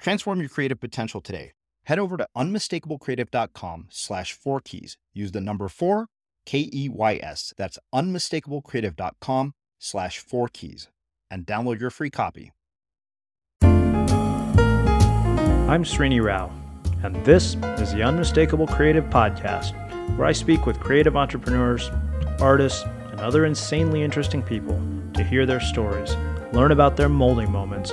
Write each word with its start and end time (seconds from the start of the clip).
Transform 0.00 0.40
your 0.40 0.48
creative 0.48 0.80
potential 0.80 1.20
today. 1.20 1.52
Head 1.84 1.98
over 1.98 2.16
to 2.16 2.26
unmistakablecreative.com 2.36 3.86
slash 3.90 4.32
four 4.32 4.60
keys. 4.60 4.96
Use 5.12 5.32
the 5.32 5.40
number 5.40 5.68
four, 5.68 6.06
K 6.46 6.70
E 6.72 6.88
Y 6.88 7.20
S. 7.22 7.52
That's 7.56 7.78
unmistakablecreative.com 7.94 9.54
slash 9.78 10.18
four 10.18 10.48
keys 10.48 10.88
and 11.30 11.46
download 11.46 11.80
your 11.80 11.90
free 11.90 12.10
copy. 12.10 12.52
I'm 13.62 13.68
Srini 15.84 16.22
Rao, 16.22 16.50
and 17.04 17.14
this 17.24 17.54
is 17.78 17.92
the 17.92 18.02
Unmistakable 18.02 18.66
Creative 18.66 19.04
Podcast, 19.04 19.74
where 20.16 20.26
I 20.26 20.32
speak 20.32 20.66
with 20.66 20.80
creative 20.80 21.16
entrepreneurs, 21.16 21.90
artists, 22.40 22.82
and 22.82 23.20
other 23.20 23.44
insanely 23.44 24.02
interesting 24.02 24.42
people 24.42 24.80
to 25.14 25.22
hear 25.22 25.46
their 25.46 25.60
stories 25.60 26.16
learn 26.52 26.72
about 26.72 26.96
their 26.96 27.08
molding 27.08 27.50
moments, 27.50 27.92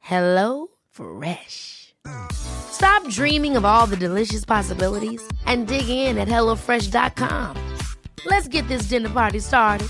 Hello 0.00 0.68
Fresh. 0.90 1.94
Stop 2.32 3.06
dreaming 3.08 3.56
of 3.56 3.64
all 3.64 3.86
the 3.86 3.96
delicious 3.96 4.44
possibilities 4.44 5.22
and 5.46 5.66
dig 5.68 5.88
in 5.88 6.18
at 6.18 6.28
HelloFresh.com. 6.28 7.56
Let's 8.26 8.48
get 8.48 8.66
this 8.68 8.82
dinner 8.82 9.08
party 9.10 9.38
started. 9.40 9.88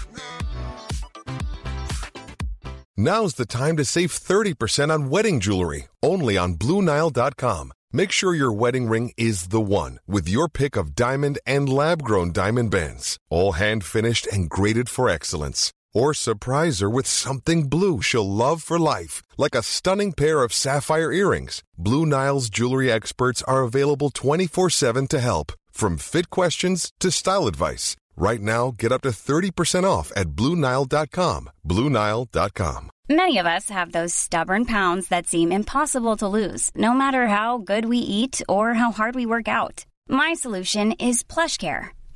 Now's 2.96 3.34
the 3.34 3.46
time 3.46 3.76
to 3.78 3.84
save 3.86 4.12
30% 4.12 4.90
on 4.92 5.08
wedding 5.08 5.40
jewelry, 5.40 5.88
only 6.02 6.36
on 6.36 6.56
Bluenile.com. 6.56 7.72
Make 7.92 8.12
sure 8.12 8.34
your 8.34 8.52
wedding 8.52 8.86
ring 8.88 9.12
is 9.16 9.48
the 9.48 9.60
one 9.60 9.98
with 10.06 10.28
your 10.28 10.48
pick 10.48 10.76
of 10.76 10.94
diamond 10.94 11.38
and 11.46 11.68
lab 11.68 12.02
grown 12.02 12.30
diamond 12.30 12.70
bands, 12.70 13.18
all 13.30 13.52
hand 13.52 13.84
finished 13.84 14.26
and 14.26 14.50
graded 14.50 14.88
for 14.88 15.08
excellence. 15.08 15.72
Or 15.94 16.14
surprise 16.14 16.80
her 16.80 16.90
with 16.90 17.06
something 17.06 17.68
blue 17.68 18.00
she'll 18.02 18.28
love 18.28 18.62
for 18.62 18.78
life, 18.78 19.22
like 19.36 19.54
a 19.54 19.62
stunning 19.62 20.12
pair 20.12 20.42
of 20.42 20.52
sapphire 20.52 21.12
earrings. 21.12 21.62
Blue 21.76 22.06
Nile's 22.06 22.48
jewelry 22.50 22.90
experts 22.90 23.42
are 23.44 23.62
available 23.62 24.10
24 24.10 24.70
7 24.70 25.06
to 25.08 25.18
help, 25.20 25.52
from 25.70 25.96
fit 25.98 26.30
questions 26.30 26.92
to 27.00 27.10
style 27.10 27.46
advice. 27.46 27.96
Right 28.16 28.40
now, 28.42 28.74
get 28.76 28.92
up 28.92 29.00
to 29.02 29.08
30% 29.10 29.84
off 29.84 30.12
at 30.14 30.28
Bluenile.com. 30.36 31.50
Bluenile.com. 31.66 32.90
Many 33.08 33.38
of 33.38 33.46
us 33.46 33.70
have 33.70 33.90
those 33.90 34.14
stubborn 34.14 34.66
pounds 34.66 35.08
that 35.08 35.26
seem 35.26 35.50
impossible 35.50 36.16
to 36.18 36.28
lose, 36.28 36.70
no 36.76 36.92
matter 36.92 37.26
how 37.26 37.58
good 37.58 37.86
we 37.86 37.98
eat 37.98 38.40
or 38.48 38.74
how 38.74 38.92
hard 38.92 39.16
we 39.16 39.26
work 39.26 39.48
out. 39.48 39.84
My 40.08 40.34
solution 40.34 40.92
is 40.92 41.24
PlushCare. 41.24 41.88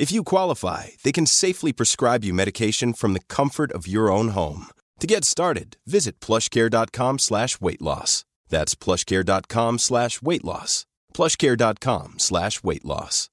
If 0.00 0.10
you 0.10 0.24
qualify, 0.24 0.84
they 1.02 1.12
can 1.12 1.26
safely 1.26 1.74
prescribe 1.74 2.24
you 2.24 2.32
medication 2.32 2.94
from 2.94 3.12
the 3.12 3.26
comfort 3.28 3.70
of 3.72 3.86
your 3.86 4.10
own 4.10 4.28
home. 4.28 4.68
To 4.98 5.06
get 5.06 5.26
started, 5.26 5.76
visit 5.86 6.20
plushcare.com 6.20 7.18
slash 7.18 7.60
weight 7.60 7.82
loss. 7.82 8.24
That's 8.48 8.74
plushcare.com 8.74 9.78
slash 9.78 10.22
weight 10.22 10.42
loss. 10.42 10.86
Plushcare.com 11.12 12.18
slash 12.18 12.62
weight 12.62 12.84
loss. 12.86 13.28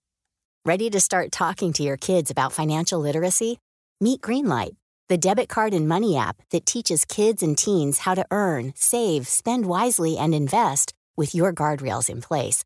Ready 0.65 0.89
to 0.89 0.99
start 0.99 1.31
talking 1.31 1.71
to 1.71 1.83
your 1.83 1.95
kids 1.95 2.31
about 2.31 2.51
financial 2.51 2.99
literacy? 2.99 3.59
Meet 4.01 4.19
Greenlight, 4.19 4.75
the 5.07 5.17
debit 5.17 5.47
card 5.47 5.73
and 5.73 5.87
money 5.87 6.17
app 6.17 6.35
that 6.49 6.65
teaches 6.65 7.05
kids 7.05 7.41
and 7.41 7.57
teens 7.57 7.99
how 7.99 8.13
to 8.13 8.25
earn, 8.29 8.73
save, 8.75 9.29
spend 9.29 9.67
wisely, 9.67 10.17
and 10.17 10.35
invest 10.35 10.93
with 11.15 11.33
your 11.33 11.53
guardrails 11.53 12.09
in 12.09 12.19
place. 12.19 12.65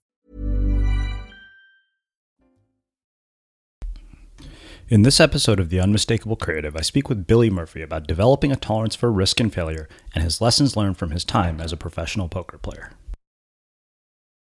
In 4.91 5.03
this 5.03 5.21
episode 5.21 5.61
of 5.61 5.69
The 5.69 5.79
Unmistakable 5.79 6.35
Creative, 6.35 6.75
I 6.75 6.81
speak 6.81 7.07
with 7.07 7.25
Billy 7.25 7.49
Murphy 7.49 7.81
about 7.81 8.07
developing 8.07 8.51
a 8.51 8.57
tolerance 8.57 8.93
for 8.93 9.09
risk 9.09 9.39
and 9.39 9.53
failure 9.53 9.87
and 10.13 10.21
his 10.21 10.41
lessons 10.41 10.75
learned 10.75 10.97
from 10.97 11.11
his 11.11 11.23
time 11.23 11.61
as 11.61 11.71
a 11.71 11.77
professional 11.77 12.27
poker 12.27 12.57
player. 12.57 12.91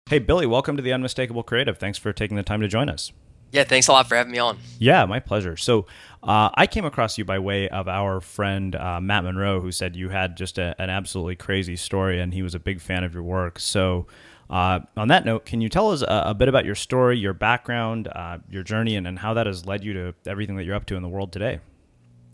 Hey, 0.08 0.18
Billy, 0.18 0.46
welcome 0.46 0.78
to 0.78 0.82
The 0.82 0.94
Unmistakable 0.94 1.42
Creative. 1.42 1.76
Thanks 1.76 1.98
for 1.98 2.14
taking 2.14 2.38
the 2.38 2.42
time 2.42 2.62
to 2.62 2.68
join 2.68 2.88
us. 2.88 3.12
Yeah, 3.52 3.64
thanks 3.64 3.86
a 3.88 3.92
lot 3.92 4.08
for 4.08 4.16
having 4.16 4.32
me 4.32 4.38
on. 4.38 4.58
Yeah, 4.78 5.04
my 5.04 5.20
pleasure. 5.20 5.58
So, 5.58 5.84
uh, 6.22 6.48
I 6.54 6.66
came 6.66 6.86
across 6.86 7.18
you 7.18 7.26
by 7.26 7.38
way 7.38 7.68
of 7.68 7.86
our 7.86 8.22
friend 8.22 8.74
uh, 8.74 8.98
Matt 8.98 9.24
Monroe, 9.24 9.60
who 9.60 9.70
said 9.70 9.94
you 9.94 10.08
had 10.08 10.38
just 10.38 10.56
a, 10.56 10.74
an 10.80 10.88
absolutely 10.88 11.36
crazy 11.36 11.76
story, 11.76 12.18
and 12.18 12.32
he 12.32 12.40
was 12.42 12.54
a 12.54 12.60
big 12.60 12.80
fan 12.80 13.04
of 13.04 13.12
your 13.12 13.24
work. 13.24 13.58
So, 13.58 14.06
uh, 14.50 14.80
on 14.96 15.08
that 15.08 15.24
note, 15.24 15.46
can 15.46 15.60
you 15.60 15.68
tell 15.68 15.92
us 15.92 16.02
a, 16.02 16.22
a 16.26 16.34
bit 16.34 16.48
about 16.48 16.64
your 16.64 16.74
story, 16.74 17.16
your 17.16 17.32
background, 17.32 18.08
uh, 18.08 18.38
your 18.50 18.64
journey, 18.64 18.96
and, 18.96 19.06
and 19.06 19.20
how 19.20 19.34
that 19.34 19.46
has 19.46 19.64
led 19.64 19.84
you 19.84 19.92
to 19.92 20.14
everything 20.26 20.56
that 20.56 20.64
you're 20.64 20.74
up 20.74 20.86
to 20.86 20.96
in 20.96 21.02
the 21.02 21.08
world 21.08 21.32
today? 21.32 21.60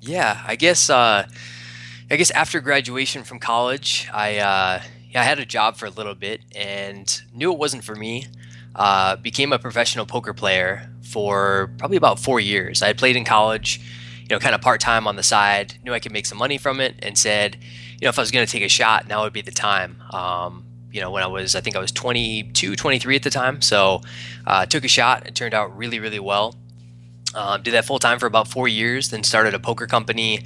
Yeah, 0.01 0.43
I 0.47 0.57
guess. 0.57 0.89
Uh, 0.89 1.29
I 2.11 2.17
guess 2.17 2.31
after 2.31 2.61
graduation 2.61 3.25
from 3.25 3.41
college, 3.41 4.09
I 4.13 4.39
uh, 4.39 4.83
I 5.15 5.25
had 5.25 5.39
a 5.39 5.47
job 5.47 5.77
for 5.77 5.87
a 5.87 5.91
little 5.91 6.15
bit 6.15 6.41
and 6.55 7.21
knew 7.35 7.53
it 7.53 7.59
wasn't 7.59 7.85
for 7.85 7.95
me. 7.95 8.27
Uh, 8.75 9.17
became 9.17 9.53
a 9.53 9.59
professional 9.59 10.07
poker 10.07 10.35
player 10.35 10.91
for 11.03 11.71
probably 11.79 11.97
about 11.97 12.19
four 12.19 12.39
years. 12.39 12.83
I 12.83 12.89
had 12.89 12.99
played 12.99 13.17
in 13.17 13.25
college, 13.25 13.81
you 14.21 14.29
know, 14.29 14.39
kind 14.39 14.55
of 14.55 14.61
part 14.61 14.81
time 14.81 15.07
on 15.07 15.17
the 15.17 15.23
side. 15.23 15.79
Knew 15.83 15.95
I 15.95 15.99
could 15.99 16.13
make 16.13 16.27
some 16.27 16.39
money 16.39 16.59
from 16.59 16.81
it, 16.81 16.95
and 17.01 17.19
said, 17.19 17.57
you 17.95 18.05
know, 18.05 18.11
if 18.11 18.19
I 18.19 18.23
was 18.23 18.31
going 18.31 18.47
to 18.47 18.51
take 18.51 18.63
a 18.63 18.69
shot, 18.69 19.09
now 19.09 19.23
would 19.23 19.33
be 19.33 19.41
the 19.43 19.51
time. 19.51 20.03
Um, 20.13 20.66
you 20.97 21.03
know, 21.03 21.11
when 21.11 21.23
I 21.23 21.27
was, 21.27 21.55
I 21.55 21.61
think 21.61 21.77
I 21.77 21.79
was 21.79 21.93
22, 21.93 22.75
23 22.75 23.17
at 23.17 23.23
the 23.23 23.29
time. 23.29 23.61
So 23.61 24.01
uh, 24.47 24.65
took 24.65 24.83
a 24.83 24.89
shot. 24.89 25.27
It 25.27 25.35
turned 25.35 25.53
out 25.53 25.77
really, 25.77 26.01
really 26.01 26.19
well. 26.19 26.57
Um, 27.35 27.63
did 27.63 27.75
that 27.75 27.85
full 27.85 27.99
time 27.99 28.19
for 28.19 28.25
about 28.25 28.49
four 28.49 28.67
years, 28.67 29.11
then 29.11 29.23
started 29.23 29.53
a 29.53 29.59
poker 29.59 29.87
company 29.87 30.41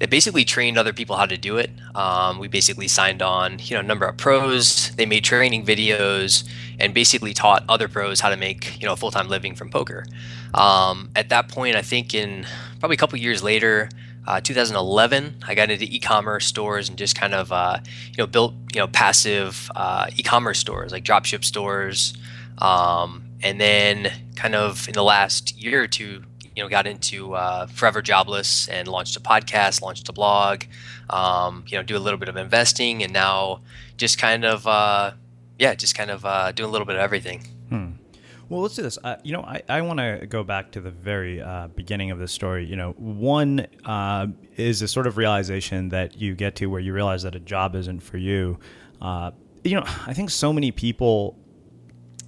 that 0.00 0.10
basically 0.10 0.44
trained 0.44 0.76
other 0.76 0.92
people 0.92 1.14
how 1.14 1.26
to 1.26 1.36
do 1.36 1.56
it. 1.56 1.70
Um, 1.94 2.40
we 2.40 2.48
basically 2.48 2.88
signed 2.88 3.22
on, 3.22 3.60
you 3.60 3.76
know, 3.76 3.80
a 3.80 3.84
number 3.84 4.06
of 4.06 4.16
pros. 4.16 4.90
They 4.96 5.06
made 5.06 5.22
training 5.22 5.64
videos 5.64 6.42
and 6.80 6.92
basically 6.92 7.32
taught 7.32 7.64
other 7.68 7.86
pros 7.86 8.18
how 8.18 8.30
to 8.30 8.36
make, 8.36 8.80
you 8.80 8.88
know, 8.88 8.94
a 8.94 8.96
full 8.96 9.12
time 9.12 9.28
living 9.28 9.54
from 9.54 9.70
poker. 9.70 10.04
Um, 10.52 11.12
at 11.14 11.28
that 11.28 11.48
point, 11.48 11.76
I 11.76 11.82
think 11.82 12.12
in 12.12 12.44
probably 12.80 12.94
a 12.94 12.98
couple 12.98 13.20
years 13.20 13.44
later, 13.44 13.88
uh, 14.26 14.40
2011, 14.40 15.36
I 15.46 15.54
got 15.54 15.70
into 15.70 15.84
e-commerce 15.84 16.46
stores 16.46 16.88
and 16.88 16.96
just 16.96 17.18
kind 17.18 17.34
of, 17.34 17.50
uh, 17.52 17.78
you 18.10 18.16
know, 18.18 18.26
built, 18.26 18.54
you 18.72 18.80
know, 18.80 18.86
passive 18.86 19.70
uh, 19.74 20.06
e-commerce 20.16 20.58
stores 20.58 20.92
like 20.92 21.04
dropship 21.04 21.44
stores. 21.44 22.14
Um, 22.58 23.24
and 23.42 23.60
then 23.60 24.12
kind 24.36 24.54
of 24.54 24.86
in 24.86 24.94
the 24.94 25.02
last 25.02 25.56
year 25.60 25.82
or 25.82 25.86
two, 25.88 26.22
you 26.54 26.62
know 26.62 26.68
got 26.68 26.86
into 26.86 27.34
uh, 27.34 27.66
Forever 27.66 28.02
Jobless 28.02 28.68
and 28.68 28.88
launched 28.88 29.16
a 29.16 29.20
podcast, 29.20 29.82
launched 29.82 30.08
a 30.08 30.12
blog, 30.12 30.64
um, 31.10 31.64
you 31.66 31.76
know, 31.76 31.82
do 31.82 31.96
a 31.96 31.98
little 31.98 32.18
bit 32.18 32.28
of 32.28 32.36
investing, 32.36 33.02
and 33.02 33.12
now 33.12 33.60
just 33.96 34.18
kind 34.18 34.44
of 34.44 34.66
uh, 34.66 35.12
yeah, 35.58 35.74
just 35.74 35.94
kind 35.94 36.10
of 36.10 36.24
uh, 36.24 36.52
doing 36.52 36.68
a 36.68 36.72
little 36.72 36.86
bit 36.86 36.96
of 36.96 37.00
everything. 37.00 37.46
Well, 38.52 38.60
let's 38.60 38.76
do 38.76 38.82
this. 38.82 38.98
Uh, 39.02 39.16
you 39.24 39.32
know, 39.32 39.40
I, 39.40 39.62
I 39.66 39.80
want 39.80 39.98
to 40.00 40.26
go 40.26 40.44
back 40.44 40.72
to 40.72 40.82
the 40.82 40.90
very 40.90 41.40
uh, 41.40 41.68
beginning 41.68 42.10
of 42.10 42.18
this 42.18 42.32
story. 42.32 42.66
You 42.66 42.76
know, 42.76 42.92
one 42.98 43.66
uh, 43.86 44.26
is 44.58 44.82
a 44.82 44.88
sort 44.88 45.06
of 45.06 45.16
realization 45.16 45.88
that 45.88 46.20
you 46.20 46.34
get 46.34 46.56
to 46.56 46.66
where 46.66 46.78
you 46.78 46.92
realize 46.92 47.22
that 47.22 47.34
a 47.34 47.40
job 47.40 47.74
isn't 47.74 48.00
for 48.00 48.18
you. 48.18 48.58
Uh, 49.00 49.30
you 49.64 49.74
know, 49.74 49.84
I 50.06 50.12
think 50.12 50.28
so 50.28 50.52
many 50.52 50.70
people 50.70 51.38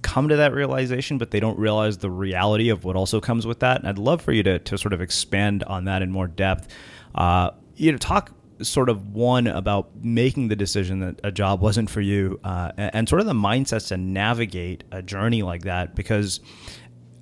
come 0.00 0.30
to 0.30 0.36
that 0.36 0.54
realization, 0.54 1.18
but 1.18 1.30
they 1.30 1.40
don't 1.40 1.58
realize 1.58 1.98
the 1.98 2.10
reality 2.10 2.70
of 2.70 2.84
what 2.84 2.96
also 2.96 3.20
comes 3.20 3.46
with 3.46 3.60
that. 3.60 3.80
And 3.80 3.88
I'd 3.90 3.98
love 3.98 4.22
for 4.22 4.32
you 4.32 4.42
to, 4.44 4.58
to 4.60 4.78
sort 4.78 4.94
of 4.94 5.02
expand 5.02 5.62
on 5.64 5.84
that 5.84 6.00
in 6.00 6.10
more 6.10 6.26
depth. 6.26 6.68
Uh, 7.14 7.50
you 7.76 7.92
know, 7.92 7.98
talk 7.98 8.32
sort 8.62 8.88
of 8.88 9.08
one 9.12 9.46
about 9.46 9.90
making 10.02 10.48
the 10.48 10.56
decision 10.56 11.00
that 11.00 11.20
a 11.24 11.32
job 11.32 11.60
wasn't 11.60 11.90
for 11.90 12.00
you 12.00 12.38
uh, 12.44 12.72
and, 12.76 13.08
sort 13.08 13.20
of 13.20 13.26
the 13.26 13.32
mindsets 13.32 13.88
to 13.88 13.96
navigate 13.96 14.84
a 14.92 15.02
journey 15.02 15.42
like 15.42 15.62
that 15.62 15.94
because 15.94 16.40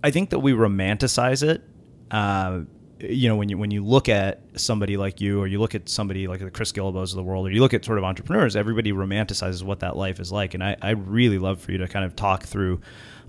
I 0.05 0.11
think 0.11 0.31
that 0.31 0.41
we 0.41 0.53
romanticize 0.53 1.43
it. 1.43 1.63
Uh, 2.11 2.63
you 3.01 3.29
know, 3.29 3.35
when 3.37 3.49
you 3.49 3.59
when 3.59 3.71
you 3.71 3.85
look 3.85 4.09
at 4.09 4.43
somebody 4.55 4.97
like 4.97 5.21
you, 5.21 5.41
or 5.41 5.47
you 5.47 5.59
look 5.59 5.75
at 5.75 5.89
somebody 5.89 6.29
like 6.29 6.41
the 6.41 6.51
Chris 6.51 6.71
Guillebeaus 6.71 7.11
of 7.11 7.17
the 7.17 7.23
world, 7.23 7.47
or 7.47 7.51
you 7.51 7.61
look 7.61 7.75
at 7.75 7.85
sort 7.85 7.99
of 7.99 8.05
entrepreneurs, 8.05 8.55
everybody 8.55 8.93
romanticizes 8.93 9.63
what 9.65 9.81
that 9.81 9.97
life 9.97 10.21
is 10.21 10.31
like, 10.31 10.55
and 10.55 10.63
I 10.63 10.77
I 10.81 10.91
really 10.91 11.39
love 11.39 11.61
for 11.61 11.73
you 11.73 11.79
to 11.79 11.89
kind 11.89 12.05
of 12.05 12.15
talk 12.15 12.45
through, 12.45 12.81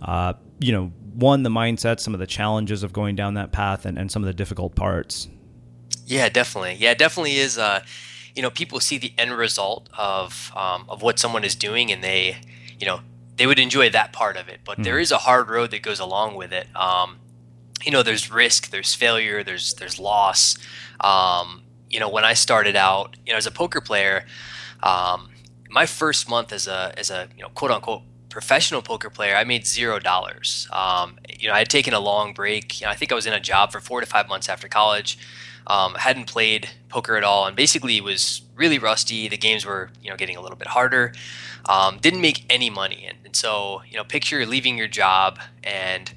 uh, 0.04 0.34
you 0.60 0.72
know, 0.72 0.92
one 1.16 1.42
the 1.42 1.50
mindset, 1.50 2.00
some 2.00 2.14
of 2.14 2.20
the 2.20 2.28
challenges 2.28 2.84
of 2.84 2.94
going 2.94 3.16
down 3.16 3.34
that 3.34 3.52
path, 3.52 3.86
and 3.86 3.98
and 3.98 4.12
some 4.12 4.22
of 4.22 4.28
the 4.28 4.34
difficult 4.34 4.76
parts. 4.76 5.28
Yeah, 6.06 6.30
definitely. 6.30 6.76
Yeah, 6.80 6.94
definitely 6.94 7.38
is. 7.38 7.58
Uh, 7.58 7.84
you 8.36 8.42
know, 8.42 8.50
people 8.50 8.80
see 8.80 8.98
the 8.98 9.14
end 9.18 9.34
result 9.34 9.90
of 9.98 10.52
um, 10.56 10.86
of 10.90 11.02
what 11.02 11.20
someone 11.20 11.44
is 11.44 11.56
doing, 11.56 11.92
and 11.92 12.04
they, 12.04 12.38
you 12.80 12.86
know, 12.86 13.02
they 13.36 13.48
would 13.48 13.60
enjoy 13.60 13.90
that 13.92 14.12
part 14.12 14.38
of 14.38 14.50
it. 14.50 14.62
But 14.66 14.80
mm. 14.80 14.84
there 14.84 15.00
is 15.00 15.12
a 15.12 15.20
hard 15.20 15.50
road 15.50 15.72
that 15.72 15.82
goes 15.82 16.00
along 16.00 16.36
with 16.36 16.52
it. 16.52 16.68
Um, 16.76 17.20
you 17.86 17.92
know 17.92 18.04
there's 18.04 18.32
risk 18.32 18.70
there's 18.70 18.94
failure 18.94 19.44
there's 19.44 19.74
there's 19.76 20.00
loss 20.00 20.58
um, 21.02 21.64
you 21.90 22.00
know 22.00 22.10
when 22.10 22.24
i 22.24 22.34
started 22.34 22.76
out 22.76 23.16
you 23.26 23.32
know 23.32 23.38
as 23.38 23.46
a 23.46 23.52
poker 23.52 23.82
player 23.82 24.26
um, 24.82 25.30
my 25.70 25.86
first 25.86 26.30
month 26.30 26.52
as 26.52 26.68
a 26.68 26.94
as 26.98 27.10
a 27.10 27.28
you 27.36 27.42
know 27.42 27.50
quote 27.50 27.72
unquote 27.72 28.02
professional 28.30 28.82
poker 28.82 29.10
player 29.10 29.36
i 29.36 29.44
made 29.44 29.68
zero 29.68 30.00
dollars 30.00 30.68
um, 30.72 31.18
you 31.40 31.48
know 31.48 31.54
i 31.54 31.60
had 31.60 31.70
taken 31.70 31.94
a 31.94 32.00
long 32.00 32.34
break 32.34 32.80
you 32.80 32.86
know, 32.86 32.92
i 32.92 32.96
think 32.96 33.12
i 33.12 33.16
was 33.16 33.26
in 33.26 33.34
a 33.34 33.40
job 33.40 33.72
for 33.72 33.80
four 33.80 34.00
to 34.00 34.06
five 34.06 34.28
months 34.28 34.50
after 34.50 34.68
college 34.68 35.18
um, 35.68 35.95
hadn't 35.95 36.25
played 36.25 36.69
poker 36.89 37.15
at 37.18 37.24
all 37.24 37.45
and 37.45 37.56
basically 37.56 38.00
was 38.01 38.42
really 38.56 38.80
rusty. 38.80 39.27
The 39.27 39.38
games 39.38 39.65
were 39.65 39.89
you 40.01 40.10
know 40.10 40.15
getting 40.15 40.38
a 40.38 40.42
little 40.42 40.57
bit 40.57 40.68
harder. 40.68 41.13
Um, 41.65 41.98
didn't 42.00 42.21
make 42.21 42.45
any 42.50 42.69
money. 42.69 43.06
And, 43.07 43.18
and 43.25 43.36
so 43.36 43.81
you 43.89 43.98
know 43.98 44.04
picture 44.04 44.45
leaving 44.45 44.77
your 44.77 44.88
job 44.88 45.39
and 45.63 46.13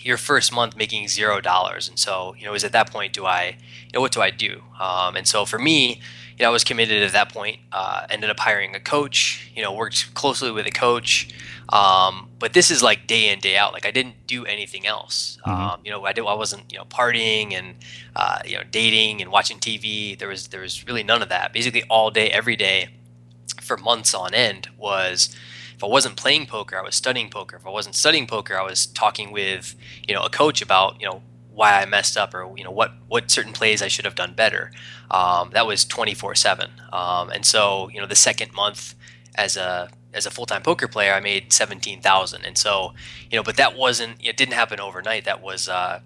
your 0.00 0.16
first 0.16 0.52
month 0.52 0.76
making 0.76 1.08
zero 1.08 1.40
dollars. 1.40 1.88
And 1.88 1.98
so, 1.98 2.34
you 2.38 2.44
know, 2.44 2.54
is 2.54 2.64
at 2.64 2.72
that 2.72 2.90
point, 2.90 3.12
do 3.12 3.26
I, 3.26 3.56
you 3.86 3.90
know, 3.94 4.00
what 4.00 4.12
do 4.12 4.20
I 4.20 4.30
do? 4.30 4.62
Um, 4.80 5.16
and 5.16 5.26
so 5.26 5.44
for 5.44 5.58
me, 5.58 6.00
you 6.38 6.44
know, 6.44 6.50
I 6.50 6.52
was 6.52 6.64
committed 6.64 7.02
at 7.02 7.12
that 7.12 7.32
point. 7.32 7.58
Uh, 7.72 8.06
ended 8.08 8.30
up 8.30 8.38
hiring 8.38 8.74
a 8.74 8.80
coach. 8.80 9.50
You 9.54 9.62
know, 9.62 9.72
worked 9.72 10.14
closely 10.14 10.52
with 10.52 10.66
a 10.66 10.70
coach. 10.70 11.28
Um, 11.70 12.30
but 12.38 12.52
this 12.52 12.70
is 12.70 12.82
like 12.82 13.06
day 13.06 13.30
in 13.30 13.40
day 13.40 13.56
out. 13.56 13.72
Like 13.72 13.84
I 13.84 13.90
didn't 13.90 14.26
do 14.26 14.44
anything 14.46 14.86
else. 14.86 15.38
Mm-hmm. 15.44 15.50
Um, 15.50 15.80
you 15.84 15.90
know, 15.90 16.04
I 16.04 16.12
did. 16.12 16.24
I 16.24 16.34
wasn't 16.34 16.72
you 16.72 16.78
know 16.78 16.84
partying 16.84 17.54
and 17.54 17.74
uh, 18.14 18.38
you 18.46 18.56
know 18.56 18.62
dating 18.70 19.20
and 19.20 19.32
watching 19.32 19.58
TV. 19.58 20.16
There 20.18 20.28
was 20.28 20.48
there 20.48 20.60
was 20.60 20.86
really 20.86 21.02
none 21.02 21.22
of 21.22 21.28
that. 21.28 21.52
Basically, 21.52 21.82
all 21.90 22.10
day, 22.10 22.30
every 22.30 22.56
day, 22.56 22.90
for 23.60 23.76
months 23.76 24.14
on 24.14 24.32
end 24.32 24.68
was 24.78 25.34
if 25.78 25.84
I 25.84 25.86
wasn't 25.86 26.16
playing 26.16 26.46
poker, 26.46 26.76
I 26.76 26.82
was 26.82 26.96
studying 26.96 27.30
poker. 27.30 27.54
If 27.54 27.64
I 27.64 27.70
wasn't 27.70 27.94
studying 27.94 28.26
poker, 28.26 28.58
I 28.58 28.64
was 28.64 28.84
talking 28.84 29.30
with 29.30 29.76
you 30.08 30.12
know 30.12 30.22
a 30.22 30.28
coach 30.28 30.60
about 30.60 31.00
you 31.00 31.06
know 31.06 31.22
why 31.54 31.80
I 31.80 31.86
messed 31.86 32.16
up 32.16 32.34
or 32.34 32.52
you 32.56 32.64
know 32.64 32.72
what 32.72 32.94
what 33.06 33.30
certain 33.30 33.52
plays 33.52 33.80
I 33.80 33.86
should 33.86 34.04
have 34.04 34.16
done 34.16 34.34
better. 34.34 34.72
Um, 35.08 35.50
that 35.52 35.68
was 35.68 35.84
24 35.84 36.30
um, 36.30 36.34
seven. 36.34 36.70
And 36.92 37.46
so 37.46 37.88
you 37.90 38.00
know 38.00 38.08
the 38.08 38.16
second 38.16 38.52
month 38.54 38.96
as 39.36 39.56
a 39.56 39.88
as 40.12 40.26
a 40.26 40.32
full 40.32 40.46
time 40.46 40.62
poker 40.62 40.88
player, 40.88 41.12
I 41.12 41.20
made 41.20 41.52
17,000. 41.52 42.44
And 42.44 42.58
so 42.58 42.92
you 43.30 43.38
know, 43.38 43.44
but 43.44 43.56
that 43.56 43.76
wasn't 43.76 44.16
it 44.20 44.36
didn't 44.36 44.54
happen 44.54 44.80
overnight. 44.80 45.26
That 45.26 45.40
was 45.40 45.68
uh, 45.68 46.00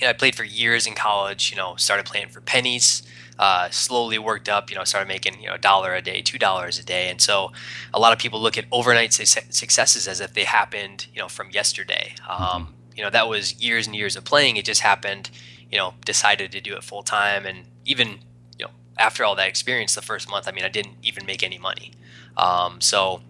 you 0.00 0.04
know 0.04 0.10
I 0.10 0.14
played 0.14 0.34
for 0.34 0.42
years 0.42 0.84
in 0.84 0.94
college. 0.94 1.52
You 1.52 1.56
know, 1.56 1.76
started 1.76 2.06
playing 2.06 2.30
for 2.30 2.40
pennies 2.40 3.04
uh, 3.38 3.68
slowly 3.70 4.18
worked 4.18 4.48
up. 4.48 4.70
You 4.70 4.76
know, 4.76 4.84
started 4.84 5.08
making 5.08 5.40
you 5.40 5.48
know 5.48 5.54
a 5.54 5.58
dollar 5.58 5.94
a 5.94 6.02
day, 6.02 6.22
two 6.22 6.38
dollars 6.38 6.78
a 6.78 6.84
day, 6.84 7.08
and 7.08 7.20
so 7.20 7.52
a 7.92 8.00
lot 8.00 8.12
of 8.12 8.18
people 8.18 8.40
look 8.40 8.56
at 8.56 8.64
overnight 8.72 9.12
su- 9.12 9.40
successes 9.50 10.08
as 10.08 10.20
if 10.20 10.32
they 10.34 10.44
happened 10.44 11.06
you 11.12 11.20
know 11.20 11.28
from 11.28 11.50
yesterday. 11.50 12.14
Um, 12.28 12.38
mm-hmm. 12.38 12.72
You 12.96 13.02
know, 13.02 13.10
that 13.10 13.28
was 13.28 13.60
years 13.60 13.86
and 13.86 13.94
years 13.94 14.16
of 14.16 14.24
playing. 14.24 14.56
It 14.56 14.64
just 14.64 14.80
happened. 14.80 15.30
You 15.70 15.78
know, 15.78 15.94
decided 16.04 16.52
to 16.52 16.60
do 16.60 16.76
it 16.76 16.84
full 16.84 17.02
time, 17.02 17.44
and 17.44 17.66
even 17.84 18.20
you 18.58 18.64
know 18.66 18.70
after 18.98 19.24
all 19.24 19.34
that 19.36 19.48
experience, 19.48 19.94
the 19.94 20.02
first 20.02 20.30
month, 20.30 20.48
I 20.48 20.52
mean, 20.52 20.64
I 20.64 20.68
didn't 20.68 20.96
even 21.02 21.26
make 21.26 21.42
any 21.42 21.58
money. 21.58 21.92
Um, 22.36 22.80
so 22.80 23.22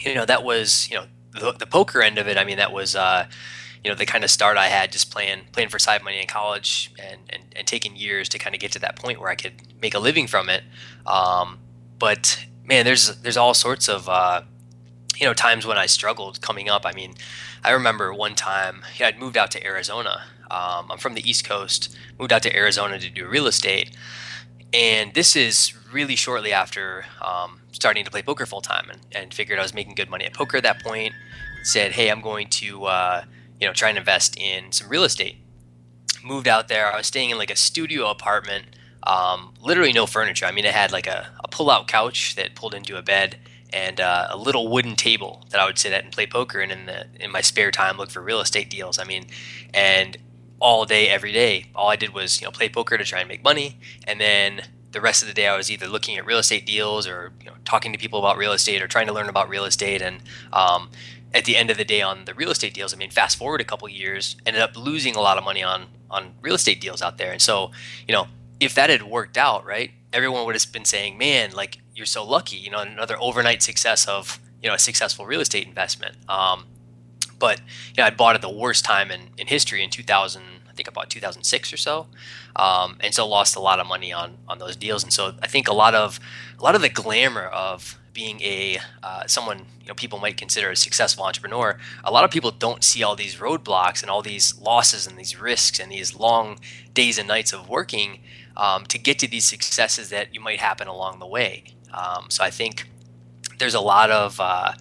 you 0.00 0.14
know 0.14 0.24
that 0.24 0.42
was 0.42 0.88
you 0.88 0.96
know 0.96 1.06
the, 1.32 1.52
the 1.52 1.66
poker 1.66 2.02
end 2.02 2.18
of 2.18 2.28
it. 2.28 2.38
I 2.38 2.44
mean, 2.44 2.56
that 2.56 2.72
was. 2.72 2.96
Uh, 2.96 3.26
you 3.84 3.90
know 3.90 3.94
the 3.94 4.06
kind 4.06 4.24
of 4.24 4.30
start 4.30 4.56
I 4.56 4.68
had 4.68 4.90
just 4.90 5.12
playing 5.12 5.42
playing 5.52 5.68
for 5.68 5.78
side 5.78 6.02
money 6.02 6.20
in 6.20 6.26
college 6.26 6.90
and, 6.98 7.20
and, 7.28 7.42
and 7.54 7.66
taking 7.66 7.94
years 7.94 8.28
to 8.30 8.38
kind 8.38 8.54
of 8.54 8.60
get 8.60 8.72
to 8.72 8.78
that 8.80 8.96
point 8.96 9.20
where 9.20 9.28
I 9.28 9.34
could 9.34 9.54
make 9.80 9.94
a 9.94 9.98
living 9.98 10.26
from 10.26 10.48
it. 10.48 10.64
Um, 11.06 11.58
but 11.98 12.46
man, 12.64 12.86
there's 12.86 13.14
there's 13.20 13.36
all 13.36 13.52
sorts 13.52 13.88
of 13.88 14.08
uh, 14.08 14.42
you 15.16 15.26
know 15.26 15.34
times 15.34 15.66
when 15.66 15.76
I 15.76 15.86
struggled 15.86 16.40
coming 16.40 16.70
up. 16.70 16.86
I 16.86 16.92
mean, 16.92 17.14
I 17.62 17.72
remember 17.72 18.12
one 18.14 18.34
time 18.34 18.84
yeah, 18.98 19.08
I'd 19.08 19.18
moved 19.18 19.36
out 19.36 19.50
to 19.52 19.64
Arizona. 19.64 20.22
Um, 20.50 20.90
I'm 20.90 20.98
from 20.98 21.14
the 21.14 21.28
East 21.28 21.44
Coast, 21.44 21.96
moved 22.18 22.32
out 22.32 22.42
to 22.42 22.56
Arizona 22.56 22.98
to 22.98 23.10
do 23.10 23.26
real 23.26 23.46
estate, 23.46 23.94
and 24.72 25.12
this 25.14 25.36
is 25.36 25.74
really 25.92 26.16
shortly 26.16 26.52
after 26.52 27.04
um, 27.20 27.60
starting 27.72 28.04
to 28.04 28.10
play 28.10 28.22
poker 28.22 28.46
full 28.46 28.60
time, 28.60 28.88
and, 28.90 29.00
and, 29.12 29.34
figured 29.34 29.58
I 29.58 29.62
was 29.62 29.74
making 29.74 29.94
good 29.94 30.10
money 30.10 30.24
at 30.24 30.34
poker 30.34 30.58
at 30.58 30.62
that 30.64 30.82
point. 30.82 31.14
Said, 31.62 31.92
hey, 31.92 32.10
I'm 32.10 32.20
going 32.20 32.48
to 32.50 32.84
uh, 32.84 33.24
you 33.64 33.70
know, 33.70 33.72
try 33.72 33.88
and 33.88 33.96
invest 33.96 34.36
in 34.38 34.72
some 34.72 34.90
real 34.90 35.04
estate. 35.04 35.36
Moved 36.22 36.46
out 36.46 36.68
there. 36.68 36.92
I 36.92 36.98
was 36.98 37.06
staying 37.06 37.30
in 37.30 37.38
like 37.38 37.50
a 37.50 37.56
studio 37.56 38.10
apartment, 38.10 38.66
um, 39.04 39.54
literally 39.58 39.90
no 39.90 40.04
furniture. 40.04 40.44
I 40.44 40.52
mean, 40.52 40.66
it 40.66 40.74
had 40.74 40.92
like 40.92 41.06
a, 41.06 41.30
a 41.42 41.48
pull-out 41.48 41.88
couch 41.88 42.34
that 42.36 42.54
pulled 42.54 42.74
into 42.74 42.98
a 42.98 43.02
bed 43.02 43.38
and 43.72 44.02
uh, 44.02 44.26
a 44.28 44.36
little 44.36 44.68
wooden 44.68 44.96
table 44.96 45.46
that 45.48 45.60
I 45.60 45.64
would 45.64 45.78
sit 45.78 45.94
at 45.94 46.04
and 46.04 46.12
play 46.12 46.26
poker, 46.26 46.60
and 46.60 46.70
in 46.70 46.84
the 46.84 47.06
in 47.18 47.32
my 47.32 47.40
spare 47.40 47.70
time 47.70 47.96
look 47.96 48.10
for 48.10 48.20
real 48.20 48.40
estate 48.40 48.68
deals. 48.68 48.98
I 48.98 49.04
mean, 49.04 49.28
and 49.72 50.18
all 50.60 50.84
day, 50.84 51.08
every 51.08 51.32
day, 51.32 51.70
all 51.74 51.88
I 51.88 51.96
did 51.96 52.12
was 52.12 52.42
you 52.42 52.46
know 52.46 52.50
play 52.50 52.68
poker 52.68 52.98
to 52.98 53.04
try 53.04 53.20
and 53.20 53.28
make 53.28 53.42
money, 53.42 53.78
and 54.06 54.20
then 54.20 54.60
the 54.94 55.00
rest 55.00 55.22
of 55.22 55.28
the 55.28 55.34
day 55.34 55.48
I 55.48 55.56
was 55.56 55.70
either 55.70 55.88
looking 55.88 56.18
at 56.18 56.26
real 56.26 56.38
estate 56.38 56.66
deals 56.66 57.06
or 57.06 57.32
you 57.40 57.46
know, 57.46 57.56
talking 57.64 57.92
to 57.92 57.98
people 57.98 58.18
about 58.18 58.36
real 58.36 58.52
estate 58.52 58.80
or 58.80 58.86
trying 58.86 59.08
to 59.08 59.12
learn 59.12 59.28
about 59.28 59.48
real 59.48 59.64
estate. 59.64 60.00
And 60.00 60.20
um, 60.52 60.88
at 61.34 61.44
the 61.44 61.56
end 61.56 61.68
of 61.68 61.76
the 61.76 61.84
day, 61.84 62.00
on 62.00 62.24
the 62.24 62.34
real 62.34 62.50
estate 62.50 62.72
deals, 62.72 62.94
I 62.94 62.96
mean, 62.96 63.10
fast 63.10 63.36
forward 63.36 63.60
a 63.60 63.64
couple 63.64 63.88
years, 63.88 64.36
ended 64.46 64.62
up 64.62 64.76
losing 64.76 65.16
a 65.16 65.20
lot 65.20 65.36
of 65.36 65.44
money 65.44 65.62
on 65.62 65.86
on 66.10 66.34
real 66.40 66.54
estate 66.54 66.80
deals 66.80 67.02
out 67.02 67.18
there. 67.18 67.32
And 67.32 67.42
so, 67.42 67.72
you 68.06 68.14
know, 68.14 68.28
if 68.60 68.74
that 68.76 68.88
had 68.88 69.02
worked 69.02 69.36
out, 69.36 69.66
right, 69.66 69.90
everyone 70.12 70.46
would 70.46 70.54
have 70.54 70.72
been 70.72 70.84
saying, 70.84 71.18
"Man, 71.18 71.50
like 71.52 71.78
you're 71.94 72.06
so 72.06 72.24
lucky," 72.24 72.56
you 72.56 72.70
know, 72.70 72.78
another 72.78 73.16
overnight 73.20 73.62
success 73.62 74.06
of 74.06 74.38
you 74.62 74.68
know 74.68 74.74
a 74.74 74.78
successful 74.78 75.26
real 75.26 75.40
estate 75.40 75.66
investment. 75.66 76.16
Um, 76.28 76.66
but 77.38 77.58
you 77.58 77.98
know, 77.98 78.04
I 78.04 78.10
bought 78.10 78.36
at 78.36 78.40
the 78.40 78.50
worst 78.50 78.84
time 78.84 79.10
in, 79.10 79.30
in 79.36 79.48
history 79.48 79.82
in 79.82 79.90
2000. 79.90 80.42
I 80.68 80.76
think 80.76 80.88
about 80.88 81.08
2006 81.08 81.72
or 81.72 81.76
so, 81.76 82.08
um, 82.56 82.96
and 82.98 83.14
so 83.14 83.28
lost 83.28 83.54
a 83.54 83.60
lot 83.60 83.80
of 83.80 83.86
money 83.86 84.12
on 84.12 84.38
on 84.48 84.58
those 84.58 84.76
deals. 84.76 85.02
And 85.02 85.12
so 85.12 85.34
I 85.42 85.48
think 85.48 85.68
a 85.68 85.74
lot 85.74 85.94
of 85.94 86.20
a 86.58 86.62
lot 86.62 86.74
of 86.74 86.80
the 86.80 86.88
glamour 86.88 87.46
of 87.46 87.98
being 88.14 88.40
a 88.40 88.78
uh, 89.02 89.26
someone 89.26 89.66
you 89.80 89.88
know 89.88 89.94
people 89.94 90.18
might 90.18 90.36
consider 90.36 90.70
a 90.70 90.76
successful 90.76 91.24
entrepreneur, 91.24 91.78
a 92.04 92.10
lot 92.10 92.24
of 92.24 92.30
people 92.30 92.50
don't 92.50 92.82
see 92.82 93.02
all 93.02 93.16
these 93.16 93.36
roadblocks 93.36 94.00
and 94.00 94.10
all 94.10 94.22
these 94.22 94.58
losses 94.58 95.06
and 95.06 95.18
these 95.18 95.38
risks 95.38 95.78
and 95.78 95.92
these 95.92 96.14
long 96.14 96.58
days 96.94 97.18
and 97.18 97.28
nights 97.28 97.52
of 97.52 97.68
working 97.68 98.20
um, 98.56 98.86
to 98.86 98.98
get 98.98 99.18
to 99.18 99.28
these 99.28 99.44
successes 99.44 100.08
that 100.10 100.32
you 100.34 100.40
might 100.40 100.60
happen 100.60 100.86
along 100.86 101.18
the 101.18 101.26
way. 101.26 101.64
Um, 101.92 102.26
so 102.28 102.42
I 102.42 102.50
think 102.50 102.88
there's 103.58 103.74
a 103.74 103.80
lot 103.80 104.10
of 104.10 104.40
uh, 104.40 104.72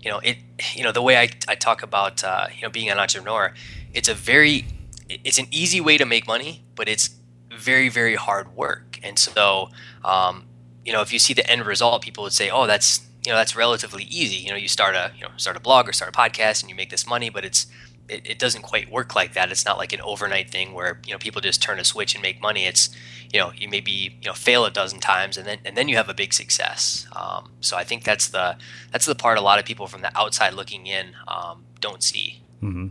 you 0.00 0.10
know 0.10 0.18
it 0.20 0.38
you 0.74 0.82
know 0.82 0.92
the 0.92 1.02
way 1.02 1.16
I, 1.18 1.28
I 1.46 1.54
talk 1.54 1.82
about 1.82 2.24
uh, 2.24 2.48
you 2.54 2.62
know 2.62 2.70
being 2.70 2.88
an 2.88 2.98
entrepreneur, 2.98 3.52
it's 3.94 4.08
a 4.08 4.14
very 4.14 4.64
it's 5.08 5.38
an 5.38 5.46
easy 5.50 5.80
way 5.80 5.96
to 5.98 6.04
make 6.04 6.26
money, 6.26 6.64
but 6.74 6.88
it's 6.88 7.10
very 7.54 7.88
very 7.88 8.14
hard 8.14 8.56
work. 8.56 8.98
And 9.02 9.18
so 9.18 9.70
um, 10.04 10.47
you 10.88 10.94
know 10.94 11.02
if 11.02 11.12
you 11.12 11.18
see 11.18 11.34
the 11.34 11.48
end 11.48 11.66
result, 11.66 12.00
people 12.00 12.24
would 12.24 12.32
say, 12.32 12.48
oh 12.48 12.66
that's 12.66 13.06
you 13.26 13.30
know 13.30 13.36
that's 13.36 13.54
relatively 13.54 14.04
easy. 14.04 14.36
You 14.36 14.48
know 14.48 14.56
you 14.56 14.68
start 14.68 14.94
a 14.94 15.12
you 15.14 15.20
know 15.20 15.28
start 15.36 15.54
a 15.54 15.60
blog 15.60 15.86
or 15.86 15.92
start 15.92 16.08
a 16.08 16.18
podcast 16.18 16.62
and 16.62 16.70
you 16.70 16.74
make 16.74 16.88
this 16.88 17.06
money, 17.06 17.28
but 17.28 17.44
it's 17.44 17.66
it, 18.08 18.22
it 18.24 18.38
doesn't 18.38 18.62
quite 18.62 18.90
work 18.90 19.14
like 19.14 19.34
that. 19.34 19.50
It's 19.50 19.66
not 19.66 19.76
like 19.76 19.92
an 19.92 20.00
overnight 20.00 20.48
thing 20.48 20.72
where 20.72 20.98
you 21.04 21.12
know 21.12 21.18
people 21.18 21.42
just 21.42 21.62
turn 21.62 21.78
a 21.78 21.84
switch 21.84 22.14
and 22.14 22.22
make 22.22 22.40
money. 22.40 22.64
It's 22.64 22.88
you 23.30 23.38
know 23.38 23.52
you 23.54 23.68
maybe 23.68 24.16
you 24.22 24.28
know 24.28 24.32
fail 24.32 24.64
a 24.64 24.70
dozen 24.70 24.98
times 24.98 25.36
and 25.36 25.46
then 25.46 25.58
and 25.66 25.76
then 25.76 25.88
you 25.88 25.96
have 25.96 26.08
a 26.08 26.14
big 26.14 26.32
success. 26.32 27.06
Um, 27.14 27.52
so 27.60 27.76
I 27.76 27.84
think 27.84 28.04
that's 28.04 28.28
the 28.28 28.56
that's 28.90 29.04
the 29.04 29.14
part 29.14 29.36
a 29.36 29.42
lot 29.42 29.58
of 29.58 29.66
people 29.66 29.88
from 29.88 30.00
the 30.00 30.16
outside 30.18 30.54
looking 30.54 30.86
in 30.86 31.14
um, 31.26 31.64
don't 31.80 32.02
see. 32.02 32.40
Mm-hmm. 32.62 32.88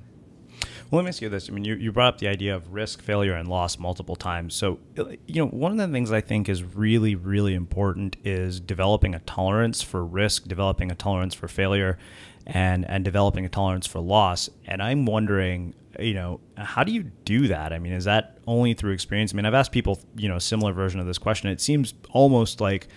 Well, 0.90 1.00
let 1.00 1.06
me 1.06 1.10
ask 1.10 1.22
you 1.22 1.28
this. 1.28 1.50
I 1.50 1.52
mean, 1.52 1.66
you, 1.66 1.76
you 1.76 1.92
brought 1.92 2.14
up 2.14 2.20
the 2.20 2.30
idea 2.30 2.56
of 2.56 2.74
risk, 2.74 3.02
failure, 3.02 3.34
and 3.34 3.50
loss 3.50 3.78
multiple 3.78 4.16
times. 4.16 4.56
So, 4.56 4.80
uh, 4.98 5.06
you 5.26 5.44
know, 5.44 5.48
one 5.48 5.74
of 5.74 5.78
the 5.78 5.94
things 5.94 6.14
I 6.14 6.22
think 6.22 6.48
is 6.48 6.64
really, 6.64 7.14
really 7.14 7.54
important 7.56 8.16
is 8.24 8.62
developing 8.62 9.14
a 9.14 9.20
tolerance 9.20 9.82
for 9.82 10.06
risk, 10.06 10.48
developing 10.48 10.90
a 10.90 10.96
tolerance 10.96 11.34
for 11.34 11.50
failure, 11.50 11.98
and 12.46 12.86
and 12.86 13.04
developing 13.04 13.46
a 13.46 13.50
tolerance 13.50 13.86
for 13.86 14.00
loss. 14.00 14.50
And 14.66 14.82
I'm 14.82 15.06
wondering, 15.06 15.74
you 16.00 16.14
know, 16.14 16.40
how 16.56 16.86
do 16.86 16.94
you 16.94 17.04
do 17.04 17.50
that? 17.50 17.74
I 17.74 17.80
mean, 17.80 17.92
is 17.92 18.06
that 18.06 18.38
only 18.48 18.74
through 18.74 18.94
experience? 18.94 19.34
I 19.34 19.36
mean, 19.36 19.46
I've 19.46 19.54
asked 19.54 19.74
people, 19.74 20.00
you 20.16 20.30
know, 20.30 20.38
a 20.38 20.42
similar 20.42 20.72
version 20.72 21.02
of 21.02 21.06
this 21.06 21.18
question. 21.18 21.50
It 21.50 21.60
seems 21.60 21.94
almost 22.12 22.62
like 22.62 22.88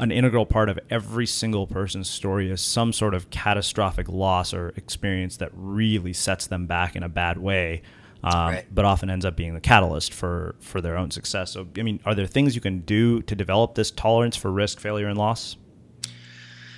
an 0.00 0.10
integral 0.10 0.46
part 0.46 0.70
of 0.70 0.80
every 0.88 1.26
single 1.26 1.66
person's 1.66 2.08
story 2.08 2.50
is 2.50 2.60
some 2.62 2.92
sort 2.92 3.14
of 3.14 3.28
catastrophic 3.30 4.08
loss 4.08 4.54
or 4.54 4.70
experience 4.70 5.36
that 5.36 5.50
really 5.54 6.14
sets 6.14 6.46
them 6.46 6.66
back 6.66 6.96
in 6.96 7.02
a 7.02 7.08
bad 7.08 7.38
way. 7.38 7.82
Um, 8.22 8.32
right. 8.32 8.66
but 8.70 8.84
often 8.84 9.08
ends 9.08 9.24
up 9.24 9.34
being 9.34 9.54
the 9.54 9.62
catalyst 9.62 10.12
for 10.12 10.54
for 10.60 10.82
their 10.82 10.98
own 10.98 11.10
success. 11.10 11.52
So, 11.52 11.66
I 11.78 11.82
mean, 11.82 12.00
are 12.04 12.14
there 12.14 12.26
things 12.26 12.54
you 12.54 12.60
can 12.60 12.80
do 12.80 13.22
to 13.22 13.34
develop 13.34 13.76
this 13.76 13.90
tolerance 13.90 14.36
for 14.36 14.50
risk, 14.50 14.78
failure, 14.78 15.08
and 15.08 15.16
loss? 15.16 15.56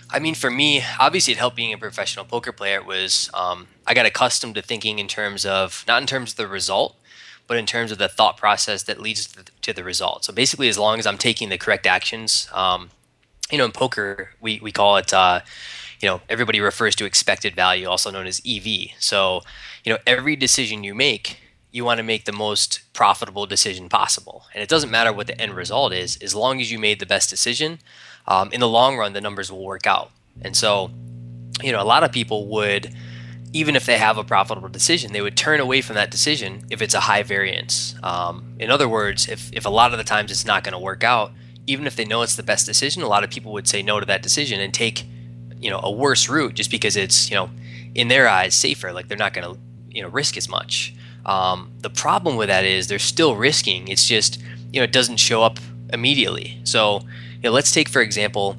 I 0.09 0.21
mean, 0.21 0.37
for 0.37 0.52
me, 0.52 0.85
obviously, 1.00 1.33
it 1.33 1.38
helped 1.38 1.57
being 1.57 1.73
a 1.73 1.79
professional 1.79 2.25
poker 2.25 2.52
player. 2.52 2.76
It 2.76 2.87
was 2.87 3.29
um, 3.35 3.67
I 3.88 3.95
got 3.95 4.07
accustomed 4.07 4.55
to 4.55 4.62
thinking 4.62 5.00
in 5.00 5.09
terms 5.09 5.45
of 5.45 5.85
not 5.88 6.00
in 6.00 6.07
terms 6.07 6.31
of 6.31 6.37
the 6.37 6.47
result, 6.47 6.97
but 7.49 7.57
in 7.57 7.67
terms 7.67 7.91
of 7.91 7.99
the 7.99 8.09
thought 8.09 8.37
process 8.37 8.85
that 8.85 9.00
leads 9.00 9.26
to 9.26 9.45
the, 9.45 9.50
to 9.62 9.73
the 9.73 9.83
result. 9.83 10.25
So 10.25 10.33
basically, 10.33 10.69
as 10.69 10.79
long 10.79 11.00
as 11.00 11.09
I'm 11.09 11.19
taking 11.19 11.49
the 11.49 11.59
correct 11.59 11.88
actions, 11.88 12.47
um, 12.52 12.91
you 13.52 13.59
know, 13.59 13.66
in 13.66 13.73
poker, 13.73 14.30
we 14.40 14.59
we 14.61 14.73
call 14.73 14.97
it. 14.97 15.12
Uh, 15.12 15.40
you 16.00 16.09
know, 16.09 16.21
everybody 16.28 16.61
refers 16.61 16.97
to 16.97 17.04
expected 17.04 17.54
value, 17.54 17.88
also 17.88 18.11
known 18.11 18.26
as 18.26 18.42
EV. 18.44 18.88
So, 18.99 19.42
you 19.85 19.92
know, 19.92 20.00
every 20.04 20.35
decision 20.35 20.82
you 20.82 20.97
make, 20.97 21.38
you 21.71 21.85
want 21.85 21.99
to 21.99 22.02
make 22.02 22.25
the 22.25 22.32
most 22.32 22.80
profitable 22.92 23.47
decision 23.47 23.88
possible. 23.88 24.47
And 24.52 24.64
it 24.64 24.68
doesn't 24.68 24.90
matter 24.90 25.12
what 25.12 25.28
the 25.28 25.40
end 25.40 25.54
result 25.54 25.92
is, 25.92 26.16
as 26.16 26.35
long 26.35 26.61
as 26.61 26.73
you 26.73 26.78
made 26.80 26.99
the 26.99 27.06
best 27.06 27.30
decision, 27.30 27.78
um, 28.26 28.50
in 28.52 28.59
the 28.59 28.66
long 28.68 28.97
run, 28.97 29.12
the 29.12 29.21
numbers 29.21 29.52
will 29.52 29.62
work 29.64 29.87
out. 29.87 30.11
And 30.40 30.56
so, 30.56 30.90
you 31.62 31.71
know, 31.71 31.80
a 31.80 31.85
lot 31.85 32.02
of 32.02 32.11
people 32.11 32.49
would, 32.49 32.92
even 33.52 33.76
if 33.76 33.87
they 33.87 33.99
have 33.99 34.18
a 34.18 34.25
profitable 34.25 34.68
decision, 34.68 35.12
they 35.12 35.23
would 35.23 35.37
turn 35.37 35.61
away 35.61 35.82
from 35.82 35.94
that 35.94 36.11
decision 36.11 36.66
if 36.68 36.82
it's 36.82 36.94
a 36.94 37.00
high 37.00 37.23
variance. 37.23 37.94
Um, 38.02 38.56
in 38.59 38.73
other 38.73 38.88
words, 38.88 39.28
if, 39.28 39.52
if 39.52 39.66
a 39.66 39.71
lot 39.71 39.92
of 39.92 39.99
the 39.99 40.04
times 40.04 40.32
it's 40.32 40.44
not 40.44 40.64
going 40.64 40.73
to 40.73 40.80
work 40.80 41.04
out, 41.04 41.30
even 41.66 41.87
if 41.87 41.97
they 41.97 42.04
know 42.04 42.23
it's 42.23 42.37
the 42.37 42.42
best 42.42 42.66
decision, 42.66 43.02
a 43.02 43.09
lot 43.09 43.25
of 43.25 43.31
people 43.31 43.52
would 43.52 43.69
say 43.69 43.83
no 43.83 44.00
to 44.00 44.07
that 44.07 44.23
decision 44.23 44.61
and 44.61 44.73
take, 44.75 45.04
you 45.59 45.71
know, 45.71 45.81
a 45.83 45.90
worse 45.90 46.28
route 46.28 46.54
just 46.54 46.71
because 46.71 46.97
it's, 46.97 47.31
you 47.31 47.37
know, 47.37 47.50
in 47.95 48.09
their 48.09 48.28
eyes 48.28 48.54
safer. 48.54 48.92
Like 48.92 49.09
they're 49.09 49.19
not 49.19 49.33
going 49.33 49.54
to, 49.54 49.61
you 49.90 50.02
know, 50.02 50.09
risk 50.09 50.37
as 50.37 50.49
much. 50.49 50.95
Um, 51.25 51.71
the 51.81 51.90
problem 51.90 52.37
with 52.37 52.49
that 52.49 52.64
is 52.64 52.88
they're 52.88 52.99
still 52.99 53.37
risking. 53.37 53.88
It's 53.88 54.09
just, 54.09 54.40
you 54.73 54.81
know, 54.81 54.85
it 54.85 54.92
doesn't 54.92 55.19
show 55.19 55.42
up 55.42 55.59
immediately. 55.92 56.59
So, 56.64 57.00
you 57.35 57.42
know, 57.45 57.52
let's 57.52 57.73
take 57.73 57.88
for 57.88 58.02
example 58.02 58.57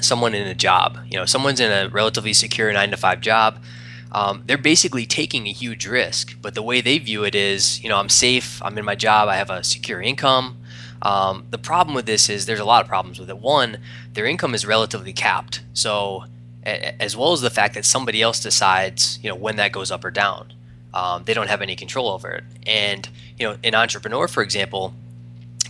someone 0.00 0.34
in 0.34 0.46
a 0.46 0.54
job. 0.54 0.98
You 1.10 1.18
know, 1.18 1.26
someone's 1.26 1.60
in 1.60 1.70
a 1.70 1.88
relatively 1.90 2.32
secure 2.32 2.72
nine 2.72 2.90
to 2.90 2.96
five 2.96 3.20
job. 3.20 3.62
Um, 4.12 4.44
they're 4.46 4.56
basically 4.56 5.06
taking 5.06 5.48
a 5.48 5.52
huge 5.52 5.86
risk, 5.86 6.36
but 6.40 6.54
the 6.54 6.62
way 6.62 6.80
they 6.80 6.98
view 6.98 7.24
it 7.24 7.34
is, 7.34 7.82
you 7.82 7.88
know, 7.88 7.98
I'm 7.98 8.08
safe. 8.08 8.62
I'm 8.62 8.78
in 8.78 8.84
my 8.84 8.94
job. 8.94 9.28
I 9.28 9.36
have 9.36 9.50
a 9.50 9.64
secure 9.64 10.00
income. 10.00 10.58
Um, 11.04 11.46
the 11.50 11.58
problem 11.58 11.94
with 11.94 12.06
this 12.06 12.28
is 12.28 12.46
there's 12.46 12.60
a 12.60 12.64
lot 12.64 12.82
of 12.82 12.88
problems 12.88 13.18
with 13.20 13.28
it. 13.28 13.38
One, 13.38 13.78
their 14.12 14.26
income 14.26 14.54
is 14.54 14.64
relatively 14.66 15.12
capped. 15.12 15.62
So, 15.74 16.24
a- 16.64 17.00
as 17.02 17.16
well 17.16 17.32
as 17.32 17.42
the 17.42 17.50
fact 17.50 17.74
that 17.74 17.84
somebody 17.84 18.22
else 18.22 18.40
decides, 18.40 19.18
you 19.22 19.28
know, 19.28 19.34
when 19.36 19.56
that 19.56 19.72
goes 19.72 19.90
up 19.90 20.04
or 20.04 20.10
down. 20.10 20.52
Um, 20.94 21.24
they 21.24 21.34
don't 21.34 21.48
have 21.48 21.60
any 21.60 21.74
control 21.76 22.08
over 22.08 22.30
it. 22.30 22.44
And 22.66 23.08
you 23.38 23.46
know, 23.46 23.58
an 23.64 23.74
entrepreneur, 23.74 24.28
for 24.28 24.42
example, 24.42 24.94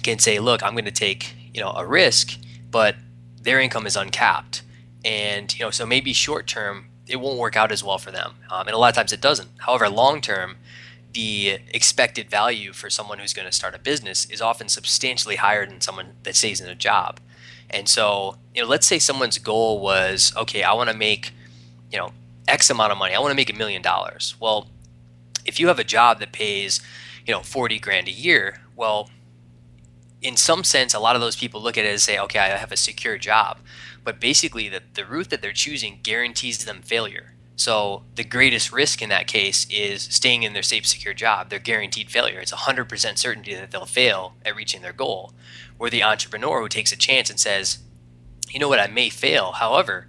can 0.02 0.18
say, 0.18 0.38
"Look, 0.38 0.62
I'm 0.62 0.72
going 0.74 0.84
to 0.84 0.90
take 0.90 1.34
you 1.54 1.60
know 1.60 1.70
a 1.72 1.84
risk, 1.86 2.36
but 2.70 2.96
their 3.40 3.58
income 3.60 3.86
is 3.86 3.96
uncapped, 3.96 4.62
and 5.04 5.52
you 5.58 5.64
know 5.64 5.70
so 5.70 5.86
maybe 5.86 6.12
short 6.12 6.46
term 6.46 6.86
it 7.06 7.16
won't 7.16 7.38
work 7.38 7.56
out 7.56 7.72
as 7.72 7.82
well 7.84 7.98
for 7.98 8.10
them, 8.10 8.34
um, 8.50 8.66
and 8.66 8.74
a 8.74 8.78
lot 8.78 8.88
of 8.88 8.94
times 8.94 9.12
it 9.12 9.20
doesn't. 9.20 9.48
However, 9.58 9.88
long 9.88 10.20
term, 10.20 10.56
the 11.14 11.58
expected 11.72 12.28
value 12.28 12.72
for 12.72 12.90
someone 12.90 13.18
who's 13.18 13.32
going 13.32 13.46
to 13.46 13.52
start 13.52 13.74
a 13.74 13.78
business 13.78 14.26
is 14.26 14.42
often 14.42 14.68
substantially 14.68 15.36
higher 15.36 15.64
than 15.64 15.80
someone 15.80 16.14
that 16.24 16.36
stays 16.36 16.60
in 16.60 16.68
a 16.68 16.74
job. 16.74 17.20
And 17.70 17.88
so, 17.88 18.36
you 18.54 18.62
know, 18.62 18.68
let's 18.68 18.86
say 18.86 18.98
someone's 18.98 19.38
goal 19.38 19.80
was, 19.80 20.32
okay, 20.36 20.62
I 20.62 20.72
want 20.74 20.90
to 20.90 20.96
make, 20.96 21.32
you 21.90 21.98
know, 21.98 22.12
X 22.46 22.68
amount 22.68 22.92
of 22.92 22.98
money. 22.98 23.14
I 23.14 23.20
want 23.20 23.30
to 23.30 23.36
make 23.36 23.50
a 23.50 23.56
million 23.56 23.80
dollars. 23.80 24.34
Well, 24.38 24.68
if 25.44 25.58
you 25.58 25.68
have 25.68 25.78
a 25.78 25.84
job 25.84 26.20
that 26.20 26.32
pays, 26.32 26.80
you 27.26 27.32
know, 27.32 27.40
40 27.40 27.78
grand 27.78 28.08
a 28.08 28.12
year, 28.12 28.60
well, 28.76 29.10
in 30.20 30.36
some 30.36 30.64
sense, 30.64 30.94
a 30.94 31.00
lot 31.00 31.16
of 31.16 31.22
those 31.22 31.36
people 31.36 31.60
look 31.62 31.78
at 31.78 31.84
it 31.84 31.90
and 31.90 32.00
say, 32.00 32.18
okay, 32.18 32.38
I 32.38 32.48
have 32.56 32.72
a 32.72 32.76
secure 32.76 33.18
job. 33.18 33.58
But 34.02 34.20
basically, 34.20 34.68
the, 34.68 34.82
the 34.94 35.04
route 35.04 35.30
that 35.30 35.42
they're 35.42 35.52
choosing 35.52 36.00
guarantees 36.02 36.64
them 36.64 36.82
failure. 36.82 37.33
So 37.56 38.02
the 38.14 38.24
greatest 38.24 38.72
risk 38.72 39.00
in 39.00 39.10
that 39.10 39.26
case 39.26 39.66
is 39.70 40.02
staying 40.02 40.42
in 40.42 40.54
their 40.54 40.62
safe, 40.62 40.86
secure 40.86 41.14
job. 41.14 41.50
They're 41.50 41.58
guaranteed 41.58 42.10
failure. 42.10 42.40
It's 42.40 42.52
100% 42.52 43.18
certainty 43.18 43.54
that 43.54 43.70
they'll 43.70 43.86
fail 43.86 44.34
at 44.44 44.56
reaching 44.56 44.82
their 44.82 44.92
goal. 44.92 45.32
Or 45.78 45.88
the 45.88 46.02
entrepreneur 46.02 46.60
who 46.60 46.68
takes 46.68 46.92
a 46.92 46.96
chance 46.96 47.30
and 47.30 47.38
says, 47.38 47.78
you 48.50 48.58
know 48.58 48.68
what, 48.68 48.80
I 48.80 48.88
may 48.88 49.08
fail. 49.08 49.52
However, 49.52 50.08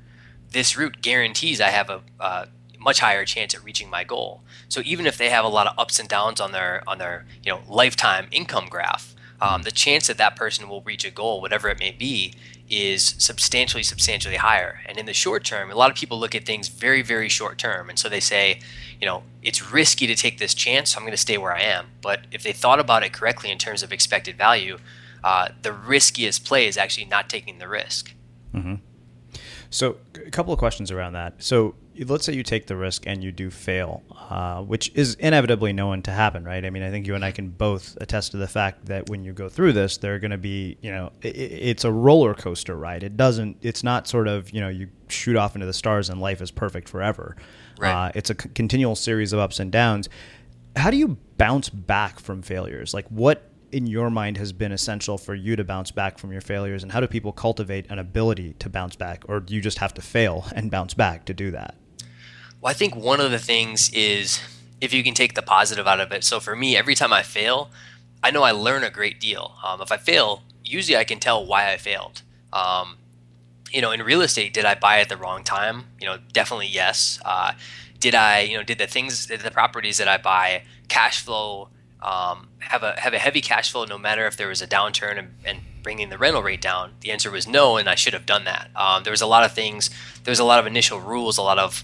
this 0.52 0.78
route 0.78 1.02
guarantees 1.02 1.62
I 1.62 1.70
have 1.70 1.90
a, 1.90 2.48
much 2.80 3.00
higher 3.00 3.26
chance 3.26 3.56
at 3.56 3.64
reaching 3.64 3.90
my 3.90 4.04
goal. 4.04 4.44
So 4.70 4.82
even 4.86 5.08
if 5.08 5.18
they 5.18 5.30
have 5.32 5.44
a 5.44 5.48
lot 5.50 5.66
of 5.66 5.78
ups 5.78 6.00
and 6.00 6.08
downs 6.08 6.40
on 6.40 6.52
their 6.52 6.84
on 6.88 7.00
their 7.00 7.26
you 7.44 7.52
know 7.52 7.62
lifetime 7.68 8.28
income 8.32 8.68
graph, 8.70 9.16
um, 9.42 9.64
the 9.64 9.72
chance 9.72 10.06
that 10.06 10.20
that 10.20 10.36
person 10.36 10.70
will 10.70 10.82
reach 10.82 11.04
a 11.04 11.10
goal, 11.10 11.42
whatever 11.42 11.68
it 11.70 11.80
may 11.80 11.92
be, 11.92 12.36
is 12.70 13.16
substantially, 13.18 13.84
substantially 13.84 14.38
higher. 14.38 14.82
And 14.88 14.98
in 14.98 15.06
the 15.06 15.14
short 15.14 15.44
term, 15.44 15.70
a 15.70 15.76
lot 15.76 15.92
of 15.92 15.96
people 15.96 16.20
look 16.20 16.34
at 16.34 16.46
things 16.46 16.68
very, 16.68 17.02
very 17.02 17.30
short 17.30 17.58
term. 17.58 17.90
And 17.90 18.00
so 18.00 18.10
they 18.10 18.20
say, 18.20 18.60
you 19.00 19.06
know, 19.06 19.24
it's 19.44 19.72
risky 19.72 20.08
to 20.08 20.16
take 20.16 20.40
this 20.40 20.54
chance, 20.54 20.92
so 20.92 20.98
I'm 20.98 21.04
going 21.04 21.12
to 21.12 21.18
stay 21.18 21.38
where 21.38 21.54
I 21.54 21.62
am. 21.62 21.88
But 22.02 22.22
if 22.32 22.44
they 22.44 22.54
thought 22.54 22.80
about 22.80 23.04
it 23.04 23.14
correctly 23.14 23.52
in 23.52 23.58
terms 23.58 23.84
of 23.84 23.92
expected 23.92 24.38
value, 24.38 24.80
uh, 25.24 25.50
the 25.62 25.74
riskiest 25.74 26.46
play 26.46 26.68
is 26.68 26.78
actually 26.78 27.06
not 27.06 27.30
taking 27.30 27.60
the 27.60 27.68
risk. 27.68 28.14
Mm-hmm. 28.54 28.76
So, 29.70 29.98
a 30.16 30.32
couple 30.32 30.54
of 30.54 30.60
questions 30.60 30.92
around 30.92 31.14
that. 31.14 31.44
So, 31.44 31.76
let's 32.06 32.26
say 32.26 32.34
you 32.34 32.44
take 32.44 32.68
the 32.68 32.76
risk 32.76 33.06
and 33.08 33.24
you 33.24 33.32
do 33.32 33.50
fail, 33.50 34.04
uh, 34.30 34.62
which 34.62 34.92
is 34.96 35.16
inevitably 35.16 35.74
known 35.74 36.02
to 36.04 36.12
happen, 36.12 36.44
right? 36.44 36.64
I 36.66 36.70
mean, 36.70 36.84
I 36.84 36.90
think 36.90 37.08
you 37.08 37.16
and 37.16 37.24
I 37.24 37.32
can 37.32 37.50
both 37.50 37.98
attest 38.02 38.32
to 38.32 38.38
the 38.38 38.48
fact 38.48 38.86
that 38.86 39.10
when 39.10 39.24
you 39.24 39.34
go 39.34 39.50
through 39.50 39.74
this, 39.74 39.98
there 39.98 40.16
are 40.16 40.20
going 40.20 40.32
to 40.32 40.38
be, 40.38 40.78
you 40.82 40.92
know, 40.92 41.12
it, 41.22 41.36
it's 41.36 41.84
a 41.86 41.92
roller 41.92 42.34
coaster 42.34 42.76
ride. 42.76 43.04
It 43.04 43.18
doesn't, 43.18 43.58
it's 43.62 43.84
not 43.84 44.08
sort 44.08 44.28
of, 44.28 44.52
you 44.52 44.62
know, 44.62 44.70
you 44.70 44.90
shoot 45.08 45.36
off 45.36 45.56
into 45.56 45.66
the 45.66 45.74
stars 45.74 46.10
and 46.10 46.20
life 46.20 46.42
is 46.42 46.52
perfect 46.52 46.90
forever. 46.90 47.36
Right. 47.80 48.08
Uh, 48.08 48.12
it's 48.16 48.30
a 48.30 48.36
c- 48.40 48.50
continual 48.54 48.96
series 48.96 49.34
of 49.34 49.40
ups 49.40 49.60
and 49.60 49.72
downs. 49.72 50.10
How 50.76 50.92
do 50.92 50.98
you 50.98 51.18
bounce 51.38 51.70
back 51.70 52.20
from 52.20 52.42
failures? 52.42 52.94
Like, 52.94 53.08
what 53.08 53.50
in 53.72 53.88
your 53.88 54.10
mind 54.10 54.38
has 54.38 54.54
been 54.54 54.72
essential 54.72 55.18
for 55.18 55.36
you 55.36 55.56
to 55.56 55.64
bounce 55.64 55.92
back 55.92 56.18
from 56.18 56.32
your 56.32 56.42
failures 56.42 56.84
and 56.84 56.92
how 56.92 57.00
do 57.00 57.08
people 57.08 57.34
cultivate 57.34 57.86
an 57.90 58.00
ability 58.00 58.54
to 58.60 58.70
bounce 58.70 58.96
back 58.96 59.24
or 59.28 59.40
do 59.40 59.54
you 59.54 59.60
just 59.60 59.80
have 59.80 59.94
to 59.94 60.02
fail 60.02 60.46
and 60.56 60.72
bounce 60.72 60.94
back 60.94 61.26
to 61.26 61.34
do 61.34 61.52
that 61.52 61.76
well 62.66 62.72
i 62.72 62.74
think 62.74 62.96
one 62.96 63.22
of 63.22 63.30
the 63.30 63.38
things 63.38 63.92
is 63.94 64.42
if 64.82 64.92
you 64.92 65.04
can 65.04 65.14
take 65.14 65.36
the 65.36 65.42
positive 65.44 65.86
out 65.86 66.00
of 66.00 66.12
it 66.12 66.24
so 66.24 66.40
for 66.40 66.56
me 66.56 66.76
every 66.76 66.96
time 66.96 67.14
i 67.14 67.22
fail 67.22 67.70
i 68.24 68.32
know 68.32 68.42
i 68.42 68.50
learn 68.50 68.84
a 68.84 68.90
great 68.90 69.20
deal 69.20 69.56
um, 69.64 69.80
if 69.82 69.92
i 69.92 69.98
fail 69.98 70.42
usually 70.64 70.98
i 70.98 71.04
can 71.04 71.20
tell 71.20 71.46
why 71.46 71.72
i 71.72 71.78
failed 71.78 72.24
um, 72.52 72.98
you 73.72 73.82
know 73.82 73.92
in 73.92 74.02
real 74.02 74.22
estate 74.22 74.52
did 74.52 74.66
i 74.66 74.74
buy 74.74 75.00
at 75.00 75.10
the 75.10 75.18
wrong 75.18 75.44
time 75.44 75.84
you 76.02 76.08
know 76.08 76.18
definitely 76.34 76.66
yes 76.66 77.20
uh, 77.24 77.54
did 78.00 78.16
i 78.16 78.40
you 78.40 78.58
know 78.58 78.64
did 78.64 78.80
the 78.80 78.88
things 78.88 79.28
the 79.28 79.52
properties 79.52 80.00
that 80.00 80.08
i 80.08 80.18
buy 80.18 80.64
cash 80.88 81.24
flow 81.24 81.70
um, 82.02 82.50
have 82.60 82.82
a 82.82 83.00
have 83.00 83.14
a 83.14 83.20
heavy 83.20 83.42
cash 83.42 83.72
flow 83.72 83.86
no 83.86 84.00
matter 84.00 84.26
if 84.26 84.38
there 84.38 84.48
was 84.48 84.62
a 84.62 84.68
downturn 84.68 85.20
and, 85.20 85.36
and, 85.46 85.60
bringing 85.82 86.10
the 86.10 86.18
rental 86.18 86.42
rate 86.42 86.62
down? 86.62 86.94
The 87.02 87.12
answer 87.12 87.30
was 87.30 87.48
no, 87.48 87.78
and 87.78 87.88
I 87.88 87.94
should 87.94 88.14
have 88.14 88.26
done 88.26 88.46
that. 88.46 88.72
Um, 88.76 89.04
there 89.04 89.12
was 89.12 89.22
a 89.22 89.28
lot 89.28 89.44
of 89.44 89.54
things. 89.54 89.92
There 90.24 90.32
was 90.32 90.40
a 90.40 90.44
lot 90.44 90.60
of 90.60 90.66
initial 90.66 91.00
rules, 91.00 91.38
a 91.38 91.44
lot 91.44 91.60
of 91.60 91.84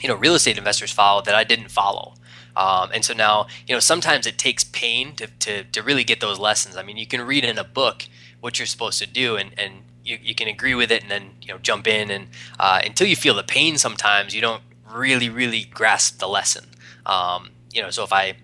you 0.00 0.08
know 0.08 0.14
real 0.14 0.34
estate 0.34 0.58
investors 0.58 0.90
follow 0.90 1.22
that 1.22 1.34
I 1.34 1.44
didn't 1.44 1.70
follow. 1.70 2.14
Um, 2.56 2.90
and 2.94 3.04
so 3.04 3.14
now, 3.14 3.48
you 3.66 3.74
know, 3.74 3.80
sometimes 3.80 4.26
it 4.26 4.38
takes 4.38 4.62
pain 4.62 5.16
to, 5.16 5.26
to, 5.26 5.64
to 5.64 5.82
really 5.82 6.04
get 6.04 6.20
those 6.20 6.38
lessons. 6.38 6.76
I 6.76 6.84
mean, 6.84 6.96
you 6.96 7.06
can 7.06 7.20
read 7.22 7.44
in 7.44 7.58
a 7.58 7.64
book 7.64 8.06
what 8.40 8.60
you're 8.60 8.66
supposed 8.66 9.00
to 9.00 9.08
do, 9.08 9.34
and, 9.34 9.50
and 9.58 9.82
you, 10.04 10.18
you 10.22 10.34
can 10.36 10.46
agree 10.46 10.74
with 10.74 10.92
it, 10.92 11.02
and 11.02 11.10
then 11.10 11.30
you 11.40 11.48
know 11.48 11.58
jump 11.58 11.86
in. 11.86 12.10
And 12.10 12.28
uh, 12.58 12.80
until 12.84 13.06
you 13.06 13.16
feel 13.16 13.34
the 13.34 13.42
pain, 13.42 13.78
sometimes 13.78 14.34
you 14.34 14.40
don't 14.40 14.62
really 14.92 15.28
really 15.28 15.64
grasp 15.64 16.18
the 16.18 16.28
lesson. 16.28 16.66
Um, 17.06 17.50
you 17.72 17.82
know, 17.82 17.90
so 17.90 18.04
if 18.04 18.12
I 18.12 18.34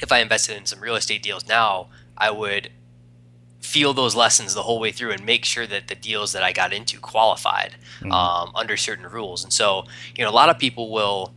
if 0.00 0.10
I 0.10 0.18
invested 0.18 0.56
in 0.56 0.66
some 0.66 0.80
real 0.80 0.96
estate 0.96 1.22
deals 1.22 1.46
now, 1.46 1.88
I 2.16 2.30
would 2.30 2.70
feel 3.66 3.92
those 3.92 4.14
lessons 4.14 4.54
the 4.54 4.62
whole 4.62 4.80
way 4.80 4.92
through 4.92 5.10
and 5.10 5.24
make 5.24 5.44
sure 5.44 5.66
that 5.66 5.88
the 5.88 5.94
deals 5.94 6.32
that 6.32 6.42
I 6.42 6.52
got 6.52 6.72
into 6.72 6.98
qualified 7.00 7.76
mm-hmm. 8.00 8.12
um, 8.12 8.52
under 8.54 8.76
certain 8.76 9.06
rules. 9.06 9.44
And 9.44 9.52
so, 9.52 9.84
you 10.16 10.24
know, 10.24 10.30
a 10.30 10.32
lot 10.32 10.48
of 10.48 10.58
people 10.58 10.90
will 10.90 11.34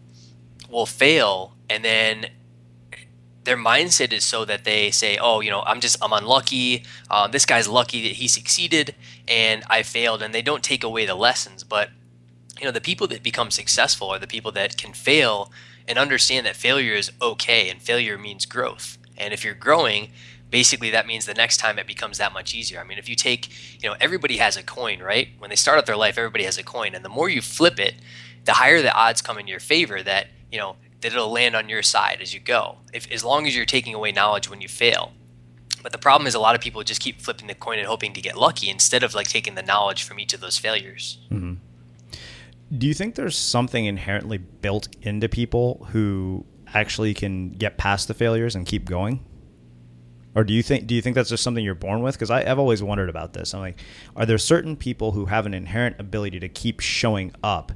will 0.69 0.85
fail, 0.85 1.55
and 1.69 1.83
then 1.83 2.27
their 3.43 3.57
mindset 3.57 4.13
is 4.13 4.23
so 4.23 4.45
that 4.45 4.63
they 4.63 4.91
say, 4.91 5.17
"Oh, 5.17 5.39
you 5.39 5.49
know, 5.49 5.63
I'm 5.65 5.79
just 5.79 5.97
I'm 6.01 6.13
unlucky. 6.13 6.83
Um, 7.09 7.31
this 7.31 7.45
guy's 7.45 7.67
lucky 7.67 8.03
that 8.03 8.13
he 8.13 8.27
succeeded, 8.27 8.95
and 9.27 9.63
I 9.67 9.83
failed." 9.83 10.21
And 10.21 10.33
they 10.33 10.43
don't 10.43 10.63
take 10.63 10.83
away 10.83 11.05
the 11.05 11.15
lessons, 11.15 11.63
but 11.63 11.89
you 12.59 12.65
know, 12.65 12.71
the 12.71 12.81
people 12.81 13.07
that 13.07 13.23
become 13.23 13.51
successful 13.51 14.09
are 14.09 14.19
the 14.19 14.27
people 14.27 14.51
that 14.51 14.77
can 14.77 14.93
fail 14.93 15.51
and 15.87 15.97
understand 15.97 16.45
that 16.45 16.55
failure 16.55 16.93
is 16.93 17.11
okay 17.21 17.69
and 17.69 17.81
failure 17.81 18.17
means 18.17 18.45
growth. 18.45 18.97
And 19.17 19.33
if 19.33 19.43
you're 19.43 19.53
growing, 19.53 20.11
basically 20.49 20.89
that 20.91 21.07
means 21.07 21.25
the 21.25 21.33
next 21.33 21.57
time 21.57 21.77
it 21.79 21.87
becomes 21.87 22.17
that 22.17 22.33
much 22.33 22.55
easier. 22.55 22.79
I 22.79 22.83
mean, 22.83 22.97
if 22.97 23.07
you 23.07 23.15
take, 23.15 23.49
you 23.81 23.89
know, 23.89 23.95
everybody 23.99 24.37
has 24.37 24.57
a 24.57 24.63
coin, 24.63 24.99
right? 24.99 25.29
When 25.37 25.49
they 25.49 25.55
start 25.55 25.77
out 25.77 25.85
their 25.85 25.97
life, 25.97 26.17
everybody 26.17 26.43
has 26.43 26.57
a 26.57 26.63
coin. 26.63 26.95
And 26.95 27.05
the 27.05 27.09
more 27.09 27.29
you 27.29 27.41
flip 27.41 27.79
it, 27.79 27.95
the 28.45 28.53
higher 28.53 28.81
the 28.81 28.93
odds 28.93 29.21
come 29.21 29.37
in 29.37 29.47
your 29.47 29.59
favor 29.59 30.01
that, 30.03 30.27
you 30.51 30.57
know, 30.57 30.77
that 31.01 31.13
it'll 31.13 31.31
land 31.31 31.55
on 31.55 31.69
your 31.69 31.83
side 31.83 32.19
as 32.21 32.33
you 32.33 32.39
go. 32.39 32.77
If 32.93 33.09
as 33.11 33.23
long 33.23 33.47
as 33.47 33.55
you're 33.55 33.65
taking 33.65 33.93
away 33.93 34.11
knowledge 34.11 34.49
when 34.49 34.61
you 34.61 34.67
fail. 34.67 35.13
But 35.81 35.93
the 35.93 35.97
problem 35.97 36.27
is 36.27 36.35
a 36.35 36.39
lot 36.39 36.55
of 36.55 36.61
people 36.61 36.83
just 36.83 36.99
keep 36.99 37.21
flipping 37.21 37.47
the 37.47 37.53
coin 37.53 37.79
and 37.79 37.87
hoping 37.87 38.11
to 38.13 38.21
get 38.21 38.37
lucky 38.37 38.69
instead 38.69 39.01
of 39.03 39.13
like 39.13 39.27
taking 39.27 39.55
the 39.55 39.61
knowledge 39.61 40.03
from 40.03 40.19
each 40.19 40.33
of 40.33 40.41
those 40.41 40.57
failures. 40.57 41.19
Mm-hmm. 41.31 41.53
Do 42.77 42.87
you 42.87 42.93
think 42.93 43.15
there's 43.15 43.37
something 43.37 43.85
inherently 43.85 44.37
built 44.37 44.89
into 45.01 45.29
people 45.29 45.87
who 45.91 46.45
actually 46.73 47.13
can 47.13 47.51
get 47.51 47.77
past 47.77 48.07
the 48.07 48.13
failures 48.13 48.55
and 48.55 48.65
keep 48.65 48.85
going? 48.85 49.25
Or 50.35 50.43
do 50.43 50.53
you 50.53 50.61
think 50.61 50.87
do 50.87 50.93
you 50.93 51.01
think 51.01 51.15
that's 51.15 51.29
just 51.29 51.43
something 51.43 51.63
you're 51.63 51.75
born 51.75 52.01
with? 52.01 52.15
Because 52.15 52.29
I've 52.29 52.59
always 52.59 52.83
wondered 52.83 53.09
about 53.09 53.33
this. 53.33 53.53
I'm 53.53 53.61
like, 53.61 53.79
are 54.15 54.25
there 54.25 54.37
certain 54.37 54.75
people 54.75 55.11
who 55.11 55.25
have 55.25 55.45
an 55.45 55.53
inherent 55.53 55.99
ability 55.99 56.39
to 56.41 56.49
keep 56.49 56.79
showing 56.79 57.33
up 57.43 57.71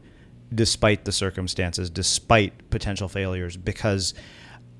despite 0.53 1.05
the 1.05 1.11
circumstances, 1.11 1.89
despite 1.89 2.69
potential 2.69 3.07
failures? 3.07 3.57
Because 3.57 4.13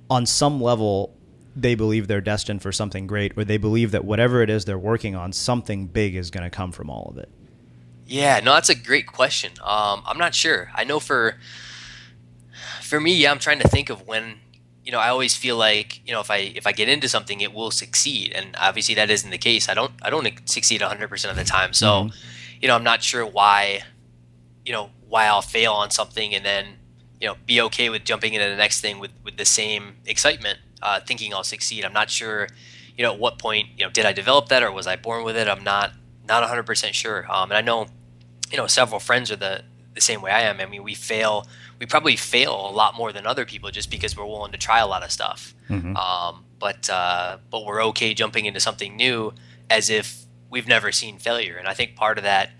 on 0.09 0.25
some 0.25 0.61
level, 0.61 1.15
they 1.55 1.73
believe 1.73 2.07
they're 2.07 2.21
destined 2.21 2.61
for 2.61 2.71
something 2.71 3.07
great, 3.07 3.35
or 3.37 3.43
they 3.43 3.57
believe 3.57 3.91
that 3.91 4.05
whatever 4.05 4.41
it 4.41 4.49
is 4.49 4.65
they're 4.65 4.77
working 4.77 5.15
on, 5.15 5.33
something 5.33 5.87
big 5.87 6.15
is 6.15 6.29
going 6.29 6.43
to 6.43 6.49
come 6.49 6.71
from 6.71 6.89
all 6.89 7.07
of 7.09 7.17
it. 7.17 7.29
Yeah, 8.05 8.39
no, 8.43 8.53
that's 8.53 8.69
a 8.69 8.75
great 8.75 9.07
question. 9.07 9.53
Um, 9.63 10.03
I'm 10.05 10.17
not 10.17 10.35
sure. 10.35 10.69
I 10.75 10.83
know 10.83 10.99
for 10.99 11.37
for 12.81 12.99
me, 12.99 13.15
yeah, 13.15 13.31
I'm 13.31 13.39
trying 13.39 13.59
to 13.59 13.67
think 13.67 13.89
of 13.89 14.07
when 14.07 14.39
you 14.83 14.91
know 14.91 14.99
I 14.99 15.09
always 15.09 15.35
feel 15.35 15.57
like 15.57 16.05
you 16.07 16.13
know 16.13 16.19
if 16.19 16.29
I 16.29 16.37
if 16.37 16.67
I 16.67 16.71
get 16.71 16.89
into 16.89 17.07
something, 17.07 17.41
it 17.41 17.53
will 17.53 17.71
succeed, 17.71 18.33
and 18.33 18.55
obviously 18.59 18.95
that 18.95 19.09
isn't 19.09 19.29
the 19.29 19.37
case. 19.37 19.69
I 19.69 19.73
don't 19.73 19.93
I 20.01 20.09
don't 20.09 20.27
succeed 20.47 20.81
100 20.81 21.09
percent 21.09 21.31
of 21.31 21.37
the 21.37 21.49
time. 21.49 21.73
So, 21.73 21.87
mm-hmm. 21.87 22.15
you 22.61 22.67
know, 22.67 22.75
I'm 22.75 22.83
not 22.83 23.03
sure 23.03 23.25
why 23.25 23.81
you 24.65 24.71
know 24.71 24.89
why 25.07 25.25
I'll 25.25 25.41
fail 25.41 25.73
on 25.73 25.91
something 25.91 26.33
and 26.33 26.45
then 26.45 26.65
you 27.19 27.27
know 27.27 27.35
be 27.45 27.61
okay 27.61 27.89
with 27.89 28.03
jumping 28.03 28.33
into 28.33 28.49
the 28.49 28.55
next 28.55 28.81
thing 28.81 28.99
with 28.99 29.11
with 29.23 29.37
the 29.37 29.45
same 29.45 29.97
excitement, 30.05 30.59
uh, 30.81 30.99
thinking 30.99 31.33
I'll 31.33 31.43
succeed. 31.43 31.85
I'm 31.85 31.93
not 31.93 32.09
sure. 32.09 32.47
You 32.97 33.03
know, 33.03 33.13
at 33.13 33.19
what 33.19 33.39
point 33.39 33.69
you 33.77 33.85
know 33.85 33.91
did 33.91 34.05
I 34.05 34.13
develop 34.13 34.49
that 34.49 34.63
or 34.63 34.71
was 34.71 34.85
I 34.85 34.95
born 34.95 35.23
with 35.23 35.35
it? 35.35 35.47
I'm 35.47 35.63
not 35.63 35.93
not 36.27 36.47
100% 36.49 36.93
sure. 36.93 37.25
Um, 37.31 37.51
and 37.51 37.57
I 37.57 37.61
know, 37.61 37.87
you 38.51 38.57
know, 38.57 38.67
several 38.67 38.99
friends 38.99 39.31
are 39.31 39.35
the, 39.35 39.63
the 39.93 40.01
same 40.01 40.21
way 40.21 40.31
I 40.31 40.41
am. 40.41 40.59
I 40.59 40.65
mean, 40.65 40.83
we 40.83 40.93
fail, 40.93 41.47
we 41.83 41.87
probably 41.87 42.15
fail 42.15 42.69
a 42.69 42.71
lot 42.71 42.95
more 42.95 43.11
than 43.11 43.27
other 43.27 43.45
people 43.45 43.69
just 43.69 43.91
because 43.91 44.15
we're 44.15 44.25
willing 44.25 44.53
to 44.53 44.57
try 44.57 44.79
a 44.79 44.87
lot 44.87 45.03
of 45.03 45.11
stuff. 45.11 45.53
Mm-hmm. 45.69 45.97
Um, 45.97 46.45
but, 46.57 46.89
uh, 46.89 47.39
but 47.51 47.65
we're 47.65 47.83
okay 47.87 48.13
jumping 48.13 48.45
into 48.45 48.61
something 48.61 48.95
new 48.95 49.33
as 49.69 49.89
if 49.89 50.23
we've 50.49 50.65
never 50.65 50.93
seen 50.93 51.17
failure. 51.17 51.57
And 51.57 51.67
I 51.67 51.73
think 51.73 51.97
part 51.97 52.17
of 52.17 52.23
that, 52.23 52.51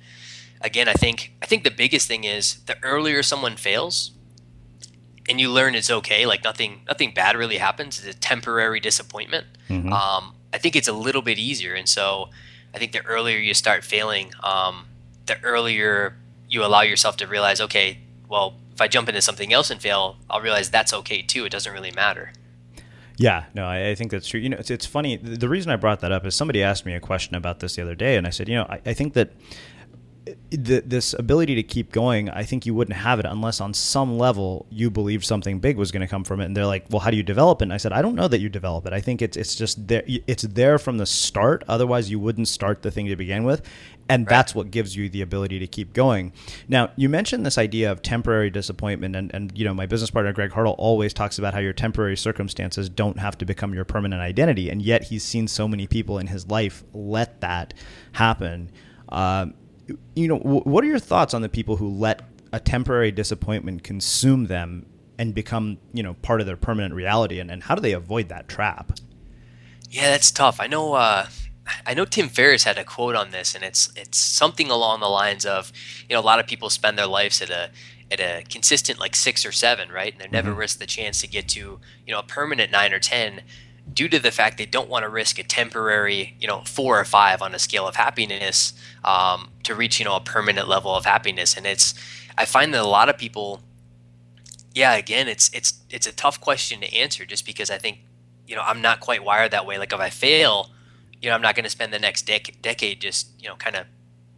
again, 0.60 0.90
I 0.90 0.94
think, 0.94 1.32
I 1.42 1.46
think 1.46 1.64
the 1.64 1.72
biggest 1.72 2.06
thing 2.06 2.26
is 2.26 2.56
the 2.66 2.76
earlier 2.84 3.24
someone 3.24 3.56
fails, 3.56 4.12
and 5.30 5.40
you 5.40 5.50
learn 5.50 5.74
it's 5.74 5.90
okay, 5.90 6.26
like 6.26 6.44
nothing, 6.44 6.82
nothing 6.86 7.14
bad 7.14 7.38
really 7.38 7.60
happens. 7.60 8.00
It's 8.00 8.18
a 8.18 8.20
temporary 8.20 8.82
disappointment. 8.82 9.48
Mm-hmm. 9.70 9.94
Um, 9.94 10.36
I 10.52 10.58
think 10.58 10.76
it's 10.76 10.90
a 10.90 10.94
little 10.94 11.22
bit 11.22 11.40
easier. 11.40 11.76
And 11.76 11.88
so, 11.88 12.30
I 12.76 12.78
think 12.78 12.92
the 12.92 13.06
earlier 13.06 13.38
you 13.38 13.54
start 13.54 13.86
failing, 13.86 14.34
um, 14.44 14.88
the 15.28 15.42
earlier 15.44 16.18
you 16.50 16.66
allow 16.66 16.82
yourself 16.82 17.16
to 17.18 17.28
realize, 17.28 17.62
okay, 17.62 18.00
well, 18.28 18.56
if 18.74 18.82
I 18.82 18.88
jump 18.88 19.08
into 19.08 19.22
something 19.22 19.54
else 19.54 19.70
and 19.70 19.82
fail, 19.82 20.18
I'll 20.30 20.42
realize 20.42 20.70
that's 20.70 20.94
okay 20.94 21.22
too. 21.22 21.46
It 21.46 21.52
doesn't 21.52 21.72
really 21.72 21.92
matter. 21.92 22.34
Yeah, 23.18 23.46
no, 23.54 23.66
I, 23.66 23.90
I 23.90 23.96
think 23.96 24.10
that's 24.12 24.28
true. 24.28 24.40
You 24.40 24.50
know, 24.50 24.58
it's, 24.58 24.72
it's 24.72 24.88
funny. 24.88 25.18
The 25.18 25.48
reason 25.48 25.72
I 25.72 25.76
brought 25.76 26.00
that 26.00 26.12
up 26.12 26.26
is 26.26 26.36
somebody 26.36 26.64
asked 26.64 26.86
me 26.86 26.94
a 26.96 27.00
question 27.00 27.36
about 27.36 27.60
this 27.60 27.76
the 27.76 27.84
other 27.84 27.94
day, 27.94 28.18
and 28.18 28.26
I 28.26 28.32
said, 28.32 28.50
you 28.50 28.56
know, 28.56 28.66
I, 28.68 28.82
I 28.88 28.94
think 28.94 29.14
that 29.14 29.32
this 30.50 31.14
ability 31.14 31.56
to 31.56 31.64
keep 31.64 31.92
going, 31.92 32.30
I 32.30 32.44
think 32.44 32.66
you 32.66 32.74
wouldn't 32.74 32.98
have 32.98 33.20
it 33.20 33.26
unless 33.26 33.60
on 33.60 33.74
some 33.74 34.18
level 34.18 34.66
you 34.70 34.90
believed 34.90 35.26
something 35.26 35.60
big 35.60 35.78
was 35.78 35.92
going 35.92 36.02
to 36.02 36.08
come 36.08 36.24
from 36.24 36.40
it. 36.40 36.46
And 36.46 36.56
they're 36.56 36.66
like, 36.66 36.86
"Well, 36.90 37.02
how 37.02 37.12
do 37.12 37.18
you 37.18 37.24
develop 37.24 37.62
it?" 37.62 37.66
And 37.66 37.74
I 37.74 37.78
said, 37.78 37.92
"I 37.92 38.02
don't 38.02 38.16
know 38.16 38.28
that 38.28 38.40
you 38.40 38.50
develop 38.50 38.86
it. 38.86 38.94
I 38.94 39.02
think 39.02 39.22
it's 39.22 39.36
it's 39.36 39.56
just 39.56 39.88
there. 39.88 40.04
It's 40.06 40.44
there 40.44 40.80
from 40.80 40.98
the 40.98 41.06
start. 41.06 41.64
Otherwise, 41.68 42.10
you 42.10 42.20
wouldn't 42.20 42.48
start 42.48 42.84
the 42.84 42.92
thing 42.92 43.08
to 43.08 43.16
begin 43.16 43.44
with." 43.44 43.62
And 44.10 44.24
right. 44.24 44.30
that's 44.30 44.54
what 44.54 44.70
gives 44.70 44.96
you 44.96 45.10
the 45.10 45.22
ability 45.22 45.60
to 45.60 45.68
keep 45.68 45.94
going. 45.94 46.34
Now, 46.68 46.92
you 46.98 47.08
mentioned 47.08 47.46
this 47.46 47.58
idea 47.58 47.90
of 47.92 48.02
temporary 48.02 48.50
disappointment, 48.50 49.16
and, 49.16 49.34
and 49.34 49.58
you 49.58 49.64
know, 49.64 49.74
my 49.74 49.86
business 49.86 50.10
partner 50.10 50.34
Greg 50.34 50.52
Hartle 50.52 50.76
always 50.78 51.14
talks 51.14 51.40
about 51.40 51.54
how 51.54 51.62
your 51.62 51.72
temporary 51.72 52.18
circumstances 52.18 52.90
don't 52.90 53.18
have 53.18 53.38
to 53.38 53.46
become 53.46 53.74
your 53.74 53.86
permanent 53.86 54.22
identity, 54.22 54.70
and 54.70 54.82
yet 54.82 55.04
he's 55.04 55.24
seen 55.24 55.48
so 55.48 55.68
many 55.68 55.88
people 55.88 56.20
in 56.20 56.28
his 56.28 56.48
life 56.48 56.84
let 56.94 57.40
that 57.42 57.74
happen. 58.14 58.72
Um, 59.10 59.54
you 60.16 60.28
know, 60.28 60.38
what 60.38 60.84
are 60.84 60.88
your 60.88 61.00
thoughts 61.00 61.34
on 61.34 61.42
the 61.42 61.50
people 61.50 61.78
who 61.78 61.90
let 61.90 62.22
a 62.52 62.60
temporary 62.60 63.12
disappointment 63.12 63.84
consume 63.84 64.46
them 64.46 64.86
and 65.18 65.34
become, 65.34 65.78
you 65.94 66.04
know, 66.04 66.14
part 66.16 66.42
of 66.42 66.48
their 66.48 66.58
permanent 66.58 66.94
reality? 66.94 67.40
And, 67.40 67.52
and 67.52 67.64
how 67.64 67.76
do 67.76 67.82
they 67.82 67.94
avoid 67.94 68.30
that 68.30 68.48
trap? 68.48 68.94
Yeah, 69.90 70.10
that's 70.12 70.32
tough. 70.32 70.60
I 70.60 70.68
know. 70.68 70.94
Uh, 70.94 71.28
I 71.86 71.94
know 71.94 72.06
Tim 72.06 72.28
Ferriss 72.28 72.64
had 72.64 72.78
a 72.78 72.84
quote 72.84 73.16
on 73.16 73.32
this, 73.32 73.56
and 73.56 73.64
it's 73.64 73.92
it's 73.96 74.18
something 74.18 74.70
along 74.70 75.00
the 75.00 75.08
lines 75.08 75.46
of, 75.46 75.72
you 76.10 76.16
know, 76.16 76.20
a 76.20 76.22
lot 76.22 76.40
of 76.40 76.48
people 76.48 76.70
spend 76.70 76.98
their 76.98 77.08
lives 77.08 77.42
at 77.42 77.50
a 77.50 77.70
at 78.12 78.20
a 78.20 78.44
consistent 78.50 79.00
like 79.00 79.16
six 79.16 79.46
or 79.46 79.52
seven, 79.52 79.90
right? 79.90 80.14
And 80.14 80.22
they 80.22 80.28
never 80.28 80.52
mm-hmm. 80.52 80.60
risk 80.60 80.80
the 80.80 80.86
chance 80.86 81.22
to 81.22 81.28
get 81.28 81.48
to, 81.50 81.80
you 82.06 82.14
know, 82.14 82.20
a 82.20 82.24
permanent 82.24 82.72
nine 82.72 82.94
or 82.94 83.00
ten 83.00 83.42
due 83.94 84.10
to 84.10 84.20
the 84.20 84.32
fact 84.32 84.58
they 84.58 84.66
don't 84.66 84.90
want 84.90 85.04
to 85.04 85.10
risk 85.10 85.40
a 85.40 85.44
temporary, 85.44 86.36
you 86.40 86.48
know, 86.48 86.62
four 86.62 87.00
or 87.00 87.06
five 87.06 87.42
on 87.42 87.54
a 87.54 87.60
scale 87.60 87.88
of 87.88 87.96
happiness 87.96 88.74
um, 89.04 89.50
to 89.64 89.76
reach, 89.76 90.00
you 90.00 90.06
know, 90.06 90.16
a 90.16 90.22
permanent 90.22 90.68
level 90.68 90.96
of 90.96 91.06
happiness. 91.06 91.56
And 91.56 91.66
it's, 91.66 91.94
I 92.38 92.46
find 92.46 92.74
that 92.74 92.82
a 92.82 92.88
lot 92.88 93.10
of 93.10 93.18
people, 93.18 93.62
yeah, 94.74 94.96
again, 94.96 95.28
it's 95.28 95.52
it's 95.54 95.82
it's 95.92 96.08
a 96.08 96.12
tough 96.12 96.42
question 96.42 96.82
to 96.82 96.92
answer 96.94 97.26
just 97.26 97.46
because 97.46 97.70
I 97.70 97.78
think, 97.78 98.00
you 98.48 98.56
know, 98.56 98.64
I'm 98.64 98.82
not 98.82 99.00
quite 99.00 99.24
wired 99.24 99.52
that 99.52 99.66
way. 99.66 99.78
Like 99.78 99.94
if 99.94 100.00
I 100.00 100.10
fail, 100.10 100.72
you 101.22 101.30
know, 101.30 101.36
I'm 101.36 101.42
not 101.42 101.56
going 101.56 101.66
to 101.66 101.70
spend 101.70 101.94
the 101.94 102.00
next 102.00 102.26
dec- 102.28 102.62
decade 102.62 103.00
just, 103.00 103.30
you 103.40 103.48
know, 103.48 103.56
kind 103.56 103.76
of 103.76 103.86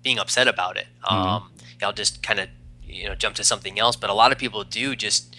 being 0.03 0.19
upset 0.19 0.47
about 0.47 0.77
it. 0.77 0.87
Mm-hmm. 1.03 1.15
Um, 1.15 1.51
I'll 1.81 1.93
just 1.93 2.21
kind 2.21 2.39
of, 2.39 2.49
you 2.83 3.07
know, 3.07 3.15
jump 3.15 3.35
to 3.35 3.43
something 3.43 3.79
else. 3.79 3.95
But 3.95 4.09
a 4.09 4.13
lot 4.13 4.31
of 4.31 4.37
people 4.37 4.63
do 4.63 4.95
just 4.95 5.35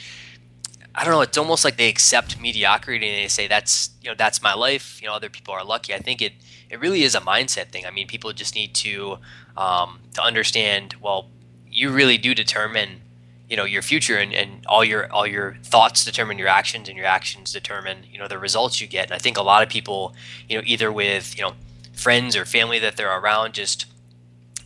I 0.97 1.05
don't 1.05 1.13
know. 1.13 1.21
It's 1.21 1.37
almost 1.37 1.65
like 1.65 1.77
they 1.77 1.89
accept 1.89 2.41
mediocrity 2.41 3.07
and 3.07 3.25
they 3.25 3.29
say 3.29 3.47
that's 3.47 3.91
you 4.03 4.09
know 4.09 4.17
that's 4.17 4.43
my 4.43 4.55
life. 4.55 5.01
You 5.03 5.09
know, 5.09 5.15
other 5.15 5.29
people 5.29 5.53
are 5.53 5.65
lucky. 5.65 5.93
I 5.95 5.99
think 5.99 6.23
it 6.23 6.33
it 6.71 6.81
really 6.81 7.03
is 7.03 7.15
a 7.15 7.21
mindset 7.21 7.69
thing. 7.69 7.85
I 7.87 7.91
mean, 7.91 8.07
people 8.07 8.33
just 8.33 8.55
need 8.55 8.75
to 8.77 9.19
um, 9.57 10.01
to 10.15 10.23
understand. 10.23 10.97
Well, 11.01 11.29
you 11.71 11.91
really 11.91 12.17
do 12.17 12.35
determine 12.35 13.03
you 13.49 13.57
know 13.57 13.65
your 13.65 13.83
future 13.83 14.17
and, 14.17 14.33
and 14.33 14.65
all 14.67 14.85
your 14.85 15.13
all 15.13 15.27
your 15.27 15.57
thoughts 15.63 16.05
determine 16.05 16.39
your 16.39 16.49
actions 16.49 16.89
and 16.89 16.97
your 16.97 17.07
actions 17.07 17.53
determine 17.53 17.99
you 18.11 18.19
know 18.19 18.27
the 18.27 18.39
results 18.39 18.81
you 18.81 18.87
get 18.87 19.05
and 19.05 19.15
i 19.15 19.19
think 19.19 19.37
a 19.37 19.43
lot 19.43 19.63
of 19.63 19.69
people 19.69 20.15
you 20.49 20.57
know 20.57 20.63
either 20.67 20.91
with 20.91 21.37
you 21.37 21.43
know 21.43 21.53
friends 21.93 22.35
or 22.35 22.45
family 22.45 22.79
that 22.81 22.97
they're 22.97 23.17
around 23.17 23.55
just 23.55 23.87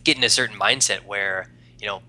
get 0.03 0.17
in 0.17 0.23
a 0.23 0.29
certain 0.29 0.57
mindset 0.57 1.05
where 1.05 1.47
you 1.79 1.87
know 1.87 2.01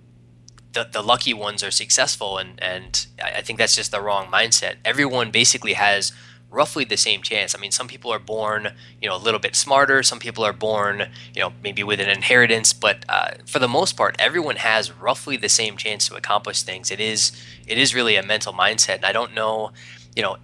the, 0.72 0.88
the 0.90 1.02
lucky 1.02 1.34
ones 1.34 1.62
are 1.62 1.70
successful 1.70 2.38
and 2.38 2.62
and 2.62 3.06
I 3.22 3.42
think 3.42 3.58
that's 3.58 3.76
just 3.76 3.90
the 3.90 4.00
wrong 4.00 4.26
mindset. 4.26 4.76
Everyone 4.84 5.30
basically 5.30 5.74
has 5.74 6.12
roughly 6.52 6.84
the 6.84 6.96
same 6.96 7.22
chance. 7.22 7.54
I 7.54 7.58
mean, 7.58 7.72
some 7.72 7.88
people 7.88 8.12
are 8.12 8.18
born, 8.18 8.68
you 9.00 9.08
know, 9.08 9.16
a 9.16 9.18
little 9.18 9.40
bit 9.40 9.56
smarter. 9.56 10.02
Some 10.02 10.18
people 10.18 10.44
are 10.44 10.52
born, 10.52 11.10
you 11.34 11.40
know, 11.40 11.52
maybe 11.62 11.82
with 11.82 11.98
an 11.98 12.08
inheritance. 12.08 12.72
But 12.72 13.04
uh, 13.08 13.32
for 13.46 13.58
the 13.58 13.68
most 13.68 13.96
part, 13.96 14.16
everyone 14.18 14.56
has 14.56 14.92
roughly 14.92 15.36
the 15.36 15.48
same 15.48 15.76
chance 15.76 16.06
to 16.08 16.14
accomplish 16.14 16.62
things. 16.62 16.90
It 16.90 17.00
is, 17.00 17.32
it 17.66 17.78
is 17.78 17.94
really 17.94 18.16
a 18.16 18.22
mental 18.22 18.52
mindset. 18.52 18.96
And 18.96 19.06
I 19.06 19.12
don't 19.12 19.34
know, 19.34 19.72
you 20.14 20.22
know, 20.22 20.36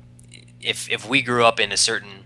if 0.60 0.90
if 0.90 1.08
we 1.08 1.22
grew 1.22 1.44
up 1.44 1.60
in 1.60 1.70
a 1.70 1.76
certain, 1.76 2.24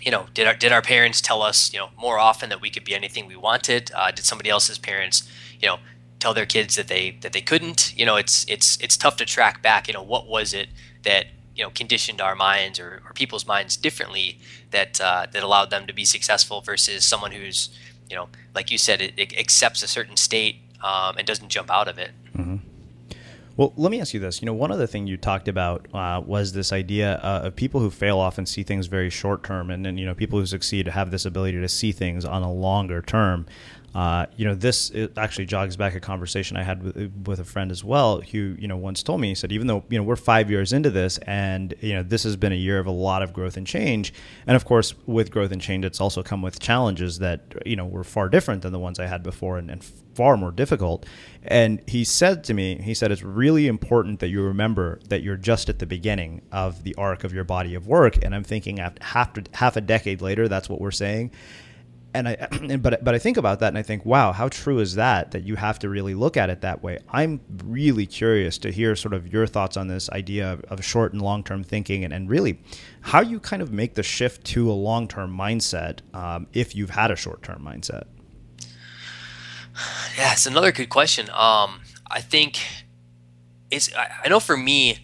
you 0.00 0.10
know, 0.10 0.26
did 0.34 0.46
our 0.46 0.54
did 0.54 0.72
our 0.72 0.82
parents 0.82 1.20
tell 1.20 1.42
us, 1.42 1.72
you 1.72 1.78
know, 1.78 1.90
more 1.96 2.18
often 2.18 2.48
that 2.48 2.60
we 2.60 2.70
could 2.70 2.84
be 2.84 2.94
anything 2.94 3.28
we 3.28 3.36
wanted? 3.36 3.92
Uh, 3.94 4.10
did 4.10 4.24
somebody 4.24 4.50
else's 4.50 4.78
parents, 4.78 5.28
you 5.60 5.68
know, 5.68 5.78
tell 6.22 6.32
their 6.32 6.46
kids 6.46 6.76
that 6.76 6.88
they 6.88 7.18
that 7.20 7.32
they 7.32 7.40
couldn't. 7.40 7.92
You 7.98 8.06
know, 8.06 8.16
it's 8.16 8.46
it's 8.48 8.78
it's 8.80 8.96
tough 8.96 9.16
to 9.16 9.24
track 9.24 9.60
back. 9.60 9.88
You 9.88 9.94
know, 9.94 10.02
what 10.02 10.28
was 10.28 10.54
it 10.54 10.68
that 11.02 11.26
you 11.56 11.64
know 11.64 11.70
conditioned 11.70 12.20
our 12.20 12.36
minds 12.36 12.78
or, 12.78 13.02
or 13.04 13.12
people's 13.12 13.46
minds 13.46 13.76
differently 13.76 14.38
that 14.70 15.00
uh, 15.00 15.26
that 15.32 15.42
allowed 15.42 15.70
them 15.70 15.86
to 15.86 15.92
be 15.92 16.04
successful 16.04 16.60
versus 16.60 17.04
someone 17.04 17.32
who's 17.32 17.70
you 18.08 18.16
know, 18.16 18.28
like 18.54 18.70
you 18.70 18.78
said, 18.78 19.00
it, 19.00 19.14
it 19.16 19.36
accepts 19.38 19.82
a 19.82 19.88
certain 19.88 20.16
state 20.16 20.56
um, 20.82 21.16
and 21.16 21.26
doesn't 21.26 21.48
jump 21.48 21.70
out 21.70 21.88
of 21.88 21.98
it. 21.98 22.10
Mm-hmm. 22.36 22.56
Well, 23.56 23.72
let 23.76 23.90
me 23.90 24.00
ask 24.00 24.14
you 24.14 24.20
this. 24.20 24.40
You 24.40 24.46
know, 24.46 24.54
one 24.54 24.70
other 24.70 24.86
thing 24.86 25.06
you 25.06 25.16
talked 25.16 25.48
about 25.48 25.86
uh, 25.94 26.22
was 26.24 26.52
this 26.52 26.72
idea 26.72 27.16
uh, 27.16 27.42
of 27.44 27.56
people 27.56 27.80
who 27.80 27.90
fail 27.90 28.18
often 28.18 28.46
see 28.46 28.62
things 28.62 28.86
very 28.86 29.10
short 29.10 29.44
term, 29.44 29.70
and 29.70 29.84
then 29.84 29.98
you 29.98 30.06
know, 30.06 30.14
people 30.14 30.38
who 30.38 30.46
succeed 30.46 30.88
have 30.88 31.10
this 31.10 31.24
ability 31.24 31.60
to 31.60 31.68
see 31.68 31.92
things 31.92 32.24
on 32.24 32.42
a 32.42 32.52
longer 32.52 33.02
term. 33.02 33.46
Uh, 33.94 34.24
you 34.36 34.46
know, 34.46 34.54
this 34.54 34.90
actually 35.16 35.44
jogs 35.44 35.76
back 35.76 35.94
a 35.94 36.00
conversation 36.00 36.56
I 36.56 36.62
had 36.62 36.82
with, 36.82 37.12
with 37.26 37.40
a 37.40 37.44
friend 37.44 37.70
as 37.70 37.84
well, 37.84 38.20
who 38.20 38.56
you 38.58 38.66
know 38.66 38.76
once 38.76 39.02
told 39.02 39.20
me 39.20 39.28
he 39.28 39.34
said 39.34 39.52
even 39.52 39.66
though 39.66 39.84
you 39.90 39.98
know 39.98 40.04
we're 40.04 40.16
five 40.16 40.50
years 40.50 40.72
into 40.72 40.90
this, 40.90 41.18
and 41.18 41.74
you 41.80 41.94
know 41.94 42.02
this 42.02 42.22
has 42.24 42.36
been 42.36 42.52
a 42.52 42.56
year 42.56 42.78
of 42.78 42.86
a 42.86 42.90
lot 42.90 43.22
of 43.22 43.32
growth 43.32 43.56
and 43.56 43.66
change, 43.66 44.14
and 44.46 44.56
of 44.56 44.64
course 44.64 44.94
with 45.06 45.30
growth 45.30 45.52
and 45.52 45.60
change, 45.60 45.84
it's 45.84 46.00
also 46.00 46.22
come 46.22 46.40
with 46.40 46.58
challenges 46.58 47.18
that 47.18 47.42
you 47.66 47.76
know 47.76 47.84
were 47.84 48.04
far 48.04 48.28
different 48.30 48.62
than 48.62 48.72
the 48.72 48.78
ones 48.78 48.98
I 48.98 49.06
had 49.06 49.22
before, 49.22 49.58
and, 49.58 49.70
and 49.70 49.84
far 49.84 50.38
more 50.38 50.52
difficult. 50.52 51.04
And 51.42 51.82
he 51.86 52.04
said 52.04 52.44
to 52.44 52.54
me, 52.54 52.80
he 52.80 52.94
said 52.94 53.12
it's 53.12 53.22
really 53.22 53.66
important 53.66 54.20
that 54.20 54.28
you 54.28 54.42
remember 54.42 55.00
that 55.08 55.22
you're 55.22 55.36
just 55.36 55.68
at 55.68 55.80
the 55.80 55.86
beginning 55.86 56.40
of 56.50 56.82
the 56.84 56.94
arc 56.96 57.24
of 57.24 57.32
your 57.34 57.44
body 57.44 57.74
of 57.74 57.86
work. 57.86 58.24
And 58.24 58.34
I'm 58.34 58.44
thinking 58.44 58.80
after 58.80 59.02
half 59.02 59.36
half 59.54 59.76
a 59.76 59.80
decade 59.82 60.22
later, 60.22 60.48
that's 60.48 60.70
what 60.70 60.80
we're 60.80 60.90
saying 60.92 61.30
and 62.14 62.28
I 62.28 62.36
but 62.78 63.04
but 63.04 63.14
I 63.14 63.18
think 63.18 63.36
about 63.36 63.60
that 63.60 63.68
and 63.68 63.78
I 63.78 63.82
think 63.82 64.04
wow 64.04 64.32
how 64.32 64.48
true 64.48 64.78
is 64.78 64.94
that 64.94 65.30
that 65.32 65.44
you 65.44 65.56
have 65.56 65.78
to 65.80 65.88
really 65.88 66.14
look 66.14 66.36
at 66.36 66.50
it 66.50 66.60
that 66.60 66.82
way? 66.82 66.98
I'm 67.08 67.40
really 67.64 68.06
curious 68.06 68.58
to 68.58 68.70
hear 68.70 68.94
sort 68.96 69.14
of 69.14 69.32
your 69.32 69.46
thoughts 69.46 69.76
on 69.76 69.88
this 69.88 70.10
idea 70.10 70.52
of, 70.52 70.62
of 70.64 70.84
short 70.84 71.12
and 71.12 71.22
long 71.22 71.42
term 71.44 71.62
thinking 71.62 72.04
and, 72.04 72.12
and 72.12 72.28
really 72.28 72.60
how 73.00 73.20
you 73.20 73.40
kind 73.40 73.62
of 73.62 73.72
make 73.72 73.94
the 73.94 74.02
shift 74.02 74.44
to 74.46 74.70
a 74.70 74.72
long 74.72 75.08
term 75.08 75.36
mindset 75.36 76.00
um, 76.14 76.46
if 76.52 76.74
you've 76.74 76.90
had 76.90 77.10
a 77.10 77.16
short 77.16 77.42
term 77.42 77.62
mindset. 77.64 78.04
Yeah 80.16 80.32
it's 80.32 80.46
another 80.46 80.72
good 80.72 80.90
question. 80.90 81.30
Um, 81.30 81.80
I 82.10 82.20
think 82.20 82.60
it's 83.70 83.94
I, 83.94 84.10
I 84.24 84.28
know 84.28 84.40
for 84.40 84.56
me 84.56 84.98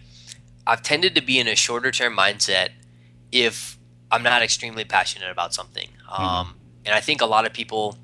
I've 0.67 0.83
tended 0.83 1.15
to 1.15 1.21
be 1.21 1.39
in 1.39 1.47
a 1.47 1.55
shorter 1.55 1.91
term 1.91 2.15
mindset 2.15 2.69
if 3.31 3.79
I'm 4.11 4.23
not 4.23 4.41
extremely 4.41 4.85
passionate 4.85 5.31
about 5.31 5.53
something. 5.53 5.89
Mm-hmm. 6.11 6.23
And 6.89 6.97
I 6.97 7.01
think 7.01 7.21
a 7.21 7.27
lot 7.27 7.45
of 7.45 7.53
people, 7.53 7.97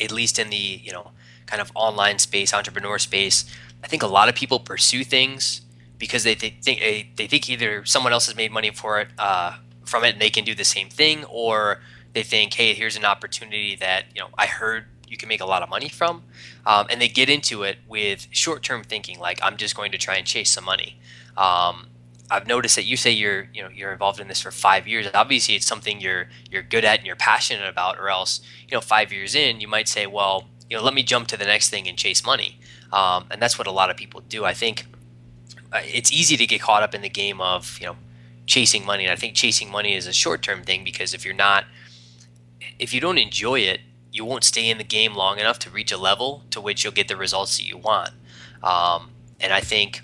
at 0.00 0.12
least 0.12 0.38
in 0.38 0.48
the 0.48 0.56
you 0.56 0.92
know 0.92 1.10
kind 1.46 1.60
of 1.60 1.72
online 1.74 2.20
space, 2.20 2.54
entrepreneur 2.54 2.98
space, 2.98 3.44
I 3.82 3.88
think 3.88 4.04
a 4.04 4.06
lot 4.06 4.28
of 4.28 4.36
people 4.36 4.60
pursue 4.60 5.02
things 5.02 5.62
because 5.98 6.22
they, 6.22 6.36
they 6.36 6.50
think 6.50 6.80
they 7.16 7.26
think 7.26 7.50
either 7.50 7.84
someone 7.84 8.12
else 8.12 8.26
has 8.26 8.36
made 8.36 8.52
money 8.52 8.70
for 8.70 9.00
it 9.00 9.08
uh, 9.18 9.56
from 9.84 10.04
it 10.04 10.12
and 10.12 10.22
they 10.22 10.30
can 10.30 10.44
do 10.44 10.54
the 10.54 10.64
same 10.64 10.88
thing, 10.88 11.24
or 11.24 11.80
they 12.12 12.22
think, 12.22 12.54
hey, 12.54 12.74
here's 12.74 12.96
an 12.96 13.04
opportunity 13.04 13.74
that 13.76 14.04
you 14.14 14.20
know 14.20 14.28
I 14.38 14.46
heard 14.46 14.84
you 15.08 15.16
can 15.16 15.28
make 15.28 15.40
a 15.40 15.46
lot 15.46 15.60
of 15.60 15.68
money 15.68 15.88
from, 15.88 16.22
um, 16.64 16.86
and 16.88 17.00
they 17.00 17.08
get 17.08 17.28
into 17.28 17.64
it 17.64 17.78
with 17.88 18.28
short-term 18.30 18.84
thinking, 18.84 19.18
like 19.18 19.40
I'm 19.42 19.56
just 19.56 19.74
going 19.74 19.90
to 19.90 19.98
try 19.98 20.14
and 20.14 20.24
chase 20.24 20.50
some 20.50 20.64
money. 20.64 21.00
Um, 21.36 21.88
I've 22.30 22.46
noticed 22.46 22.76
that 22.76 22.84
you 22.84 22.96
say 22.96 23.10
you're 23.10 23.48
you 23.52 23.62
know 23.62 23.68
you're 23.68 23.92
involved 23.92 24.20
in 24.20 24.28
this 24.28 24.40
for 24.40 24.50
five 24.50 24.86
years. 24.86 25.06
Obviously, 25.12 25.56
it's 25.56 25.66
something 25.66 26.00
you're 26.00 26.28
you're 26.50 26.62
good 26.62 26.84
at 26.84 26.98
and 26.98 27.06
you're 27.06 27.16
passionate 27.16 27.68
about. 27.68 27.98
Or 27.98 28.08
else, 28.08 28.40
you 28.68 28.76
know, 28.76 28.80
five 28.80 29.12
years 29.12 29.34
in, 29.34 29.60
you 29.60 29.68
might 29.68 29.88
say, 29.88 30.06
well, 30.06 30.48
you 30.68 30.76
know, 30.76 30.82
let 30.82 30.94
me 30.94 31.02
jump 31.02 31.26
to 31.28 31.36
the 31.36 31.44
next 31.44 31.70
thing 31.70 31.88
and 31.88 31.98
chase 31.98 32.24
money. 32.24 32.60
Um, 32.92 33.26
and 33.30 33.42
that's 33.42 33.58
what 33.58 33.66
a 33.66 33.72
lot 33.72 33.90
of 33.90 33.96
people 33.96 34.20
do. 34.20 34.44
I 34.44 34.54
think 34.54 34.86
uh, 35.72 35.80
it's 35.84 36.12
easy 36.12 36.36
to 36.36 36.46
get 36.46 36.60
caught 36.60 36.82
up 36.82 36.94
in 36.94 37.02
the 37.02 37.08
game 37.08 37.40
of 37.40 37.78
you 37.80 37.86
know 37.86 37.96
chasing 38.46 38.84
money. 38.84 39.04
And 39.04 39.12
I 39.12 39.16
think 39.16 39.34
chasing 39.34 39.70
money 39.70 39.94
is 39.94 40.06
a 40.06 40.12
short 40.12 40.42
term 40.42 40.62
thing 40.62 40.84
because 40.84 41.14
if 41.14 41.24
you're 41.24 41.34
not, 41.34 41.64
if 42.78 42.94
you 42.94 43.00
don't 43.00 43.18
enjoy 43.18 43.60
it, 43.60 43.80
you 44.12 44.24
won't 44.24 44.44
stay 44.44 44.68
in 44.68 44.78
the 44.78 44.84
game 44.84 45.14
long 45.14 45.38
enough 45.38 45.58
to 45.60 45.70
reach 45.70 45.92
a 45.92 45.96
level 45.96 46.44
to 46.50 46.60
which 46.60 46.84
you'll 46.84 46.92
get 46.92 47.08
the 47.08 47.16
results 47.16 47.56
that 47.58 47.64
you 47.64 47.76
want. 47.76 48.10
Um, 48.62 49.10
and 49.38 49.52
I 49.52 49.60
think 49.60 50.02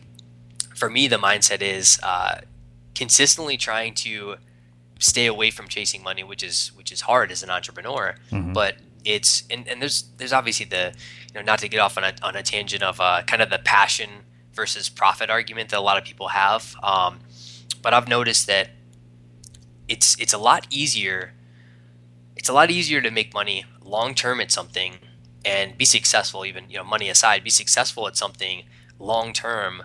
for 0.76 0.90
me, 0.90 1.08
the 1.08 1.16
mindset 1.16 1.62
is 1.62 1.98
uh, 2.02 2.40
consistently 2.94 3.56
trying 3.56 3.94
to 3.94 4.36
stay 4.98 5.26
away 5.26 5.50
from 5.50 5.68
chasing 5.68 6.02
money, 6.02 6.22
which 6.22 6.42
is 6.42 6.72
which 6.76 6.92
is 6.92 7.02
hard 7.02 7.32
as 7.32 7.42
an 7.42 7.50
entrepreneur. 7.50 8.14
Mm-hmm. 8.30 8.52
But 8.52 8.76
it's 9.04 9.44
and, 9.50 9.66
and 9.68 9.80
there's 9.80 10.04
there's 10.18 10.32
obviously 10.32 10.66
the 10.66 10.94
you 11.28 11.34
know 11.34 11.42
not 11.42 11.58
to 11.60 11.68
get 11.68 11.80
off 11.80 11.96
on 11.96 12.04
a 12.04 12.12
on 12.22 12.36
a 12.36 12.42
tangent 12.42 12.82
of 12.82 13.00
uh, 13.00 13.22
kind 13.26 13.42
of 13.42 13.50
the 13.50 13.58
passion 13.58 14.10
versus 14.52 14.88
profit 14.88 15.30
argument 15.30 15.70
that 15.70 15.78
a 15.78 15.80
lot 15.80 15.98
of 15.98 16.04
people 16.04 16.28
have. 16.28 16.76
Um, 16.82 17.20
but 17.82 17.94
I've 17.94 18.08
noticed 18.08 18.46
that 18.46 18.70
it's 19.88 20.18
it's 20.20 20.34
a 20.34 20.38
lot 20.38 20.66
easier. 20.70 21.32
It's 22.36 22.50
a 22.50 22.52
lot 22.52 22.70
easier 22.70 23.00
to 23.00 23.10
make 23.10 23.32
money 23.32 23.64
long 23.82 24.14
term 24.14 24.40
at 24.40 24.52
something 24.52 24.98
and 25.42 25.78
be 25.78 25.86
successful. 25.86 26.44
Even 26.44 26.68
you 26.68 26.76
know 26.76 26.84
money 26.84 27.08
aside, 27.08 27.42
be 27.42 27.50
successful 27.50 28.06
at 28.06 28.16
something 28.16 28.64
long 28.98 29.32
term 29.32 29.84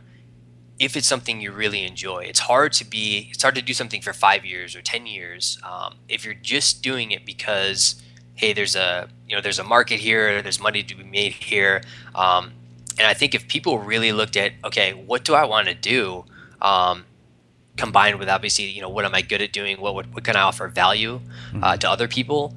if 0.82 0.98
it's 0.98 1.08
something 1.08 1.40
you 1.40 1.52
really 1.52 1.86
enjoy. 1.86 2.24
It's 2.24 2.40
hard 2.40 2.74
to 2.74 2.84
be, 2.84 3.30
it's 3.32 3.44
hard 3.44 3.54
to 3.54 3.62
do 3.62 3.72
something 3.72 4.02
for 4.02 4.14
five 4.14 4.44
years 4.44 4.76
or 4.76 4.82
10 4.82 5.06
years. 5.06 5.60
Um, 5.64 5.98
if 6.10 6.26
you're 6.26 6.34
just 6.34 6.82
doing 6.82 7.12
it 7.12 7.24
because, 7.24 8.02
hey, 8.34 8.52
there's 8.52 8.76
a, 8.76 9.08
you 9.30 9.36
know, 9.36 9.44
there's 9.44 9.60
a 9.60 9.64
market 9.64 10.00
here, 10.00 10.42
there's 10.42 10.60
money 10.60 10.82
to 10.82 10.96
be 10.96 11.04
made 11.04 11.34
here. 11.34 11.84
Um, 12.16 12.54
and 12.98 13.08
I 13.08 13.14
think 13.14 13.36
if 13.36 13.48
people 13.48 13.78
really 13.78 14.12
looked 14.12 14.36
at, 14.36 14.54
okay, 14.66 14.94
what 14.94 15.24
do 15.24 15.36
I 15.36 15.46
want 15.46 15.68
to 15.68 15.76
do? 15.76 16.26
Um, 16.64 17.06
combined 17.78 18.18
with 18.18 18.28
obviously, 18.28 18.66
you 18.66 18.82
know, 18.82 18.90
what 18.90 19.06
am 19.06 19.14
I 19.14 19.22
good 19.22 19.44
at 19.44 19.54
doing? 19.54 19.80
What, 19.80 19.94
what, 19.94 20.08
what 20.08 20.24
can 20.24 20.36
I 20.36 20.42
offer 20.42 20.68
value 20.68 21.18
uh, 21.54 21.58
mm-hmm. 21.58 21.78
to 21.78 21.90
other 21.92 22.08
people? 22.08 22.56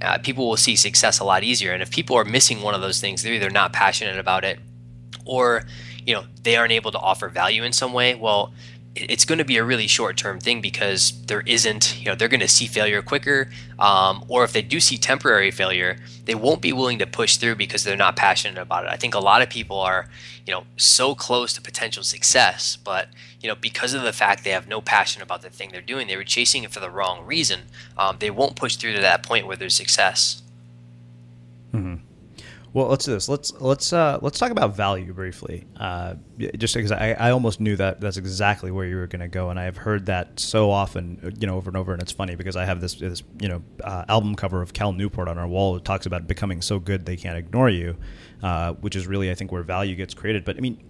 Uh, 0.00 0.18
people 0.18 0.46
will 0.48 0.56
see 0.56 0.76
success 0.76 1.18
a 1.18 1.24
lot 1.24 1.42
easier. 1.42 1.72
And 1.72 1.82
if 1.82 1.90
people 1.90 2.16
are 2.16 2.24
missing 2.24 2.62
one 2.62 2.76
of 2.76 2.80
those 2.80 3.00
things, 3.00 3.24
they're 3.24 3.34
either 3.34 3.50
not 3.50 3.72
passionate 3.72 4.20
about 4.20 4.44
it 4.44 4.60
or 5.24 5.64
you 6.06 6.14
know 6.14 6.24
they 6.42 6.56
aren't 6.56 6.72
able 6.72 6.90
to 6.90 6.98
offer 6.98 7.28
value 7.28 7.62
in 7.62 7.72
some 7.72 7.92
way 7.92 8.14
well 8.14 8.52
it's 8.96 9.24
going 9.24 9.38
to 9.38 9.44
be 9.44 9.56
a 9.56 9.64
really 9.64 9.86
short 9.86 10.16
term 10.16 10.38
thing 10.38 10.60
because 10.60 11.20
there 11.26 11.40
isn't, 11.40 11.98
you 11.98 12.06
know, 12.06 12.14
they're 12.14 12.28
going 12.28 12.40
to 12.40 12.48
see 12.48 12.66
failure 12.66 13.02
quicker. 13.02 13.50
Um, 13.78 14.24
or 14.28 14.44
if 14.44 14.52
they 14.52 14.62
do 14.62 14.78
see 14.78 14.96
temporary 14.96 15.50
failure, 15.50 15.96
they 16.26 16.34
won't 16.34 16.60
be 16.60 16.72
willing 16.72 16.98
to 17.00 17.06
push 17.06 17.36
through 17.36 17.56
because 17.56 17.82
they're 17.82 17.96
not 17.96 18.16
passionate 18.16 18.60
about 18.60 18.84
it. 18.84 18.90
I 18.90 18.96
think 18.96 19.14
a 19.14 19.18
lot 19.18 19.42
of 19.42 19.50
people 19.50 19.80
are, 19.80 20.08
you 20.46 20.52
know, 20.52 20.64
so 20.76 21.14
close 21.14 21.52
to 21.54 21.62
potential 21.62 22.04
success, 22.04 22.76
but, 22.76 23.08
you 23.40 23.48
know, 23.48 23.56
because 23.56 23.94
of 23.94 24.02
the 24.02 24.12
fact 24.12 24.44
they 24.44 24.50
have 24.50 24.68
no 24.68 24.80
passion 24.80 25.22
about 25.22 25.42
the 25.42 25.50
thing 25.50 25.70
they're 25.72 25.80
doing, 25.80 26.06
they 26.06 26.16
were 26.16 26.24
chasing 26.24 26.62
it 26.62 26.70
for 26.70 26.80
the 26.80 26.90
wrong 26.90 27.26
reason. 27.26 27.62
Um, 27.98 28.18
they 28.20 28.30
won't 28.30 28.54
push 28.54 28.76
through 28.76 28.94
to 28.94 29.00
that 29.00 29.24
point 29.24 29.46
where 29.46 29.56
there's 29.56 29.74
success. 29.74 30.42
Mm-hmm. 31.72 31.96
Well, 32.74 32.88
let's 32.88 33.04
do 33.04 33.12
this. 33.12 33.28
Let's 33.28 33.52
let's 33.60 33.92
uh, 33.92 34.18
let's 34.20 34.36
talk 34.36 34.50
about 34.50 34.74
value 34.74 35.12
briefly. 35.12 35.64
Uh, 35.76 36.16
just 36.58 36.74
because 36.74 36.90
I, 36.90 37.12
I 37.12 37.30
almost 37.30 37.60
knew 37.60 37.76
that 37.76 38.00
that's 38.00 38.16
exactly 38.16 38.72
where 38.72 38.84
you 38.84 38.96
were 38.96 39.06
going 39.06 39.20
to 39.20 39.28
go, 39.28 39.50
and 39.50 39.60
I 39.60 39.62
have 39.62 39.76
heard 39.76 40.06
that 40.06 40.40
so 40.40 40.72
often, 40.72 41.36
you 41.38 41.46
know, 41.46 41.54
over 41.54 41.70
and 41.70 41.76
over. 41.76 41.92
And 41.92 42.02
it's 42.02 42.10
funny 42.10 42.34
because 42.34 42.56
I 42.56 42.64
have 42.64 42.80
this 42.80 42.94
this 42.94 43.22
you 43.40 43.46
know 43.46 43.62
uh, 43.84 44.06
album 44.08 44.34
cover 44.34 44.60
of 44.60 44.72
Cal 44.72 44.92
Newport 44.92 45.28
on 45.28 45.38
our 45.38 45.46
wall. 45.46 45.74
that 45.74 45.84
talks 45.84 46.04
about 46.04 46.26
becoming 46.26 46.60
so 46.60 46.80
good 46.80 47.06
they 47.06 47.16
can't 47.16 47.38
ignore 47.38 47.70
you, 47.70 47.96
uh, 48.42 48.72
which 48.72 48.96
is 48.96 49.06
really 49.06 49.30
I 49.30 49.36
think 49.36 49.52
where 49.52 49.62
value 49.62 49.94
gets 49.94 50.12
created. 50.12 50.44
But 50.44 50.56
I 50.56 50.60
mean, 50.60 50.82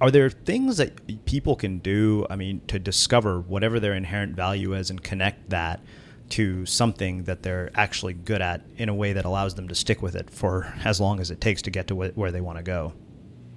are 0.00 0.10
there 0.10 0.30
things 0.30 0.78
that 0.78 1.24
people 1.24 1.54
can 1.54 1.78
do? 1.78 2.26
I 2.28 2.34
mean, 2.34 2.62
to 2.66 2.80
discover 2.80 3.38
whatever 3.38 3.78
their 3.78 3.94
inherent 3.94 4.34
value 4.34 4.74
is 4.74 4.90
and 4.90 5.00
connect 5.00 5.50
that 5.50 5.84
to 6.30 6.66
something 6.66 7.24
that 7.24 7.42
they're 7.42 7.70
actually 7.74 8.12
good 8.12 8.42
at 8.42 8.62
in 8.76 8.88
a 8.88 8.94
way 8.94 9.12
that 9.12 9.24
allows 9.24 9.54
them 9.54 9.68
to 9.68 9.74
stick 9.74 10.02
with 10.02 10.14
it 10.14 10.30
for 10.30 10.72
as 10.84 11.00
long 11.00 11.20
as 11.20 11.30
it 11.30 11.40
takes 11.40 11.62
to 11.62 11.70
get 11.70 11.86
to 11.88 11.94
wh- 11.94 12.16
where 12.16 12.30
they 12.30 12.40
want 12.40 12.58
to 12.58 12.62
go? 12.62 12.92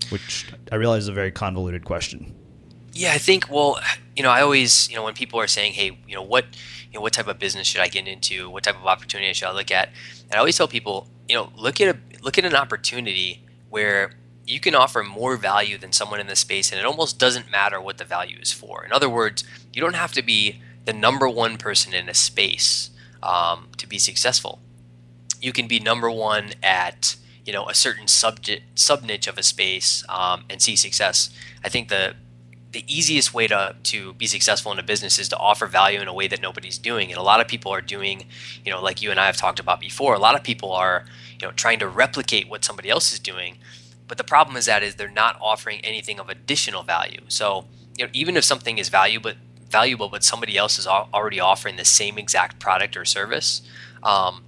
Which 0.10 0.52
I 0.72 0.76
realize 0.76 1.04
is 1.04 1.08
a 1.08 1.14
very 1.14 1.32
convoluted 1.32 1.86
question. 1.86 2.36
Yeah, 2.94 3.14
I 3.14 3.18
think. 3.18 3.50
Well, 3.50 3.80
you 4.16 4.24
know, 4.24 4.30
I 4.30 4.42
always, 4.42 4.90
you 4.90 4.96
know, 4.96 5.04
when 5.04 5.14
people 5.14 5.40
are 5.40 5.48
saying, 5.48 5.74
"Hey, 5.74 5.98
you 6.08 6.16
know, 6.16 6.22
what, 6.22 6.46
you 6.92 6.96
know, 6.96 7.02
what 7.02 7.14
type 7.14 7.28
of 7.28 7.40
business 7.40 7.68
should 7.68 7.82
I 7.82 7.88
get 7.88 8.08
into? 8.08 8.50
What 8.50 8.64
type 8.64 8.76
of 8.76 8.86
opportunity 8.86 9.34
should 9.34 9.48
I 9.48 9.54
look 9.54 9.72
at?" 9.72 9.90
And 10.24 10.34
I 10.34 10.40
always 10.40 10.58
tell 10.58 10.68
people, 10.68 11.08
you 11.30 11.36
know, 11.36 11.52
look 11.56 11.80
at 11.80 11.96
a 11.96 12.00
look 12.22 12.38
at 12.38 12.46
an 12.46 12.56
opportunity 12.56 13.46
where 13.70 14.12
you 14.46 14.60
can 14.60 14.76
offer 14.76 15.04
more 15.04 15.38
value 15.38 15.78
than 15.78 15.94
someone 15.94 16.20
in 16.20 16.28
the 16.28 16.36
space, 16.36 16.72
and 16.72 16.80
it 16.80 16.86
almost 16.86 17.18
doesn't 17.18 17.50
matter 17.50 17.80
what 17.80 17.98
the 17.98 18.04
value 18.04 18.38
is 18.42 18.52
for. 18.52 18.84
In 18.84 18.92
other 18.92 19.10
words, 19.10 19.44
you 19.72 19.82
don't 19.82 19.96
have 19.96 20.12
to 20.14 20.22
be 20.22 20.62
the 20.86 20.94
number 20.94 21.30
one 21.30 21.58
person 21.58 21.94
in 21.94 22.10
a 22.10 22.14
space 22.14 22.90
um, 23.24 23.68
to 23.78 23.88
be 23.88 23.98
successful. 23.98 24.60
You 25.42 25.54
can 25.54 25.68
be 25.68 25.80
number 25.80 26.10
one 26.10 26.54
at 26.64 27.16
you 27.46 27.54
know 27.54 27.68
a 27.68 27.74
certain 27.74 28.08
subject 28.08 28.78
sub 28.80 29.04
niche 29.04 29.28
of 29.28 29.38
a 29.38 29.44
space 29.44 30.04
um, 30.10 30.46
and 30.50 30.62
see 30.62 30.76
success. 30.76 31.30
I 31.64 31.70
think 31.70 31.90
the 31.90 32.16
the 32.72 32.86
easiest 32.88 33.34
way 33.34 33.48
to 33.48 33.76
to 33.84 34.14
be 34.14 34.28
successful 34.28 34.72
in 34.72 34.80
a 34.80 34.84
business 34.84 35.20
is 35.20 35.30
to 35.30 35.38
offer 35.38 35.68
value 35.68 36.00
in 36.00 36.08
a 36.08 36.14
way 36.14 36.28
that 36.28 36.42
nobody's 36.42 36.78
doing, 36.78 37.10
and 37.10 37.18
a 37.18 37.24
lot 37.24 37.42
of 37.42 37.48
people 37.48 37.72
are 37.72 37.82
doing, 37.82 38.26
you 38.64 38.72
know, 38.72 38.82
like 38.82 39.02
you 39.02 39.12
and 39.12 39.20
I 39.20 39.26
have 39.26 39.38
talked 39.38 39.60
about 39.60 39.80
before. 39.80 40.14
A 40.14 40.20
lot 40.20 40.36
of 40.36 40.44
people 40.44 40.72
are 40.72 41.06
you 41.40 41.48
know 41.48 41.54
trying 41.54 41.80
to 41.80 41.88
replicate 41.88 42.48
what 42.50 42.64
somebody 42.64 42.90
else 42.90 43.12
is 43.12 43.20
doing, 43.20 43.58
but 44.08 44.18
the 44.18 44.24
problem 44.24 44.56
is 44.56 44.66
that 44.66 44.84
is 44.84 44.96
they're 44.96 45.10
not 45.10 45.38
offering 45.42 45.80
anything 45.82 46.20
of 46.20 46.30
additional 46.30 46.84
value. 46.84 47.22
So 47.28 47.66
you 47.98 48.06
know 48.06 48.12
even 48.14 48.38
if 48.38 48.44
something 48.44 48.78
is 48.78 48.90
valuable 48.90 49.34
valuable, 49.72 50.10
but 50.10 50.24
somebody 50.24 50.58
else 50.58 50.78
is 50.78 50.86
already 50.86 51.40
offering 51.40 51.78
the 51.78 51.86
same 51.86 52.18
exact 52.18 52.60
product 52.60 52.96
or 52.98 53.06
service, 53.06 53.62
um, 54.04 54.44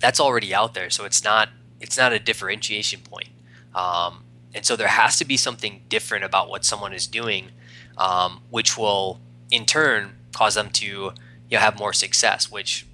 that's 0.00 0.20
already 0.20 0.54
out 0.54 0.74
there. 0.74 0.90
So 0.90 1.04
it's 1.04 1.22
not 1.22 1.50
it's 1.80 1.96
not 1.96 2.12
a 2.12 2.18
differentiation 2.18 3.00
point. 3.00 3.28
Um, 3.74 4.24
and 4.54 4.64
so 4.64 4.74
there 4.74 4.88
has 4.88 5.18
to 5.18 5.24
be 5.24 5.36
something 5.36 5.82
different 5.88 6.24
about 6.24 6.48
what 6.48 6.64
someone 6.64 6.92
is 6.92 7.06
doing, 7.06 7.50
um, 7.96 8.42
which 8.50 8.76
will 8.76 9.20
in 9.50 9.64
turn 9.64 10.16
cause 10.32 10.54
them 10.54 10.70
to 10.70 10.86
you 10.86 11.12
know, 11.52 11.58
have 11.58 11.78
more 11.78 11.92
success. 11.92 12.50
Which 12.50 12.86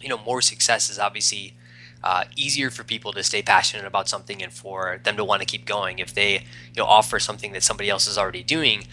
you 0.00 0.08
know 0.08 0.18
more 0.18 0.42
success 0.42 0.90
is 0.90 0.98
obviously 0.98 1.54
uh, 2.02 2.24
easier 2.36 2.70
for 2.70 2.84
people 2.84 3.12
to 3.12 3.22
stay 3.22 3.42
passionate 3.42 3.86
about 3.86 4.08
something 4.08 4.42
and 4.42 4.52
for 4.52 5.00
them 5.04 5.16
to 5.16 5.24
want 5.24 5.40
to 5.40 5.46
keep 5.46 5.66
going. 5.66 5.98
If 5.98 6.14
they 6.14 6.34
you 6.34 6.78
know 6.78 6.86
offer 6.86 7.18
something 7.18 7.52
that 7.52 7.62
somebody 7.62 7.90
else 7.90 8.06
is 8.06 8.18
already 8.18 8.42
doing, 8.42 8.84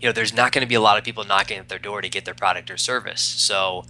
you 0.00 0.08
know, 0.08 0.12
there's 0.12 0.34
not 0.34 0.52
going 0.52 0.62
to 0.62 0.68
be 0.68 0.74
a 0.74 0.80
lot 0.80 0.98
of 0.98 1.04
people 1.04 1.24
knocking 1.24 1.58
at 1.58 1.68
their 1.68 1.78
door 1.78 2.02
to 2.02 2.08
get 2.08 2.24
their 2.24 2.34
product 2.34 2.70
or 2.70 2.76
service. 2.76 3.22
So 3.22 3.84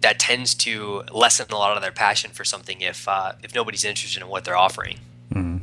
that 0.00 0.18
tends 0.18 0.54
to 0.56 1.02
lessen 1.12 1.46
a 1.50 1.56
lot 1.56 1.76
of 1.76 1.82
their 1.82 1.92
passion 1.92 2.30
for 2.30 2.44
something 2.44 2.80
if 2.80 3.08
uh, 3.08 3.32
if 3.42 3.54
nobody's 3.54 3.84
interested 3.84 4.22
in 4.22 4.28
what 4.28 4.44
they're 4.44 4.56
offering. 4.56 4.98
Mm-hmm. 5.32 5.58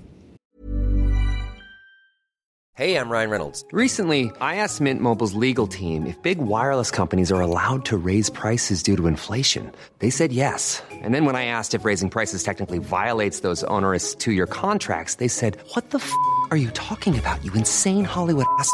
Hey, 2.73 2.95
I'm 2.95 3.09
Ryan 3.09 3.29
Reynolds. 3.29 3.63
Recently, 3.71 4.31
I 4.41 4.55
asked 4.55 4.81
Mint 4.81 5.01
Mobile's 5.01 5.33
legal 5.33 5.67
team 5.67 6.07
if 6.07 6.19
big 6.23 6.39
wireless 6.39 6.89
companies 6.89 7.31
are 7.31 7.41
allowed 7.41 7.85
to 7.85 7.97
raise 7.97 8.29
prices 8.29 8.81
due 8.81 8.95
to 8.95 9.07
inflation. 9.07 9.71
They 9.99 10.09
said 10.09 10.31
yes. 10.31 10.81
And 10.89 11.13
then 11.13 11.25
when 11.25 11.35
I 11.35 11.45
asked 11.45 11.75
if 11.75 11.85
raising 11.85 12.09
prices 12.09 12.43
technically 12.43 12.79
violates 12.79 13.41
those 13.41 13.63
onerous 13.65 14.15
two-year 14.15 14.47
contracts, 14.47 15.15
they 15.15 15.27
said, 15.27 15.57
"What 15.73 15.91
the 15.91 15.99
f- 15.99 16.13
are 16.49 16.57
you 16.57 16.71
talking 16.71 17.19
about? 17.19 17.43
You 17.45 17.53
insane 17.53 18.05
Hollywood 18.05 18.47
ass." 18.57 18.73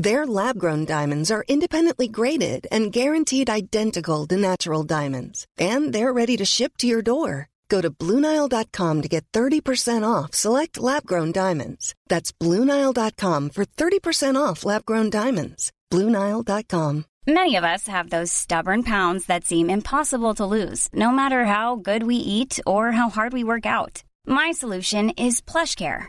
Their 0.00 0.26
lab 0.26 0.58
grown 0.60 0.84
diamonds 0.84 1.28
are 1.28 1.44
independently 1.48 2.06
graded 2.06 2.68
and 2.70 2.92
guaranteed 2.92 3.50
identical 3.50 4.28
to 4.28 4.36
natural 4.36 4.84
diamonds, 4.84 5.44
and 5.58 5.92
they're 5.92 6.12
ready 6.12 6.36
to 6.36 6.44
ship 6.44 6.74
to 6.78 6.86
your 6.86 7.02
door. 7.02 7.48
Go 7.68 7.80
to 7.80 7.90
Bluenile.com 7.90 9.02
to 9.02 9.08
get 9.08 9.26
30% 9.32 10.08
off 10.08 10.34
select 10.34 10.78
lab 10.78 11.04
grown 11.04 11.32
diamonds. 11.32 11.94
That's 12.06 12.30
Bluenile.com 12.30 13.50
for 13.50 13.64
30% 13.64 14.36
off 14.36 14.64
lab 14.64 14.84
grown 14.84 15.10
diamonds. 15.10 15.72
Bluenile.com. 15.92 17.04
Many 17.26 17.56
of 17.56 17.64
us 17.64 17.88
have 17.88 18.08
those 18.08 18.32
stubborn 18.32 18.84
pounds 18.84 19.26
that 19.26 19.44
seem 19.44 19.68
impossible 19.68 20.34
to 20.36 20.46
lose, 20.46 20.88
no 20.94 21.10
matter 21.10 21.44
how 21.44 21.76
good 21.76 22.04
we 22.04 22.16
eat 22.16 22.58
or 22.66 22.92
how 22.92 23.10
hard 23.10 23.34
we 23.34 23.44
work 23.44 23.66
out. 23.66 24.02
My 24.26 24.52
solution 24.52 25.10
is 25.10 25.42
PlushCare 25.42 26.08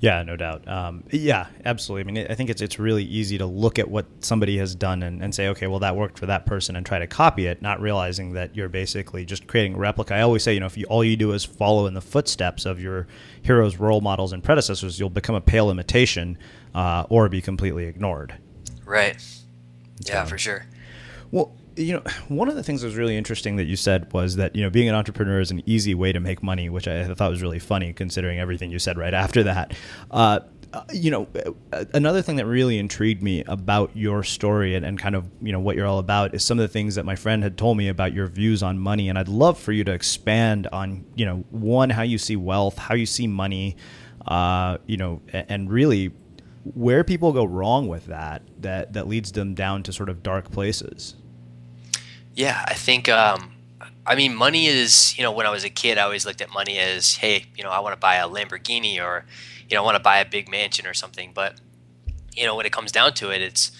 Yeah, 0.00 0.22
no 0.24 0.36
doubt. 0.36 0.68
Um, 0.68 1.04
yeah, 1.10 1.46
absolutely. 1.64 2.02
I 2.02 2.12
mean, 2.12 2.26
I 2.30 2.34
think 2.34 2.50
it's 2.50 2.60
it's 2.60 2.78
really 2.78 3.04
easy 3.04 3.38
to 3.38 3.46
look 3.46 3.78
at 3.78 3.88
what 3.88 4.04
somebody 4.20 4.58
has 4.58 4.74
done 4.74 5.02
and, 5.02 5.22
and 5.22 5.34
say, 5.34 5.48
okay, 5.48 5.66
well, 5.66 5.78
that 5.78 5.96
worked 5.96 6.18
for 6.18 6.26
that 6.26 6.44
person, 6.44 6.76
and 6.76 6.84
try 6.84 6.98
to 6.98 7.06
copy 7.06 7.46
it, 7.46 7.62
not 7.62 7.80
realizing 7.80 8.34
that 8.34 8.54
you're 8.54 8.68
basically 8.68 9.24
just 9.24 9.46
creating 9.46 9.74
a 9.74 9.78
replica. 9.78 10.14
I 10.14 10.20
always 10.20 10.42
say, 10.42 10.52
you 10.52 10.60
know, 10.60 10.66
if 10.66 10.76
you, 10.76 10.84
all 10.86 11.02
you 11.02 11.16
do 11.16 11.32
is 11.32 11.44
follow 11.44 11.86
in 11.86 11.94
the 11.94 12.02
footsteps 12.02 12.66
of 12.66 12.78
your 12.78 13.06
heroes, 13.40 13.78
role 13.78 14.02
models, 14.02 14.34
and 14.34 14.44
predecessors, 14.44 15.00
you'll 15.00 15.08
become 15.08 15.34
a 15.34 15.40
pale 15.40 15.70
imitation 15.70 16.36
uh, 16.74 17.06
or 17.08 17.30
be 17.30 17.40
completely 17.40 17.86
ignored. 17.86 18.36
Right. 18.84 19.16
Yeah, 20.06 20.26
for 20.26 20.36
sure. 20.36 20.66
Well, 21.30 21.56
you 21.76 21.92
know, 21.92 22.02
one 22.28 22.48
of 22.48 22.56
the 22.56 22.62
things 22.62 22.80
that 22.80 22.88
was 22.88 22.96
really 22.96 23.16
interesting 23.16 23.56
that 23.56 23.64
you 23.64 23.76
said 23.76 24.12
was 24.12 24.36
that 24.36 24.56
you 24.56 24.62
know 24.62 24.70
being 24.70 24.88
an 24.88 24.94
entrepreneur 24.94 25.40
is 25.40 25.50
an 25.50 25.62
easy 25.66 25.94
way 25.94 26.12
to 26.12 26.20
make 26.20 26.42
money, 26.42 26.68
which 26.68 26.88
I 26.88 27.12
thought 27.14 27.30
was 27.30 27.42
really 27.42 27.58
funny 27.58 27.92
considering 27.92 28.38
everything 28.38 28.70
you 28.70 28.78
said 28.78 28.98
right 28.98 29.14
after 29.14 29.42
that. 29.44 29.74
Uh, 30.10 30.40
uh 30.72 30.84
you 30.92 31.10
know, 31.10 31.28
uh, 31.72 31.84
another 31.94 32.22
thing 32.22 32.36
that 32.36 32.46
really 32.46 32.78
intrigued 32.78 33.22
me 33.22 33.44
about 33.46 33.94
your 33.94 34.22
story 34.22 34.74
and, 34.74 34.84
and 34.84 34.98
kind 34.98 35.14
of 35.14 35.28
you 35.42 35.52
know 35.52 35.60
what 35.60 35.76
you're 35.76 35.86
all 35.86 35.98
about 35.98 36.34
is 36.34 36.42
some 36.42 36.58
of 36.58 36.62
the 36.62 36.72
things 36.72 36.94
that 36.94 37.04
my 37.04 37.14
friend 37.14 37.42
had 37.42 37.58
told 37.58 37.76
me 37.76 37.88
about 37.88 38.12
your 38.14 38.26
views 38.26 38.62
on 38.62 38.78
money, 38.78 39.08
and 39.08 39.18
I'd 39.18 39.28
love 39.28 39.58
for 39.58 39.72
you 39.72 39.84
to 39.84 39.92
expand 39.92 40.66
on 40.68 41.04
you 41.14 41.26
know 41.26 41.44
one 41.50 41.90
how 41.90 42.02
you 42.02 42.18
see 42.18 42.36
wealth, 42.36 42.78
how 42.78 42.94
you 42.94 43.06
see 43.06 43.26
money, 43.26 43.76
uh, 44.26 44.78
you 44.86 44.96
know, 44.96 45.20
and 45.32 45.70
really 45.70 46.12
where 46.74 47.04
people 47.04 47.32
go 47.32 47.44
wrong 47.44 47.86
with 47.86 48.06
that 48.06 48.42
that 48.60 48.94
that 48.94 49.06
leads 49.06 49.32
them 49.32 49.54
down 49.54 49.82
to 49.82 49.92
sort 49.92 50.08
of 50.08 50.22
dark 50.22 50.50
places. 50.50 51.14
Yeah, 52.36 52.62
I 52.68 52.74
think. 52.74 53.08
Um, 53.08 53.52
I 54.06 54.14
mean, 54.14 54.34
money 54.36 54.66
is. 54.66 55.16
You 55.18 55.24
know, 55.24 55.32
when 55.32 55.46
I 55.46 55.50
was 55.50 55.64
a 55.64 55.70
kid, 55.70 55.98
I 55.98 56.02
always 56.02 56.26
looked 56.26 56.42
at 56.42 56.52
money 56.52 56.78
as, 56.78 57.16
hey, 57.16 57.46
you 57.56 57.64
know, 57.64 57.70
I 57.70 57.80
want 57.80 57.94
to 57.94 57.98
buy 57.98 58.16
a 58.16 58.28
Lamborghini 58.28 59.02
or, 59.02 59.24
you 59.68 59.74
know, 59.74 59.82
I 59.82 59.84
want 59.84 59.96
to 59.96 60.02
buy 60.02 60.18
a 60.18 60.24
big 60.24 60.48
mansion 60.48 60.86
or 60.86 60.94
something. 60.94 61.32
But, 61.34 61.54
you 62.36 62.44
know, 62.44 62.54
when 62.54 62.66
it 62.66 62.72
comes 62.72 62.92
down 62.92 63.14
to 63.14 63.30
it, 63.30 63.40
it's 63.40 63.72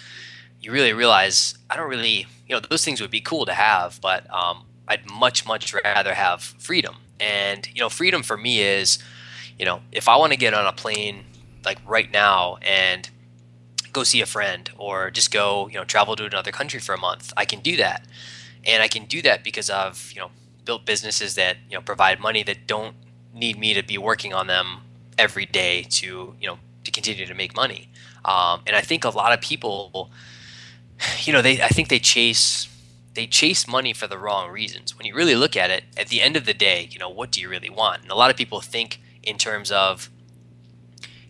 you 0.60 0.72
really 0.72 0.92
realize 0.92 1.56
I 1.70 1.76
don't 1.76 1.88
really. 1.88 2.26
You 2.48 2.54
know, 2.54 2.60
those 2.60 2.84
things 2.84 3.00
would 3.00 3.10
be 3.10 3.20
cool 3.20 3.44
to 3.44 3.52
have, 3.52 4.00
but 4.00 4.32
um, 4.32 4.64
I'd 4.88 5.10
much 5.10 5.46
much 5.46 5.74
rather 5.74 6.14
have 6.14 6.42
freedom. 6.42 6.96
And 7.20 7.68
you 7.74 7.80
know, 7.80 7.88
freedom 7.88 8.22
for 8.22 8.36
me 8.36 8.60
is, 8.60 8.98
you 9.58 9.64
know, 9.64 9.80
if 9.92 10.08
I 10.08 10.16
want 10.16 10.32
to 10.32 10.38
get 10.38 10.54
on 10.54 10.64
a 10.64 10.72
plane 10.72 11.24
like 11.64 11.78
right 11.84 12.10
now 12.10 12.56
and 12.62 13.10
go 13.92 14.04
see 14.04 14.20
a 14.20 14.26
friend 14.26 14.70
or 14.78 15.10
just 15.10 15.32
go, 15.32 15.68
you 15.68 15.74
know, 15.74 15.84
travel 15.84 16.14
to 16.16 16.24
another 16.24 16.52
country 16.52 16.78
for 16.78 16.94
a 16.94 16.98
month, 16.98 17.32
I 17.36 17.44
can 17.44 17.60
do 17.60 17.76
that 17.76 18.06
and 18.66 18.82
I 18.82 18.88
can 18.88 19.04
do 19.04 19.22
that 19.22 19.44
because 19.44 19.70
I've 19.70 20.12
you 20.14 20.20
know 20.20 20.30
built 20.64 20.84
businesses 20.84 21.34
that 21.36 21.56
you 21.68 21.76
know 21.76 21.82
provide 21.82 22.20
money 22.20 22.42
that 22.42 22.66
don't 22.66 22.96
need 23.32 23.58
me 23.58 23.74
to 23.74 23.82
be 23.82 23.98
working 23.98 24.34
on 24.34 24.46
them 24.46 24.82
every 25.18 25.46
day 25.46 25.82
to 25.82 26.34
you 26.40 26.46
know 26.48 26.58
to 26.84 26.90
continue 26.90 27.26
to 27.26 27.34
make 27.34 27.54
money. 27.54 27.88
Um, 28.24 28.62
and 28.66 28.74
I 28.74 28.80
think 28.80 29.04
a 29.04 29.10
lot 29.10 29.32
of 29.32 29.40
people, 29.40 30.10
you 31.20 31.32
know, 31.32 31.42
they 31.42 31.62
I 31.62 31.68
think 31.68 31.88
they 31.88 31.98
chase 31.98 32.68
they 33.14 33.26
chase 33.26 33.66
money 33.66 33.92
for 33.92 34.06
the 34.06 34.18
wrong 34.18 34.50
reasons. 34.50 34.96
When 34.96 35.06
you 35.06 35.14
really 35.14 35.34
look 35.34 35.56
at 35.56 35.70
it, 35.70 35.84
at 35.96 36.08
the 36.08 36.20
end 36.20 36.36
of 36.36 36.44
the 36.44 36.54
day, 36.54 36.88
you 36.90 36.98
know, 36.98 37.08
what 37.08 37.30
do 37.30 37.40
you 37.40 37.48
really 37.48 37.70
want? 37.70 38.02
And 38.02 38.10
a 38.10 38.14
lot 38.14 38.30
of 38.30 38.36
people 38.36 38.60
think 38.60 39.00
in 39.22 39.38
terms 39.38 39.70
of 39.70 40.10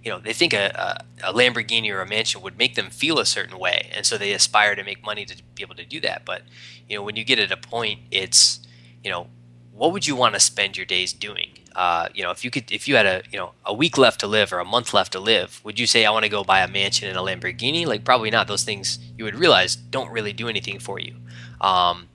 you 0.06 0.12
know, 0.12 0.20
they 0.20 0.32
think 0.32 0.54
a, 0.54 1.02
a, 1.20 1.30
a, 1.30 1.34
Lamborghini 1.34 1.92
or 1.92 2.00
a 2.00 2.06
mansion 2.06 2.40
would 2.40 2.56
make 2.56 2.76
them 2.76 2.90
feel 2.90 3.18
a 3.18 3.26
certain 3.26 3.58
way, 3.58 3.90
and 3.92 4.06
so 4.06 4.16
they 4.16 4.30
aspire 4.30 4.76
to 4.76 4.84
make 4.84 5.04
money 5.04 5.24
to 5.24 5.42
be 5.56 5.64
able 5.64 5.74
to 5.74 5.84
do 5.84 6.00
that. 6.00 6.24
But 6.24 6.42
you 6.88 6.96
know, 6.96 7.02
when 7.02 7.16
you 7.16 7.24
get 7.24 7.40
at 7.40 7.50
a 7.50 7.56
point, 7.56 8.02
it's 8.12 8.60
you 9.02 9.10
know, 9.10 9.26
what 9.72 9.90
would 9.90 10.06
you 10.06 10.14
want 10.14 10.34
to 10.34 10.40
spend 10.40 10.76
your 10.76 10.86
days 10.86 11.12
doing? 11.12 11.58
Uh, 11.74 12.08
you 12.14 12.22
know, 12.22 12.30
if 12.30 12.44
you 12.44 12.52
could, 12.52 12.70
if 12.70 12.86
you 12.86 12.94
had 12.94 13.04
a 13.04 13.24
you 13.32 13.36
know 13.36 13.50
a 13.64 13.74
week 13.74 13.98
left 13.98 14.20
to 14.20 14.28
live 14.28 14.52
or 14.52 14.60
a 14.60 14.64
month 14.64 14.94
left 14.94 15.10
to 15.10 15.18
live, 15.18 15.60
would 15.64 15.76
you 15.76 15.88
say 15.88 16.04
I 16.06 16.10
want 16.12 16.22
to 16.22 16.28
go 16.28 16.44
buy 16.44 16.60
a 16.60 16.68
mansion 16.68 17.08
and 17.08 17.18
a 17.18 17.20
Lamborghini? 17.20 17.84
Like 17.84 18.04
probably 18.04 18.30
not. 18.30 18.46
Those 18.46 18.62
things 18.62 19.00
you 19.18 19.24
would 19.24 19.34
realize 19.34 19.74
don't 19.74 20.12
really 20.12 20.32
do 20.32 20.48
anything 20.48 20.78
for 20.78 21.00
you. 21.00 21.16
Um, 21.60 22.10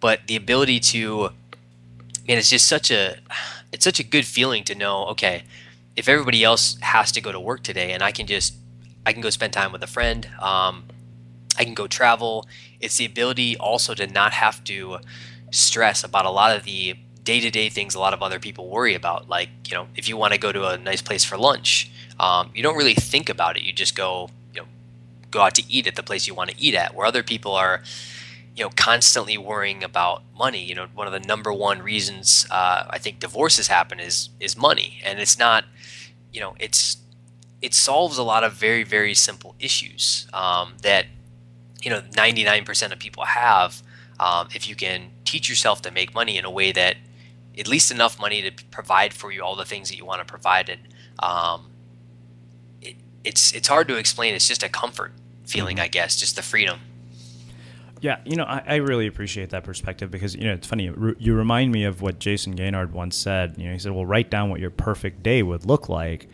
but 0.00 0.28
the 0.28 0.36
ability 0.36 0.80
to, 0.80 1.26
and 2.26 2.38
it's 2.38 2.48
just 2.48 2.66
such 2.66 2.90
a, 2.90 3.18
it's 3.70 3.84
such 3.84 4.00
a 4.00 4.02
good 4.02 4.24
feeling 4.24 4.64
to 4.64 4.74
know. 4.74 5.04
Okay, 5.08 5.44
if 5.96 6.08
everybody 6.08 6.42
else 6.42 6.76
has 6.80 7.12
to 7.12 7.20
go 7.20 7.32
to 7.32 7.40
work 7.40 7.62
today 7.62 7.92
and 7.92 8.02
I 8.02 8.12
can 8.12 8.26
just 8.26 8.54
I 9.06 9.12
can 9.12 9.20
go 9.20 9.30
spend 9.30 9.52
time 9.52 9.70
with 9.70 9.82
a 9.82 9.86
friend, 9.86 10.28
um, 10.40 10.84
I 11.58 11.64
can 11.64 11.74
go 11.74 11.86
travel. 11.86 12.46
It's 12.80 12.96
the 12.96 13.04
ability 13.04 13.56
also 13.56 13.94
to 13.94 14.06
not 14.06 14.32
have 14.32 14.64
to 14.64 14.98
stress 15.50 16.02
about 16.02 16.24
a 16.24 16.30
lot 16.30 16.56
of 16.56 16.64
the 16.64 16.96
day-to-day 17.22 17.70
things 17.70 17.94
a 17.94 17.98
lot 17.98 18.12
of 18.12 18.22
other 18.22 18.38
people 18.38 18.68
worry 18.68 18.94
about. 18.94 19.28
Like 19.28 19.50
you 19.70 19.76
know, 19.76 19.88
if 19.96 20.08
you 20.08 20.16
want 20.16 20.32
to 20.32 20.38
go 20.38 20.52
to 20.52 20.68
a 20.68 20.78
nice 20.78 21.02
place 21.02 21.24
for 21.24 21.36
lunch, 21.36 21.90
um, 22.18 22.50
you 22.54 22.62
don't 22.62 22.76
really 22.76 22.94
think 22.94 23.28
about 23.28 23.56
it. 23.56 23.62
You 23.62 23.72
just 23.72 23.94
go 23.94 24.30
you 24.54 24.62
know 24.62 24.68
go 25.30 25.40
out 25.42 25.54
to 25.56 25.62
eat 25.68 25.86
at 25.86 25.96
the 25.96 26.02
place 26.02 26.26
you 26.26 26.34
want 26.34 26.50
to 26.50 26.60
eat 26.60 26.74
at. 26.74 26.94
Where 26.94 27.06
other 27.06 27.22
people 27.22 27.52
are 27.52 27.82
you 28.56 28.64
know 28.64 28.70
constantly 28.76 29.36
worrying 29.36 29.82
about 29.82 30.22
money 30.38 30.62
you 30.62 30.74
know 30.74 30.86
one 30.94 31.06
of 31.06 31.12
the 31.12 31.20
number 31.20 31.52
one 31.52 31.82
reasons 31.82 32.46
uh, 32.50 32.84
i 32.90 32.98
think 32.98 33.18
divorces 33.18 33.68
happen 33.68 33.98
is 33.98 34.28
is 34.40 34.56
money 34.56 35.00
and 35.04 35.18
it's 35.18 35.38
not 35.38 35.64
you 36.34 36.40
know 36.40 36.54
it's 36.58 36.98
it 37.62 37.72
solves 37.72 38.18
a 38.18 38.22
lot 38.22 38.44
of 38.44 38.52
very 38.52 38.84
very 38.84 39.14
simple 39.14 39.54
issues 39.58 40.26
um, 40.34 40.74
that 40.82 41.06
you 41.80 41.90
know 41.90 42.00
99% 42.00 42.92
of 42.92 42.98
people 42.98 43.24
have 43.24 43.82
um, 44.20 44.48
if 44.54 44.68
you 44.68 44.76
can 44.76 45.10
teach 45.24 45.48
yourself 45.48 45.80
to 45.82 45.90
make 45.90 46.14
money 46.14 46.36
in 46.36 46.44
a 46.44 46.50
way 46.50 46.72
that 46.72 46.96
at 47.58 47.68
least 47.68 47.90
enough 47.90 48.20
money 48.20 48.42
to 48.42 48.64
provide 48.70 49.14
for 49.14 49.32
you 49.32 49.42
all 49.42 49.56
the 49.56 49.64
things 49.64 49.88
that 49.88 49.96
you 49.96 50.04
want 50.04 50.20
to 50.20 50.24
provide. 50.24 50.68
And 50.68 50.80
um, 51.20 51.70
it, 52.82 52.96
it's 53.22 53.52
it's 53.52 53.68
hard 53.68 53.88
to 53.88 53.96
explain. 53.96 54.34
It's 54.34 54.48
just 54.48 54.62
a 54.62 54.68
comfort 54.68 55.12
feeling 55.44 55.76
mm-hmm. 55.76 55.84
i 55.84 55.88
guess 55.88 56.16
just 56.16 56.36
the 56.36 56.42
freedom 56.42 56.80
yeah, 58.04 58.20
you 58.26 58.36
know, 58.36 58.44
I, 58.44 58.62
I, 58.66 58.74
really 58.76 59.06
appreciate 59.06 59.48
that 59.48 59.64
perspective 59.64 60.10
because 60.10 60.34
you 60.34 60.44
know 60.44 60.52
it's 60.52 60.66
funny. 60.66 60.92
You 61.18 61.34
remind 61.34 61.72
me 61.72 61.84
of 61.84 62.02
what 62.02 62.18
Jayson 62.18 62.54
Gaignard 62.54 62.90
once 62.90 63.16
said. 63.16 63.54
You 63.56 63.64
know, 63.64 63.72
he 63.72 63.78
said, 63.78 63.92
"Well, 63.92 64.04
write 64.04 64.28
down 64.28 64.50
what 64.50 64.60
your 64.60 64.68
perfect 64.68 65.22
day 65.22 65.42
would 65.42 65.64
look 65.64 65.88
like." 65.88 66.28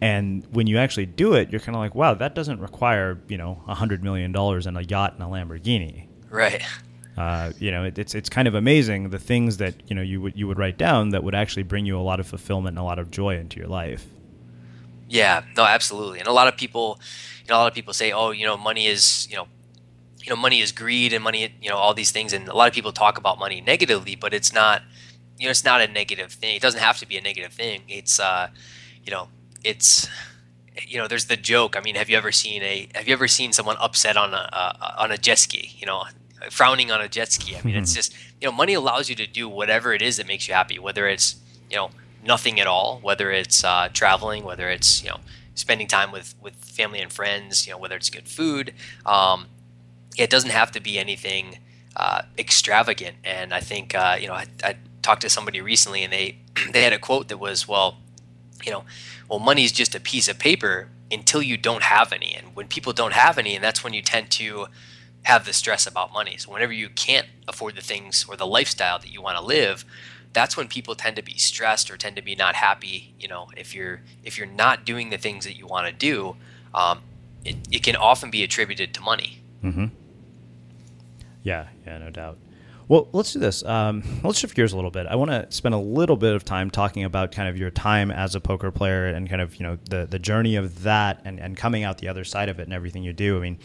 And 0.00 0.46
when 0.52 0.68
you 0.68 0.78
actually 0.78 1.06
do 1.06 1.34
it, 1.34 1.50
you're 1.50 1.60
kind 1.60 1.74
of 1.74 1.80
like, 1.80 1.96
"Wow, 1.96 2.14
that 2.14 2.36
doesn't 2.36 2.60
require 2.60 3.20
you 3.26 3.36
know 3.36 3.60
a 3.66 3.74
hundred 3.74 4.04
million 4.04 4.30
dollars 4.30 4.68
and 4.68 4.78
a 4.78 4.84
yacht 4.84 5.14
and 5.14 5.22
a 5.24 5.26
Lamborghini." 5.26 6.06
Right. 6.30 6.62
Uh, 7.16 7.50
you 7.58 7.72
know, 7.72 7.82
it, 7.82 7.98
it's 7.98 8.14
it's 8.14 8.28
kind 8.28 8.46
of 8.46 8.54
amazing 8.54 9.10
the 9.10 9.18
things 9.18 9.56
that 9.56 9.74
you 9.88 9.96
know 9.96 10.02
you 10.02 10.20
would 10.20 10.36
you 10.36 10.46
would 10.46 10.56
write 10.56 10.78
down 10.78 11.08
that 11.08 11.24
would 11.24 11.34
actually 11.34 11.64
bring 11.64 11.84
you 11.84 11.98
a 11.98 12.06
lot 12.10 12.20
of 12.20 12.28
fulfillment 12.28 12.74
and 12.74 12.78
a 12.78 12.84
lot 12.84 13.00
of 13.00 13.10
joy 13.10 13.36
into 13.36 13.58
your 13.58 13.68
life. 13.68 14.06
Yeah, 15.08 15.42
no, 15.56 15.64
absolutely. 15.64 16.20
And 16.20 16.28
a 16.28 16.32
lot 16.32 16.46
of 16.46 16.56
people, 16.56 17.00
you 17.42 17.48
know, 17.48 17.56
a 17.56 17.58
lot 17.58 17.66
of 17.66 17.74
people 17.74 17.92
say, 17.92 18.12
"Oh, 18.12 18.30
you 18.30 18.46
know, 18.46 18.56
money 18.56 18.86
is 18.86 19.26
you 19.28 19.34
know 19.34 19.48
you 20.20 20.30
know 20.30 20.36
money 20.36 20.60
is 20.60 20.72
greed 20.72 21.12
and 21.12 21.22
money 21.22 21.54
you 21.60 21.68
know 21.68 21.76
all 21.76 21.94
these 21.94 22.10
things 22.10 22.32
and 22.32 22.48
a 22.48 22.54
lot 22.54 22.68
of 22.68 22.74
people 22.74 22.92
talk 22.92 23.18
about 23.18 23.38
money 23.38 23.60
negatively 23.60 24.14
but 24.14 24.34
it's 24.34 24.52
not 24.52 24.82
you 25.38 25.46
know 25.46 25.50
it's 25.50 25.64
not 25.64 25.80
a 25.80 25.86
negative 25.88 26.32
thing 26.32 26.56
it 26.56 26.62
doesn't 26.62 26.80
have 26.80 26.98
to 26.98 27.06
be 27.06 27.16
a 27.16 27.20
negative 27.20 27.52
thing 27.52 27.82
it's 27.88 28.18
uh 28.20 28.48
you 29.04 29.12
know 29.12 29.28
it's 29.64 30.08
you 30.86 30.98
know 30.98 31.08
there's 31.08 31.26
the 31.26 31.36
joke 31.36 31.76
i 31.76 31.80
mean 31.80 31.94
have 31.94 32.08
you 32.08 32.16
ever 32.16 32.32
seen 32.32 32.62
a 32.62 32.88
have 32.94 33.06
you 33.08 33.12
ever 33.12 33.28
seen 33.28 33.52
someone 33.52 33.76
upset 33.80 34.16
on 34.16 34.32
a 34.34 34.48
uh, 34.52 34.94
on 34.98 35.10
a 35.10 35.18
jet 35.18 35.38
ski 35.38 35.74
you 35.78 35.86
know 35.86 36.04
frowning 36.50 36.90
on 36.90 37.00
a 37.00 37.08
jet 37.08 37.32
ski 37.32 37.56
i 37.56 37.62
mean 37.62 37.74
it's 37.82 37.94
just 37.94 38.14
you 38.40 38.46
know 38.46 38.52
money 38.52 38.74
allows 38.74 39.08
you 39.08 39.14
to 39.16 39.26
do 39.26 39.48
whatever 39.48 39.92
it 39.92 40.02
is 40.02 40.16
that 40.18 40.26
makes 40.26 40.46
you 40.46 40.54
happy 40.54 40.78
whether 40.78 41.08
it's 41.08 41.36
you 41.70 41.76
know 41.76 41.90
nothing 42.24 42.60
at 42.60 42.66
all 42.66 42.98
whether 43.02 43.30
it's 43.30 43.64
uh, 43.64 43.88
traveling 43.92 44.44
whether 44.44 44.68
it's 44.68 45.02
you 45.02 45.08
know 45.08 45.18
spending 45.54 45.86
time 45.88 46.12
with 46.12 46.34
with 46.40 46.54
family 46.54 47.00
and 47.00 47.12
friends 47.12 47.66
you 47.66 47.72
know 47.72 47.78
whether 47.78 47.96
it's 47.96 48.10
good 48.10 48.28
food 48.28 48.72
um, 49.06 49.46
it 50.18 50.30
doesn't 50.30 50.50
have 50.50 50.72
to 50.72 50.80
be 50.80 50.98
anything 50.98 51.58
uh, 51.96 52.22
extravagant. 52.36 53.16
And 53.24 53.54
I 53.54 53.60
think 53.60 53.94
uh, 53.94 54.18
you 54.20 54.26
know 54.26 54.34
I, 54.34 54.46
I, 54.62 54.76
talked 55.00 55.22
to 55.22 55.30
somebody 55.30 55.60
recently, 55.60 56.02
and 56.02 56.12
they 56.12 56.38
they 56.72 56.82
had 56.82 56.92
a 56.92 56.98
quote 56.98 57.28
that 57.28 57.38
was, 57.38 57.66
"Well, 57.66 57.96
you 58.64 58.72
know, 58.72 58.84
well, 59.28 59.38
money 59.38 59.64
is 59.64 59.72
just 59.72 59.94
a 59.94 60.00
piece 60.00 60.28
of 60.28 60.38
paper 60.38 60.90
until 61.10 61.40
you 61.40 61.56
don't 61.56 61.84
have 61.84 62.12
any, 62.12 62.34
and 62.34 62.54
when 62.54 62.68
people 62.68 62.92
don't 62.92 63.14
have 63.14 63.38
any, 63.38 63.54
and 63.54 63.64
that's 63.64 63.82
when 63.82 63.94
you 63.94 64.02
tend 64.02 64.30
to 64.32 64.66
have 65.22 65.46
the 65.46 65.52
stress 65.52 65.86
about 65.86 66.12
money. 66.12 66.36
So 66.36 66.52
whenever 66.52 66.72
you 66.72 66.88
can't 66.88 67.26
afford 67.46 67.76
the 67.76 67.82
things 67.82 68.26
or 68.28 68.36
the 68.36 68.46
lifestyle 68.46 68.98
that 68.98 69.10
you 69.10 69.22
want 69.22 69.38
to 69.38 69.44
live." 69.44 69.84
that's 70.34 70.58
when 70.58 70.68
people 70.68 70.94
tend 70.94 71.16
to 71.16 71.22
be 71.22 71.38
stressed 71.38 71.90
or 71.90 71.96
tend 71.96 72.14
to 72.14 72.20
be 72.22 72.34
not 72.34 72.54
happy. 72.54 73.14
You 73.18 73.28
know, 73.28 73.48
if 73.56 73.74
you're 73.74 74.02
if 74.22 74.36
you're 74.36 74.46
not 74.46 74.84
doing 74.84 75.08
the 75.08 75.16
things 75.16 75.46
that 75.46 75.56
you 75.56 75.66
want 75.66 75.86
to 75.86 75.92
do, 75.92 76.36
um, 76.74 77.00
it, 77.46 77.56
it 77.70 77.82
can 77.82 77.96
often 77.96 78.30
be 78.30 78.42
attributed 78.44 78.92
to 78.94 79.00
money. 79.00 79.40
Mm-hmm. 79.64 79.86
Yeah, 81.48 81.68
yeah, 81.86 81.96
no 81.96 82.10
doubt. 82.10 82.36
Well, 82.88 83.08
let's 83.12 83.32
do 83.32 83.38
this. 83.38 83.64
Um, 83.64 84.02
let's 84.22 84.38
shift 84.38 84.54
gears 84.54 84.74
a 84.74 84.76
little 84.76 84.90
bit. 84.90 85.06
I 85.06 85.14
want 85.14 85.30
to 85.30 85.50
spend 85.50 85.74
a 85.74 85.78
little 85.78 86.16
bit 86.16 86.34
of 86.34 86.44
time 86.44 86.70
talking 86.70 87.04
about 87.04 87.32
kind 87.32 87.48
of 87.48 87.56
your 87.56 87.70
time 87.70 88.10
as 88.10 88.34
a 88.34 88.40
poker 88.40 88.70
player 88.70 89.06
and 89.06 89.30
kind 89.30 89.40
of 89.40 89.56
you 89.56 89.62
know 89.64 89.78
the 89.88 90.06
the 90.06 90.18
journey 90.18 90.56
of 90.56 90.82
that 90.82 91.22
and, 91.24 91.40
and 91.40 91.56
coming 91.56 91.84
out 91.84 91.98
the 91.98 92.08
other 92.08 92.22
side 92.22 92.50
of 92.50 92.60
it 92.60 92.64
and 92.64 92.74
everything 92.74 93.02
you 93.02 93.14
do. 93.14 93.38
I 93.38 93.40
mean, 93.40 93.58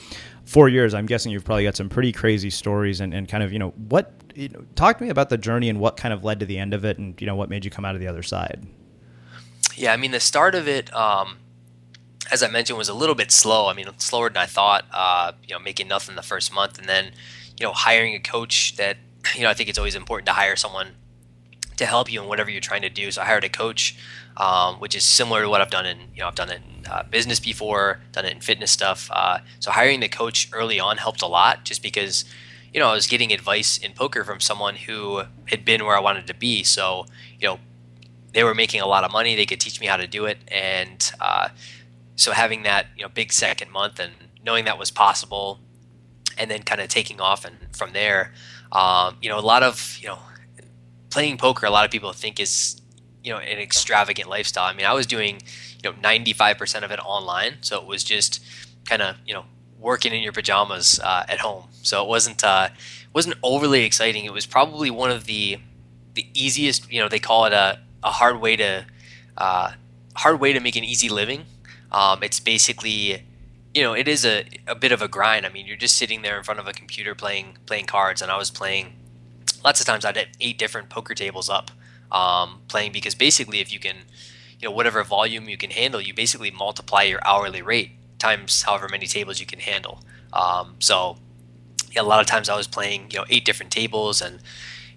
four 0.46 0.70
years. 0.70 0.94
I'm 0.94 1.06
guessing 1.06 1.34
you've 1.34 1.44
probably 1.44 1.66
got 1.66 1.76
some 1.76 1.90
pretty 1.90 2.14
crazy 2.14 2.50
stories 2.50 3.02
and, 3.02 3.14
and 3.14 3.28
kind 3.28 3.44
of 3.44 3.52
you 3.52 3.60
know 3.60 3.72
what 3.90 4.14
you 4.34 4.48
know, 4.48 4.66
talk 4.76 4.98
to 5.00 5.04
me 5.04 5.10
about 5.10 5.28
the 5.28 5.38
journey 5.38 5.68
and 5.68 5.78
what 5.78 5.98
kind 5.98 6.14
of 6.14 6.24
led 6.24 6.40
to 6.40 6.46
the 6.46 6.58
end 6.58 6.74
of 6.74 6.86
it 6.86 6.98
and 6.98 7.20
you 7.20 7.28
know 7.28 7.36
what 7.36 7.50
made 7.50 7.66
you 7.66 7.72
come 7.72 7.84
out 7.84 7.96
of 7.96 8.02
the 8.02 8.08
other 8.08 8.24
side. 8.24 8.66
Yeah, 9.76 9.92
I 9.92 9.98
mean 9.98 10.12
the 10.12 10.22
start 10.22 10.56
of 10.56 10.70
it. 10.70 10.94
Um, 10.96 11.40
as 12.32 12.42
I 12.42 12.48
mentioned, 12.48 12.78
was 12.78 12.90
a 12.90 12.94
little 12.94 13.16
bit 13.16 13.32
slow. 13.32 13.68
I 13.68 13.74
mean, 13.74 13.88
slower 13.98 14.30
than 14.30 14.38
I 14.38 14.46
thought. 14.46 14.86
Uh, 14.92 15.34
you 15.48 15.54
know, 15.54 15.60
making 15.60 15.88
nothing 15.88 16.16
the 16.16 16.22
first 16.22 16.54
month, 16.54 16.80
and 16.80 16.88
then, 16.88 17.12
you 17.64 17.70
know, 17.70 17.74
hiring 17.74 18.14
a 18.14 18.20
coach 18.20 18.76
that 18.76 18.98
you 19.36 19.44
know, 19.44 19.50
I 19.50 19.54
think 19.54 19.70
it's 19.70 19.78
always 19.78 19.96
important 19.96 20.26
to 20.26 20.34
hire 20.34 20.58
someone 20.58 20.90
to 21.78 21.86
help 21.86 22.12
you 22.12 22.22
in 22.22 22.28
whatever 22.28 22.52
you're 22.52 22.60
trying 22.60 22.82
to 22.82 22.90
do. 22.90 23.10
So 23.10 23.22
I 23.22 23.26
hired 23.26 23.46
a 23.46 23.50
coach, 23.50 23.96
um, 24.36 24.76
which 24.82 24.96
is 24.96 25.06
similar 25.06 25.44
to 25.44 25.50
what 25.50 25.62
I've 25.62 25.72
done 25.72 25.86
in, 25.86 25.98
you 26.14 26.20
know, 26.20 26.28
I've 26.28 26.36
done 26.36 26.50
it 26.50 26.60
in 26.62 26.86
uh, 26.92 27.04
business 27.04 27.40
before, 27.40 28.02
done 28.12 28.26
it 28.26 28.34
in 28.34 28.42
fitness 28.42 28.70
stuff. 28.70 29.10
Uh, 29.14 29.40
so 29.62 29.72
hiring 29.72 30.02
the 30.02 30.10
coach 30.10 30.50
early 30.52 30.78
on 30.78 30.98
helped 30.98 31.22
a 31.22 31.26
lot 31.26 31.64
just 31.64 31.82
because, 31.82 32.26
you 32.74 32.82
know, 32.82 32.90
I 32.90 32.94
was 32.94 33.08
getting 33.08 33.32
advice 33.32 33.78
in 33.78 33.94
poker 33.94 34.26
from 34.26 34.42
someone 34.42 34.76
who 34.76 35.24
had 35.46 35.64
been 35.64 35.86
where 35.86 35.96
I 35.96 36.02
wanted 36.02 36.28
to 36.28 36.34
be. 36.34 36.64
So, 36.64 37.06
you 37.40 37.48
know, 37.48 37.60
they 38.34 38.44
were 38.44 38.54
making 38.54 38.82
a 38.82 38.88
lot 38.88 39.06
of 39.06 39.12
money. 39.14 39.36
They 39.36 39.46
could 39.46 39.62
teach 39.62 39.80
me 39.80 39.88
how 39.88 39.96
to 39.96 40.06
do 40.06 40.26
it. 40.26 40.40
And 40.50 41.10
uh, 41.22 41.48
so 42.18 42.34
having 42.34 42.64
that, 42.64 42.88
you 42.98 43.04
know, 43.04 43.10
big 43.10 43.32
second 43.32 43.72
month 43.72 44.02
and 44.02 44.12
knowing 44.44 44.66
that 44.66 44.78
was 44.78 44.92
possible 44.92 45.62
and 46.38 46.50
then 46.50 46.64
kind 46.64 46.82
of 46.82 46.88
taking 46.88 47.22
off 47.22 47.46
and 47.46 47.58
from 47.76 47.94
there, 47.94 48.34
um, 48.72 49.18
you 49.22 49.30
know, 49.30 49.40
a 49.40 49.42
lot 49.42 49.64
of 49.64 49.98
you 50.02 50.08
know, 50.08 50.20
playing 51.10 51.38
poker. 51.38 51.66
A 51.66 51.70
lot 51.70 51.86
of 51.86 51.92
people 51.92 52.12
think 52.14 52.40
is 52.40 52.82
you 53.24 53.32
know 53.32 53.40
an 53.40 53.60
extravagant 53.60 54.30
lifestyle. 54.30 54.66
I 54.66 54.74
mean, 54.74 54.86
I 54.86 54.94
was 54.94 55.08
doing 55.08 55.42
you 55.84 55.92
know 55.92 55.98
95% 55.98 56.84
of 56.84 56.92
it 56.92 57.00
online, 57.00 57.58
so 57.62 57.82
it 57.82 57.88
was 57.88 58.04
just 58.04 58.44
kind 58.86 59.02
of 59.02 59.16
you 59.26 59.34
know 59.34 59.46
working 59.80 60.14
in 60.14 60.24
your 60.24 60.32
pajamas 60.32 61.00
uh, 61.04 61.26
at 61.28 61.40
home. 61.40 61.66
So 61.84 62.02
it 62.02 62.08
wasn't 62.08 62.44
uh, 62.44 62.70
wasn't 63.14 63.36
overly 63.44 63.84
exciting. 63.84 64.26
It 64.26 64.34
was 64.34 64.46
probably 64.46 64.90
one 64.90 65.12
of 65.12 65.26
the 65.26 65.60
the 66.14 66.28
easiest. 66.34 66.92
You 66.92 67.02
know, 67.02 67.10
they 67.10 67.20
call 67.20 67.46
it 67.46 67.54
a, 67.54 67.80
a 68.04 68.12
hard 68.12 68.40
way 68.40 68.56
to 68.56 68.86
uh, 69.38 69.72
hard 70.16 70.40
way 70.40 70.54
to 70.54 70.60
make 70.60 70.76
an 70.76 70.84
easy 70.84 71.10
living. 71.10 71.46
Um, 71.92 72.24
it's 72.24 72.40
basically 72.40 73.24
you 73.74 73.82
know, 73.82 73.94
it 73.94 74.08
is 74.08 74.26
a, 74.26 74.46
a 74.68 74.76
bit 74.76 74.92
of 74.92 75.02
a 75.02 75.08
grind. 75.08 75.46
I 75.46 75.50
mean, 75.50 75.66
you're 75.66 75.78
just 75.78 75.98
sitting 75.98 76.22
there 76.22 76.38
in 76.38 76.44
front 76.44 76.60
of 76.60 76.68
a 76.68 76.74
computer 76.74 77.16
playing 77.16 77.58
playing 77.66 77.86
cards, 77.86 78.22
and 78.22 78.32
I 78.32 78.38
was 78.38 78.52
playing. 78.52 78.94
Lots 79.64 79.80
of 79.80 79.86
times, 79.86 80.04
I'd 80.06 80.18
have 80.18 80.28
eight 80.42 80.58
different 80.58 80.90
poker 80.90 81.16
tables 81.16 81.50
up, 81.50 81.72
um, 82.12 82.62
playing 82.68 82.92
because 82.92 83.16
basically, 83.16 83.60
if 83.60 83.72
you 83.72 83.80
can, 83.80 83.96
you 84.60 84.68
know, 84.68 84.76
whatever 84.76 85.04
volume 85.04 85.48
you 85.48 85.58
can 85.58 85.72
handle, 85.72 86.02
you 86.02 86.14
basically 86.14 86.52
multiply 86.52 87.04
your 87.04 87.26
hourly 87.26 87.62
rate 87.62 87.92
times 88.20 88.64
however 88.64 88.88
many 88.90 89.08
tables 89.08 89.40
you 89.40 89.46
can 89.46 89.60
handle. 89.60 90.04
Um, 90.34 90.76
so, 90.80 91.18
yeah, 91.92 92.02
a 92.02 92.04
lot 92.04 92.20
of 92.20 92.28
times 92.28 92.50
I 92.50 92.56
was 92.56 92.68
playing, 92.68 93.12
you 93.12 93.20
know, 93.20 93.26
eight 93.30 93.46
different 93.46 93.72
tables, 93.72 94.22
and 94.22 94.40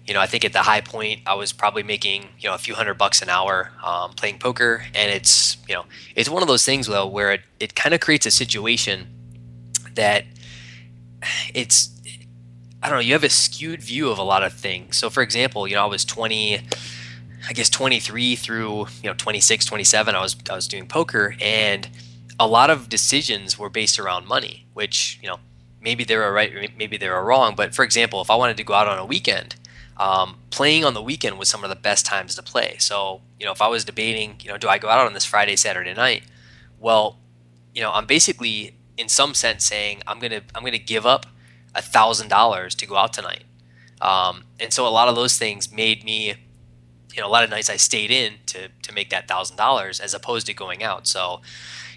you 0.07 0.13
know, 0.13 0.21
I 0.21 0.25
think 0.25 0.45
at 0.45 0.53
the 0.53 0.61
high 0.61 0.79
point, 0.79 1.21
I 1.25 1.33
was 1.33 1.51
probably 1.51 1.83
making 1.83 2.29
you 2.39 2.47
know 2.47 2.55
a 2.55 2.57
few 2.57 2.75
hundred 2.75 2.97
bucks 2.97 3.21
an 3.21 3.29
hour 3.29 3.71
um, 3.83 4.13
playing 4.13 4.39
poker, 4.39 4.85
and 4.95 5.11
it's 5.11 5.57
you 5.67 5.75
know 5.75 5.85
it's 6.15 6.29
one 6.29 6.41
of 6.41 6.47
those 6.47 6.63
things 6.63 6.87
though 6.87 7.05
where 7.05 7.33
it, 7.33 7.41
it 7.59 7.75
kind 7.75 7.93
of 7.93 7.99
creates 7.99 8.25
a 8.25 8.31
situation 8.31 9.07
that 9.95 10.23
it's 11.53 11.89
I 12.81 12.87
don't 12.87 12.99
know 12.99 13.01
you 13.01 13.13
have 13.13 13.23
a 13.25 13.29
skewed 13.29 13.81
view 13.81 14.09
of 14.09 14.17
a 14.17 14.23
lot 14.23 14.43
of 14.43 14.53
things. 14.53 14.97
So 14.97 15.09
for 15.09 15.21
example, 15.21 15.67
you 15.67 15.75
know 15.75 15.83
I 15.83 15.87
was 15.87 16.05
20, 16.05 16.61
I 17.49 17.53
guess 17.53 17.69
23 17.69 18.37
through 18.37 18.87
you 19.03 19.09
know 19.09 19.13
26, 19.13 19.65
27. 19.65 20.15
I 20.15 20.21
was 20.21 20.37
I 20.49 20.55
was 20.55 20.69
doing 20.69 20.87
poker, 20.87 21.35
and 21.41 21.89
a 22.39 22.47
lot 22.47 22.69
of 22.69 22.87
decisions 22.87 23.59
were 23.59 23.69
based 23.69 23.99
around 23.99 24.25
money, 24.25 24.67
which 24.73 25.19
you 25.21 25.27
know 25.27 25.39
maybe 25.81 26.05
they 26.05 26.15
were 26.15 26.31
right, 26.31 26.77
maybe 26.77 26.95
they 26.95 27.09
were 27.09 27.25
wrong. 27.25 27.55
But 27.57 27.75
for 27.75 27.83
example, 27.83 28.21
if 28.21 28.29
I 28.29 28.35
wanted 28.35 28.55
to 28.55 28.63
go 28.63 28.73
out 28.73 28.87
on 28.87 28.99
a 28.99 29.05
weekend 29.05 29.57
um, 29.97 30.39
playing 30.51 30.85
on 30.85 30.93
the 30.93 31.01
weekend 31.01 31.39
was 31.39 31.49
some 31.49 31.63
of 31.63 31.69
the 31.69 31.75
best 31.75 32.05
times 32.05 32.35
to 32.35 32.43
play. 32.43 32.77
So, 32.79 33.21
you 33.39 33.45
know, 33.45 33.51
if 33.51 33.61
I 33.61 33.67
was 33.67 33.83
debating, 33.83 34.35
you 34.43 34.49
know, 34.49 34.57
do 34.57 34.67
I 34.67 34.77
go 34.77 34.89
out 34.89 35.05
on 35.05 35.13
this 35.13 35.25
Friday, 35.25 35.55
Saturday 35.55 35.93
night? 35.93 36.23
Well, 36.79 37.17
you 37.73 37.81
know, 37.81 37.91
I'm 37.91 38.05
basically 38.05 38.75
in 38.97 39.09
some 39.09 39.33
sense 39.33 39.65
saying 39.65 40.01
I'm 40.07 40.19
gonna 40.19 40.41
I'm 40.55 40.63
gonna 40.63 40.77
give 40.77 41.05
up 41.05 41.25
a 41.73 41.81
thousand 41.81 42.29
dollars 42.29 42.75
to 42.75 42.85
go 42.85 42.95
out 42.95 43.13
tonight. 43.13 43.43
Um, 44.01 44.43
and 44.59 44.71
so 44.71 44.87
a 44.87 44.89
lot 44.89 45.07
of 45.07 45.15
those 45.15 45.37
things 45.37 45.71
made 45.71 46.03
me, 46.03 46.35
you 47.13 47.21
know, 47.21 47.27
a 47.27 47.29
lot 47.29 47.43
of 47.43 47.49
nights 47.49 47.69
I 47.69 47.77
stayed 47.77 48.11
in 48.11 48.35
to 48.47 48.69
to 48.83 48.93
make 48.93 49.09
that 49.09 49.27
thousand 49.27 49.57
dollars 49.57 49.99
as 49.99 50.13
opposed 50.13 50.45
to 50.47 50.53
going 50.53 50.83
out. 50.83 51.07
So, 51.07 51.41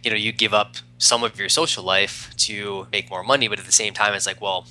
you 0.02 0.10
know, 0.10 0.16
you 0.16 0.32
give 0.32 0.54
up 0.54 0.76
some 0.96 1.22
of 1.22 1.38
your 1.38 1.48
social 1.48 1.84
life 1.84 2.30
to 2.36 2.86
make 2.92 3.10
more 3.10 3.22
money, 3.22 3.48
but 3.48 3.58
at 3.58 3.66
the 3.66 3.72
same 3.72 3.94
time, 3.94 4.14
it's 4.14 4.26
like, 4.26 4.40
well, 4.40 4.66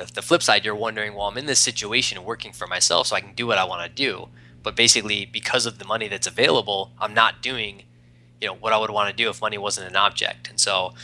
the, 0.00 0.12
the 0.14 0.22
flip 0.22 0.42
side, 0.42 0.64
you're 0.64 0.74
wondering, 0.74 1.14
well, 1.14 1.26
I'm 1.26 1.36
in 1.36 1.46
this 1.46 1.58
situation 1.58 2.24
working 2.24 2.52
for 2.52 2.66
myself, 2.66 3.08
so 3.08 3.16
I 3.16 3.20
can 3.20 3.34
do 3.34 3.46
what 3.46 3.58
I 3.58 3.64
want 3.64 3.82
to 3.82 3.94
do. 3.94 4.28
But 4.62 4.74
basically, 4.74 5.26
because 5.26 5.66
of 5.66 5.78
the 5.78 5.84
money 5.84 6.08
that's 6.08 6.26
available, 6.26 6.92
I'm 6.98 7.14
not 7.14 7.42
doing, 7.42 7.84
you 8.40 8.48
know, 8.48 8.54
what 8.54 8.72
I 8.72 8.78
would 8.78 8.90
want 8.90 9.10
to 9.10 9.16
do 9.16 9.28
if 9.28 9.40
money 9.40 9.58
wasn't 9.58 9.88
an 9.88 9.96
object. 9.96 10.48
And 10.48 10.58
so, 10.58 10.94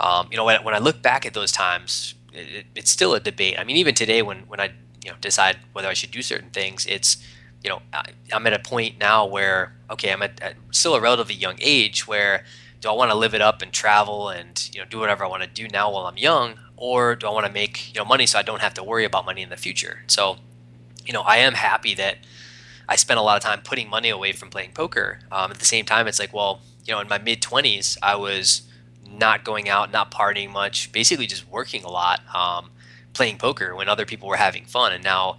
um, 0.00 0.28
you 0.30 0.36
know, 0.36 0.44
when, 0.44 0.62
when 0.64 0.74
I 0.74 0.78
look 0.78 1.02
back 1.02 1.24
at 1.24 1.34
those 1.34 1.52
times, 1.52 2.14
it, 2.32 2.66
it's 2.74 2.90
still 2.90 3.14
a 3.14 3.20
debate. 3.20 3.58
I 3.58 3.64
mean, 3.64 3.76
even 3.76 3.94
today, 3.94 4.22
when 4.22 4.40
when 4.48 4.60
I 4.60 4.72
you 5.04 5.10
know 5.10 5.16
decide 5.20 5.58
whether 5.72 5.88
I 5.88 5.94
should 5.94 6.10
do 6.10 6.22
certain 6.22 6.50
things, 6.50 6.86
it's 6.86 7.16
you 7.62 7.70
know 7.70 7.80
I'm 8.32 8.46
at 8.46 8.52
a 8.52 8.58
point 8.58 8.98
now 8.98 9.24
where 9.24 9.74
okay, 9.90 10.12
I'm 10.12 10.22
at, 10.22 10.40
at 10.40 10.56
still 10.70 10.94
a 10.94 11.00
relatively 11.00 11.34
young 11.34 11.56
age 11.60 12.08
where 12.08 12.44
do 12.80 12.88
I 12.88 12.92
want 12.92 13.12
to 13.12 13.16
live 13.16 13.34
it 13.34 13.40
up 13.40 13.62
and 13.62 13.72
travel 13.72 14.28
and 14.28 14.68
you 14.72 14.80
know 14.80 14.86
do 14.88 14.98
whatever 14.98 15.24
I 15.24 15.28
want 15.28 15.42
to 15.42 15.48
do 15.48 15.68
now 15.68 15.92
while 15.92 16.06
I'm 16.06 16.16
young, 16.16 16.58
or 16.82 17.14
do 17.14 17.28
I 17.28 17.30
want 17.30 17.46
to 17.46 17.52
make 17.52 17.94
you 17.94 18.00
know 18.00 18.04
money 18.04 18.26
so 18.26 18.40
I 18.40 18.42
don't 18.42 18.60
have 18.60 18.74
to 18.74 18.82
worry 18.82 19.04
about 19.04 19.24
money 19.24 19.40
in 19.40 19.50
the 19.50 19.56
future? 19.56 20.02
So, 20.08 20.38
you 21.06 21.12
know, 21.12 21.22
I 21.22 21.36
am 21.36 21.54
happy 21.54 21.94
that 21.94 22.16
I 22.88 22.96
spent 22.96 23.20
a 23.20 23.22
lot 23.22 23.36
of 23.36 23.42
time 23.44 23.60
putting 23.62 23.88
money 23.88 24.10
away 24.10 24.32
from 24.32 24.50
playing 24.50 24.72
poker. 24.72 25.20
Um, 25.30 25.52
at 25.52 25.60
the 25.60 25.64
same 25.64 25.84
time, 25.84 26.08
it's 26.08 26.18
like, 26.18 26.34
well, 26.34 26.60
you 26.84 26.92
know, 26.92 26.98
in 26.98 27.08
my 27.08 27.18
mid 27.18 27.40
twenties, 27.40 27.96
I 28.02 28.16
was 28.16 28.62
not 29.08 29.44
going 29.44 29.68
out, 29.68 29.92
not 29.92 30.10
partying 30.10 30.50
much, 30.50 30.90
basically 30.90 31.28
just 31.28 31.48
working 31.48 31.84
a 31.84 31.88
lot, 31.88 32.20
um, 32.34 32.72
playing 33.12 33.38
poker 33.38 33.76
when 33.76 33.88
other 33.88 34.04
people 34.04 34.28
were 34.28 34.36
having 34.36 34.64
fun. 34.64 34.92
And 34.92 35.04
now, 35.04 35.36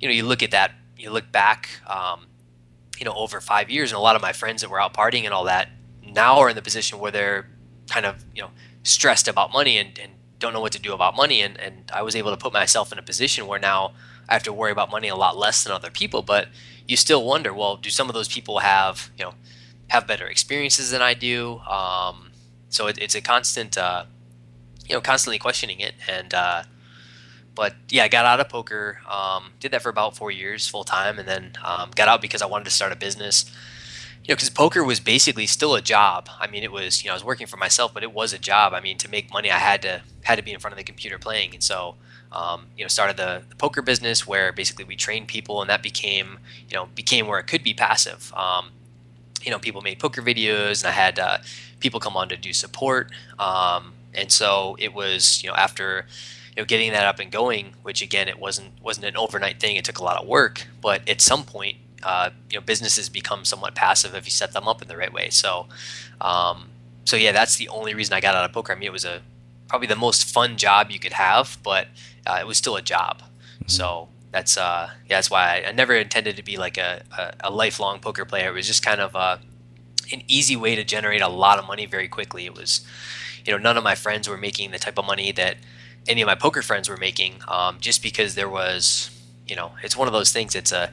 you 0.00 0.08
know, 0.08 0.14
you 0.14 0.24
look 0.24 0.42
at 0.42 0.52
that, 0.52 0.72
you 0.96 1.10
look 1.10 1.30
back, 1.30 1.68
um, 1.86 2.28
you 2.98 3.04
know, 3.04 3.12
over 3.12 3.42
five 3.42 3.68
years, 3.68 3.92
and 3.92 3.98
a 3.98 4.00
lot 4.00 4.16
of 4.16 4.22
my 4.22 4.32
friends 4.32 4.62
that 4.62 4.70
were 4.70 4.80
out 4.80 4.94
partying 4.94 5.24
and 5.24 5.34
all 5.34 5.44
that 5.44 5.68
now 6.02 6.38
are 6.38 6.48
in 6.48 6.56
the 6.56 6.62
position 6.62 6.98
where 6.98 7.12
they're 7.12 7.46
kind 7.90 8.06
of, 8.06 8.24
you 8.34 8.40
know, 8.40 8.50
stressed 8.84 9.28
about 9.28 9.52
money 9.52 9.76
and, 9.76 9.98
and 9.98 10.12
don't 10.38 10.52
know 10.52 10.60
what 10.60 10.72
to 10.72 10.80
do 10.80 10.92
about 10.92 11.16
money. 11.16 11.40
And, 11.40 11.58
and 11.58 11.90
I 11.92 12.02
was 12.02 12.14
able 12.14 12.30
to 12.30 12.36
put 12.36 12.52
myself 12.52 12.92
in 12.92 12.98
a 12.98 13.02
position 13.02 13.46
where 13.46 13.58
now 13.58 13.92
I 14.28 14.34
have 14.34 14.42
to 14.44 14.52
worry 14.52 14.72
about 14.72 14.90
money 14.90 15.08
a 15.08 15.16
lot 15.16 15.36
less 15.36 15.64
than 15.64 15.72
other 15.72 15.90
people. 15.90 16.22
But 16.22 16.48
you 16.86 16.96
still 16.96 17.24
wonder 17.24 17.52
well 17.52 17.76
do 17.76 17.90
some 17.90 18.08
of 18.08 18.14
those 18.14 18.28
people 18.28 18.60
have 18.60 19.10
you 19.18 19.24
know 19.24 19.34
have 19.88 20.06
better 20.06 20.26
experiences 20.26 20.90
than 20.90 21.02
I 21.02 21.14
do? 21.14 21.58
Um, 21.60 22.30
so 22.68 22.86
it, 22.86 22.98
it's 22.98 23.14
a 23.14 23.20
constant 23.20 23.76
uh, 23.76 24.04
you 24.86 24.94
know 24.94 25.00
constantly 25.00 25.38
questioning 25.38 25.80
it. 25.80 25.94
And 26.08 26.32
uh, 26.34 26.62
but 27.54 27.74
yeah 27.88 28.04
I 28.04 28.08
got 28.08 28.24
out 28.24 28.40
of 28.40 28.48
poker 28.48 29.00
um, 29.10 29.52
did 29.60 29.72
that 29.72 29.82
for 29.82 29.88
about 29.88 30.16
four 30.16 30.30
years 30.30 30.68
full 30.68 30.84
time 30.84 31.18
and 31.18 31.28
then 31.28 31.52
um, 31.64 31.90
got 31.94 32.08
out 32.08 32.22
because 32.22 32.42
I 32.42 32.46
wanted 32.46 32.64
to 32.64 32.70
start 32.70 32.92
a 32.92 32.96
business 32.96 33.52
you 34.28 34.32
know, 34.32 34.36
because 34.36 34.50
poker 34.50 34.84
was 34.84 35.00
basically 35.00 35.46
still 35.46 35.74
a 35.74 35.80
job. 35.80 36.28
I 36.38 36.48
mean, 36.48 36.62
it 36.62 36.70
was 36.70 37.02
you 37.02 37.08
know 37.08 37.14
I 37.14 37.16
was 37.16 37.24
working 37.24 37.46
for 37.46 37.56
myself, 37.56 37.94
but 37.94 38.02
it 38.02 38.12
was 38.12 38.34
a 38.34 38.38
job. 38.38 38.74
I 38.74 38.80
mean, 38.80 38.98
to 38.98 39.08
make 39.08 39.32
money, 39.32 39.50
I 39.50 39.56
had 39.56 39.80
to 39.82 40.02
had 40.22 40.36
to 40.36 40.42
be 40.42 40.52
in 40.52 40.60
front 40.60 40.74
of 40.74 40.76
the 40.76 40.84
computer 40.84 41.18
playing, 41.18 41.54
and 41.54 41.62
so 41.62 41.94
um, 42.30 42.66
you 42.76 42.84
know 42.84 42.88
started 42.88 43.16
the, 43.16 43.42
the, 43.48 43.56
poker 43.56 43.80
business 43.80 44.26
where 44.26 44.52
basically 44.52 44.84
we 44.84 44.96
trained 44.96 45.28
people, 45.28 45.62
and 45.62 45.70
that 45.70 45.82
became 45.82 46.40
you 46.68 46.76
know 46.76 46.90
became 46.94 47.26
where 47.26 47.38
it 47.38 47.46
could 47.46 47.62
be 47.64 47.72
passive. 47.72 48.30
Um, 48.34 48.72
you 49.42 49.50
know, 49.50 49.58
people 49.58 49.80
made 49.80 49.98
poker 49.98 50.20
videos, 50.20 50.82
and 50.82 50.88
I 50.88 50.92
had 50.92 51.18
uh, 51.18 51.38
people 51.80 51.98
come 51.98 52.14
on 52.14 52.28
to 52.28 52.36
do 52.36 52.52
support, 52.52 53.10
um, 53.38 53.94
and 54.12 54.30
so 54.30 54.76
it 54.78 54.92
was 54.92 55.42
you 55.42 55.48
know 55.48 55.56
after 55.56 56.04
you 56.54 56.60
know 56.60 56.66
getting 56.66 56.92
that 56.92 57.06
up 57.06 57.18
and 57.18 57.32
going, 57.32 57.76
which 57.82 58.02
again 58.02 58.28
it 58.28 58.38
wasn't 58.38 58.72
wasn't 58.82 59.06
an 59.06 59.16
overnight 59.16 59.58
thing. 59.58 59.76
It 59.76 59.86
took 59.86 59.96
a 59.96 60.04
lot 60.04 60.20
of 60.20 60.28
work, 60.28 60.66
but 60.82 61.08
at 61.08 61.22
some 61.22 61.44
point 61.44 61.78
uh, 62.02 62.30
you 62.50 62.58
know 62.58 62.64
businesses 62.64 63.08
become 63.08 63.44
somewhat 63.44 63.74
passive 63.74 64.14
if 64.14 64.24
you 64.24 64.30
set 64.30 64.52
them 64.52 64.68
up 64.68 64.82
in 64.82 64.88
the 64.88 64.96
right 64.96 65.12
way. 65.12 65.30
So, 65.30 65.66
um, 66.20 66.70
so 67.04 67.16
yeah, 67.16 67.32
that's 67.32 67.56
the 67.56 67.68
only 67.68 67.94
reason 67.94 68.14
I 68.14 68.20
got 68.20 68.34
out 68.34 68.44
of 68.44 68.52
poker. 68.52 68.72
I 68.72 68.76
mean, 68.76 68.86
it 68.86 68.92
was 68.92 69.04
a 69.04 69.22
probably 69.68 69.86
the 69.86 69.96
most 69.96 70.24
fun 70.24 70.56
job 70.56 70.90
you 70.90 70.98
could 70.98 71.12
have, 71.12 71.58
but 71.62 71.88
uh, 72.26 72.38
it 72.40 72.46
was 72.46 72.58
still 72.58 72.76
a 72.76 72.82
job. 72.82 73.18
Mm-hmm. 73.20 73.68
So 73.68 74.08
that's 74.30 74.56
uh, 74.56 74.90
yeah, 75.06 75.16
that's 75.16 75.30
why 75.30 75.62
I, 75.62 75.68
I 75.68 75.72
never 75.72 75.94
intended 75.94 76.36
to 76.36 76.42
be 76.42 76.56
like 76.56 76.78
a, 76.78 77.02
a, 77.16 77.48
a, 77.48 77.50
lifelong 77.50 78.00
poker 78.00 78.24
player. 78.24 78.48
It 78.48 78.54
was 78.54 78.66
just 78.66 78.84
kind 78.84 79.00
of 79.00 79.16
uh, 79.16 79.38
an 80.12 80.22
easy 80.28 80.56
way 80.56 80.74
to 80.74 80.84
generate 80.84 81.22
a 81.22 81.28
lot 81.28 81.58
of 81.58 81.66
money 81.66 81.86
very 81.86 82.08
quickly. 82.08 82.46
It 82.46 82.54
was, 82.54 82.86
you 83.44 83.52
know, 83.52 83.58
none 83.58 83.76
of 83.76 83.84
my 83.84 83.94
friends 83.94 84.28
were 84.28 84.36
making 84.36 84.70
the 84.70 84.78
type 84.78 84.98
of 84.98 85.06
money 85.06 85.32
that 85.32 85.56
any 86.06 86.22
of 86.22 86.26
my 86.26 86.34
poker 86.34 86.62
friends 86.62 86.88
were 86.88 86.96
making, 86.96 87.40
um, 87.48 87.78
just 87.80 88.02
because 88.02 88.34
there 88.34 88.48
was, 88.48 89.10
you 89.46 89.56
know, 89.56 89.72
it's 89.82 89.96
one 89.96 90.08
of 90.08 90.12
those 90.12 90.32
things. 90.32 90.54
It's 90.54 90.72
a, 90.72 90.90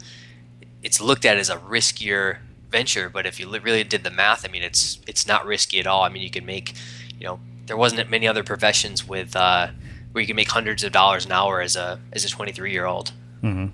it's 0.86 1.02
looked 1.02 1.26
at 1.26 1.38
as 1.38 1.50
a 1.50 1.58
riskier 1.58 2.38
venture, 2.70 3.10
but 3.10 3.26
if 3.26 3.40
you 3.40 3.50
really 3.50 3.84
did 3.84 4.04
the 4.04 4.12
math, 4.12 4.46
I 4.48 4.52
mean, 4.52 4.62
it's 4.62 5.00
it's 5.08 5.28
not 5.28 5.46
risky 5.46 5.80
at 5.80 5.88
all. 5.88 6.04
I 6.04 6.10
mean, 6.10 6.22
you 6.22 6.30
can 6.30 6.46
make, 6.46 6.76
you 7.20 7.26
know, 7.26 7.40
there 7.66 7.76
wasn't 7.76 8.08
many 8.10 8.28
other 8.28 8.44
professions 8.44 9.08
with 9.08 9.36
uh, 9.36 9.70
where 10.12 10.22
you 10.22 10.28
can 10.28 10.36
make 10.36 10.52
hundreds 10.52 10.84
of 10.84 10.92
dollars 10.92 11.26
an 11.26 11.32
hour 11.32 11.60
as 11.60 11.76
a 11.76 12.00
as 12.14 12.24
a 12.24 12.30
23 12.30 12.72
year 12.72 12.86
old. 12.86 13.12
Mm-hmm. 13.42 13.74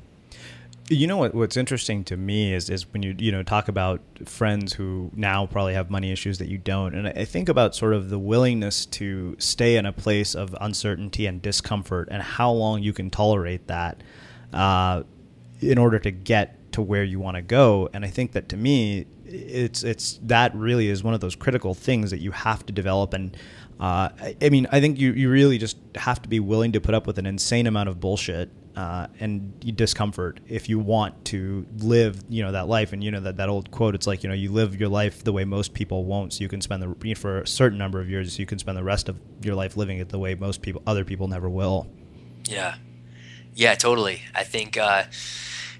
You 0.88 1.07
know 1.07 1.18
what? 1.18 1.36
What's 1.36 1.57
interesting 1.57 2.05
to 2.05 2.16
me 2.16 2.53
is 2.53 2.70
is 2.70 2.91
when 2.93 3.03
you 3.03 3.14
you 3.18 3.32
know 3.34 3.43
talk 3.43 3.68
about 3.68 3.99
friends 4.24 4.72
who 4.72 5.12
now 5.14 5.45
probably 5.47 5.74
have 5.74 5.89
money 5.89 6.14
issues 6.14 6.38
that 6.38 6.47
you 6.47 6.57
don't, 6.57 6.95
and 6.95 7.09
I 7.09 7.26
think 7.26 7.49
about 7.49 7.76
sort 7.76 7.93
of 7.93 8.09
the 8.09 8.20
willingness 8.20 8.86
to 8.86 9.36
stay 9.38 9.76
in 9.76 9.86
a 9.86 9.91
place 9.91 10.34
of 10.34 10.55
uncertainty 10.62 11.26
and 11.26 11.41
discomfort, 11.41 12.07
and 12.09 12.24
how 12.24 12.51
long 12.51 12.82
you 12.82 12.93
can 12.93 13.09
tolerate 13.09 13.68
that 13.68 14.01
uh, 14.53 15.03
in 15.59 15.78
order 15.78 15.99
to 15.99 16.12
get 16.12 16.57
to 16.74 16.82
where 16.82 17.04
you 17.04 17.20
want 17.20 17.36
to 17.36 17.42
go. 17.42 17.90
And 17.94 18.06
I 18.06 18.10
think 18.10 18.34
that 18.34 18.50
to 18.50 18.58
me, 18.58 19.06
it's 19.26 19.84
it's 19.84 20.20
that 20.24 20.54
really 20.56 20.88
is 20.88 21.04
one 21.04 21.14
of 21.14 21.20
those 21.20 21.36
critical 21.36 21.74
things 21.74 22.12
that 22.12 22.20
you 22.20 22.32
have 22.32 22.66
to 22.66 22.74
develop. 22.74 23.14
And. 23.14 23.36
Uh, 23.80 24.10
I 24.40 24.50
mean, 24.50 24.68
I 24.72 24.80
think 24.80 25.00
you, 25.00 25.12
you 25.14 25.28
really 25.28 25.58
just 25.58 25.76
have 25.96 26.22
to 26.22 26.30
be 26.30 26.40
willing 26.40 26.72
to 26.74 26.80
put 26.80 26.94
up 26.94 27.08
with 27.08 27.18
an 27.18 27.26
insane 27.26 27.66
amount 27.66 27.90
of 27.90 28.00
bullshit 28.00 28.52
uh, 28.76 29.08
and 29.20 29.76
discomfort 29.76 30.40
if 30.48 30.70
you 30.70 30.80
want 30.80 31.26
to 31.26 31.66
live 31.80 32.24
you 32.30 32.44
know 32.44 32.52
that 32.52 32.68
life. 32.68 32.94
And 32.94 33.04
you 33.04 33.12
know 33.12 33.20
that 33.22 33.38
that 33.38 33.50
old 33.50 33.72
quote 33.72 33.96
it's 33.96 34.08
like 34.08 34.24
you 34.24 34.30
know 34.30 34.36
you 34.36 34.52
live 34.52 34.80
your 34.80 34.90
life 34.90 35.24
the 35.24 35.34
way 35.34 35.46
most 35.46 35.74
people 35.74 36.06
won't. 36.06 36.34
So 36.34 36.42
you 36.42 36.48
can 36.48 36.62
spend 36.62 36.82
the 36.82 37.16
for 37.16 37.42
a 37.42 37.48
certain 37.48 37.78
number 37.78 38.00
of 38.00 38.10
years 38.10 38.38
you 38.40 38.46
can 38.46 38.60
spend 38.60 38.78
the 38.78 38.84
rest 38.84 39.10
of 39.10 39.20
your 39.44 39.56
life 39.56 39.76
living 39.78 40.00
it 40.00 40.10
the 40.10 40.20
way 40.20 40.36
most 40.36 40.62
people 40.62 40.82
other 40.88 41.04
people 41.04 41.28
never 41.28 41.50
will. 41.50 41.88
Yeah. 42.46 42.76
Yeah 43.54 43.76
totally. 43.76 44.22
I 44.34 44.44
think 44.44 44.78
uh, 44.78 45.04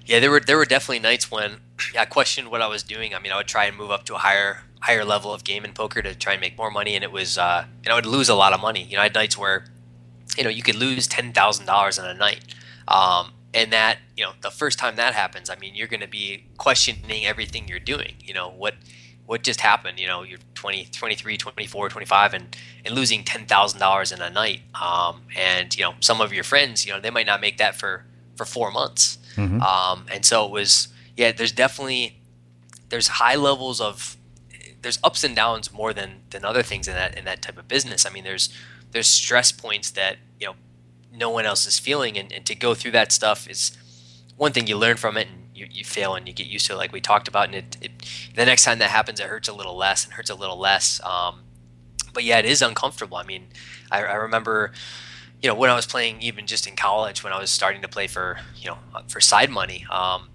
yeah 0.06 0.20
there 0.20 0.30
were 0.30 0.40
there 0.40 0.56
were 0.56 0.64
definitely 0.64 0.98
nights 0.98 1.30
when 1.30 1.56
i 1.98 2.04
questioned 2.04 2.48
what 2.50 2.60
i 2.62 2.66
was 2.66 2.82
doing 2.82 3.14
i 3.14 3.18
mean 3.18 3.32
i 3.32 3.36
would 3.36 3.48
try 3.48 3.64
and 3.64 3.76
move 3.76 3.90
up 3.90 4.04
to 4.04 4.14
a 4.14 4.18
higher 4.18 4.62
higher 4.80 5.04
level 5.04 5.32
of 5.32 5.44
game 5.44 5.64
in 5.64 5.72
poker 5.72 6.02
to 6.02 6.14
try 6.14 6.32
and 6.32 6.40
make 6.40 6.56
more 6.58 6.70
money 6.70 6.94
and 6.94 7.04
it 7.04 7.12
was 7.12 7.38
uh, 7.38 7.64
and 7.84 7.92
i 7.92 7.94
would 7.94 8.06
lose 8.06 8.28
a 8.28 8.34
lot 8.34 8.52
of 8.52 8.60
money 8.60 8.82
you 8.82 8.96
know 8.96 9.00
i 9.00 9.04
had 9.04 9.14
nights 9.14 9.38
where 9.38 9.64
you 10.36 10.44
know 10.44 10.50
you 10.50 10.62
could 10.62 10.74
lose 10.74 11.06
$10000 11.08 11.98
in 11.98 12.04
a 12.04 12.14
night 12.14 12.54
um, 12.88 13.32
and 13.54 13.72
that, 13.72 13.98
you 14.16 14.24
know, 14.24 14.32
the 14.40 14.50
first 14.50 14.78
time 14.78 14.96
that 14.96 15.14
happens, 15.14 15.50
I 15.50 15.56
mean, 15.56 15.74
you're 15.74 15.88
going 15.88 16.00
to 16.00 16.08
be 16.08 16.44
questioning 16.56 17.26
everything 17.26 17.68
you're 17.68 17.78
doing. 17.78 18.14
You 18.22 18.34
know, 18.34 18.48
what 18.48 18.74
what 19.26 19.42
just 19.42 19.60
happened? 19.60 20.00
You 20.00 20.08
know, 20.08 20.24
you're 20.24 20.40
20, 20.54 20.86
23, 20.86 21.36
24, 21.36 21.88
25, 21.88 22.34
and, 22.34 22.56
and 22.84 22.94
losing 22.94 23.22
$10,000 23.22 24.12
in 24.12 24.20
a 24.20 24.28
night. 24.28 24.60
Um, 24.74 25.22
and, 25.36 25.74
you 25.76 25.84
know, 25.84 25.94
some 26.00 26.20
of 26.20 26.32
your 26.32 26.44
friends, 26.44 26.84
you 26.84 26.92
know, 26.92 27.00
they 27.00 27.08
might 27.08 27.26
not 27.26 27.40
make 27.40 27.56
that 27.58 27.76
for, 27.76 28.04
for 28.34 28.44
four 28.44 28.72
months. 28.72 29.18
Mm-hmm. 29.36 29.60
Um, 29.60 30.06
and 30.12 30.24
so 30.24 30.44
it 30.44 30.50
was, 30.50 30.88
yeah, 31.16 31.32
there's 31.32 31.52
definitely, 31.52 32.18
there's 32.88 33.08
high 33.08 33.36
levels 33.36 33.80
of, 33.80 34.16
there's 34.82 34.98
ups 35.04 35.24
and 35.24 35.36
downs 35.36 35.72
more 35.72 35.92
than, 35.92 36.22
than 36.30 36.44
other 36.44 36.62
things 36.62 36.88
in 36.88 36.94
that, 36.94 37.16
in 37.16 37.24
that 37.24 37.42
type 37.42 37.58
of 37.58 37.68
business. 37.68 38.04
I 38.04 38.10
mean, 38.10 38.24
there's, 38.24 38.48
there's 38.90 39.06
stress 39.06 39.52
points 39.52 39.90
that, 39.92 40.16
you 40.40 40.48
know, 40.48 40.54
no 41.12 41.30
one 41.30 41.44
else 41.44 41.66
is 41.66 41.78
feeling 41.78 42.18
and, 42.18 42.32
and 42.32 42.46
to 42.46 42.54
go 42.54 42.74
through 42.74 42.92
that 42.92 43.12
stuff 43.12 43.48
is 43.48 43.76
one 44.36 44.52
thing 44.52 44.66
you 44.66 44.76
learn 44.76 44.96
from 44.96 45.16
it 45.16 45.28
and 45.28 45.42
you, 45.54 45.66
you 45.70 45.84
fail 45.84 46.14
and 46.14 46.26
you 46.26 46.32
get 46.32 46.46
used 46.46 46.66
to 46.66 46.72
it 46.72 46.76
like 46.76 46.92
we 46.92 47.00
talked 47.00 47.28
about 47.28 47.46
and 47.46 47.54
it, 47.54 47.76
it 47.80 47.90
the 48.34 48.44
next 48.44 48.64
time 48.64 48.78
that 48.78 48.90
happens 48.90 49.20
it 49.20 49.26
hurts 49.26 49.48
a 49.48 49.52
little 49.52 49.76
less 49.76 50.04
and 50.04 50.14
hurts 50.14 50.30
a 50.30 50.34
little 50.34 50.58
less 50.58 51.00
um, 51.04 51.42
but 52.14 52.24
yeah 52.24 52.38
it 52.38 52.46
is 52.46 52.62
uncomfortable 52.62 53.16
i 53.16 53.22
mean 53.22 53.48
I, 53.90 54.02
I 54.02 54.14
remember 54.14 54.72
you 55.42 55.48
know 55.48 55.54
when 55.54 55.70
i 55.70 55.74
was 55.74 55.86
playing 55.86 56.20
even 56.22 56.46
just 56.46 56.66
in 56.66 56.76
college 56.76 57.22
when 57.24 57.32
i 57.32 57.38
was 57.38 57.50
starting 57.50 57.82
to 57.82 57.88
play 57.88 58.06
for 58.06 58.38
you 58.56 58.68
know 58.68 58.78
for 59.08 59.20
side 59.20 59.50
money 59.50 59.84
um, 59.90 60.28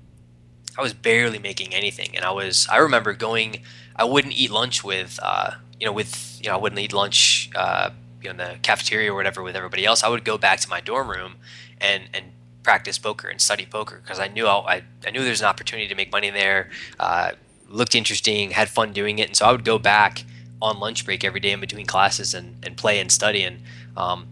i 0.78 0.82
was 0.82 0.94
barely 0.94 1.40
making 1.40 1.74
anything 1.74 2.16
and 2.16 2.26
i 2.26 2.32
was 2.32 2.68
i 2.72 2.78
remember 2.78 3.14
going 3.14 3.62
i 3.96 4.04
wouldn't 4.04 4.34
eat 4.34 4.52
lunch 4.52 4.84
with 4.84 5.20
uh, 5.24 5.52
you 5.80 5.86
know 5.86 5.94
with 5.94 6.40
you 6.42 6.50
know 6.50 6.56
i 6.56 6.58
wouldn't 6.58 6.80
eat 6.80 6.94
lunch 6.94 7.50
uh, 7.56 7.90
you 8.22 8.26
know, 8.26 8.32
in 8.32 8.38
the 8.38 8.60
cafeteria 8.62 9.12
or 9.12 9.16
whatever 9.16 9.42
with 9.44 9.56
everybody 9.56 9.86
else, 9.86 10.04
I 10.04 10.10
would 10.10 10.24
go 10.24 10.38
back 10.38 10.60
to 10.62 10.70
my 10.70 10.82
dorm 10.82 11.10
room 11.10 11.36
and 11.80 12.04
and 12.14 12.26
practice 12.64 12.98
poker 12.98 13.30
and 13.30 13.40
study 13.40 13.66
poker 13.66 14.02
because 14.04 14.20
I 14.20 14.28
knew 14.28 14.46
I, 14.48 14.84
I 15.06 15.12
knew 15.12 15.24
there's 15.24 15.42
an 15.42 15.48
opportunity 15.48 15.88
to 15.88 15.96
make 15.96 16.12
money 16.12 16.30
there. 16.30 16.70
Uh, 17.00 17.32
looked 17.70 17.96
interesting, 17.96 18.52
had 18.52 18.70
fun 18.70 18.94
doing 18.94 19.20
it, 19.20 19.28
and 19.28 19.36
so 19.36 19.46
I 19.46 19.52
would 19.52 19.66
go 19.66 19.78
back 19.78 20.24
on 20.62 20.80
lunch 20.80 21.06
break 21.06 21.24
every 21.24 21.40
day 21.40 21.52
in 21.52 21.60
between 21.60 21.86
classes 21.86 22.34
and, 22.34 22.56
and 22.66 22.76
play 22.76 23.00
and 23.00 23.12
study. 23.12 23.44
And 23.44 23.62
um, 23.96 24.28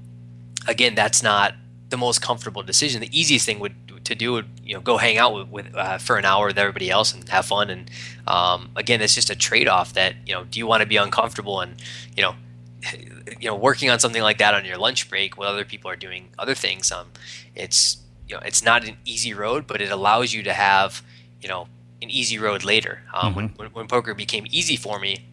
again, 0.67 0.95
that's 0.95 1.21
not 1.21 1.53
the 1.89 1.97
most 1.97 2.21
comfortable 2.21 2.63
decision. 2.63 3.01
The 3.01 3.19
easiest 3.19 3.45
thing 3.45 3.59
would 3.59 3.75
to 4.05 4.15
do 4.15 4.33
would 4.33 4.47
you 4.63 4.73
know 4.73 4.81
go 4.81 4.97
hang 4.97 5.17
out 5.17 5.33
with, 5.33 5.49
with 5.49 5.75
uh, 5.75 5.97
for 5.97 6.17
an 6.17 6.25
hour 6.25 6.47
with 6.47 6.57
everybody 6.57 6.89
else 6.89 7.13
and 7.13 7.27
have 7.29 7.45
fun. 7.45 7.69
And 7.69 7.91
um, 8.27 8.69
again, 8.75 9.01
it's 9.01 9.15
just 9.15 9.29
a 9.29 9.35
trade 9.35 9.67
off 9.67 9.93
that 9.93 10.15
you 10.25 10.33
know 10.33 10.43
do 10.45 10.59
you 10.59 10.67
want 10.67 10.81
to 10.81 10.87
be 10.87 10.97
uncomfortable 10.97 11.61
and 11.61 11.75
you 12.15 12.23
know 12.23 12.35
you 13.39 13.49
know 13.49 13.55
working 13.55 13.89
on 13.89 13.99
something 13.99 14.21
like 14.21 14.37
that 14.37 14.53
on 14.53 14.65
your 14.65 14.77
lunch 14.77 15.09
break 15.09 15.37
while 15.37 15.49
other 15.49 15.65
people 15.65 15.89
are 15.89 15.95
doing 15.95 16.29
other 16.37 16.55
things 16.55 16.91
um 16.91 17.07
it's 17.55 17.97
you 18.27 18.35
know 18.35 18.41
it's 18.45 18.63
not 18.63 18.87
an 18.87 18.97
easy 19.05 19.33
road 19.33 19.65
but 19.67 19.81
it 19.81 19.91
allows 19.91 20.33
you 20.33 20.43
to 20.43 20.53
have 20.53 21.03
you 21.41 21.49
know 21.49 21.67
an 22.01 22.09
easy 22.09 22.37
road 22.37 22.63
later 22.63 23.01
um, 23.13 23.29
mm-hmm. 23.29 23.35
when, 23.35 23.49
when, 23.55 23.69
when 23.69 23.87
poker 23.87 24.13
became 24.13 24.45
easy 24.51 24.75
for 24.75 24.99
me 24.99 25.25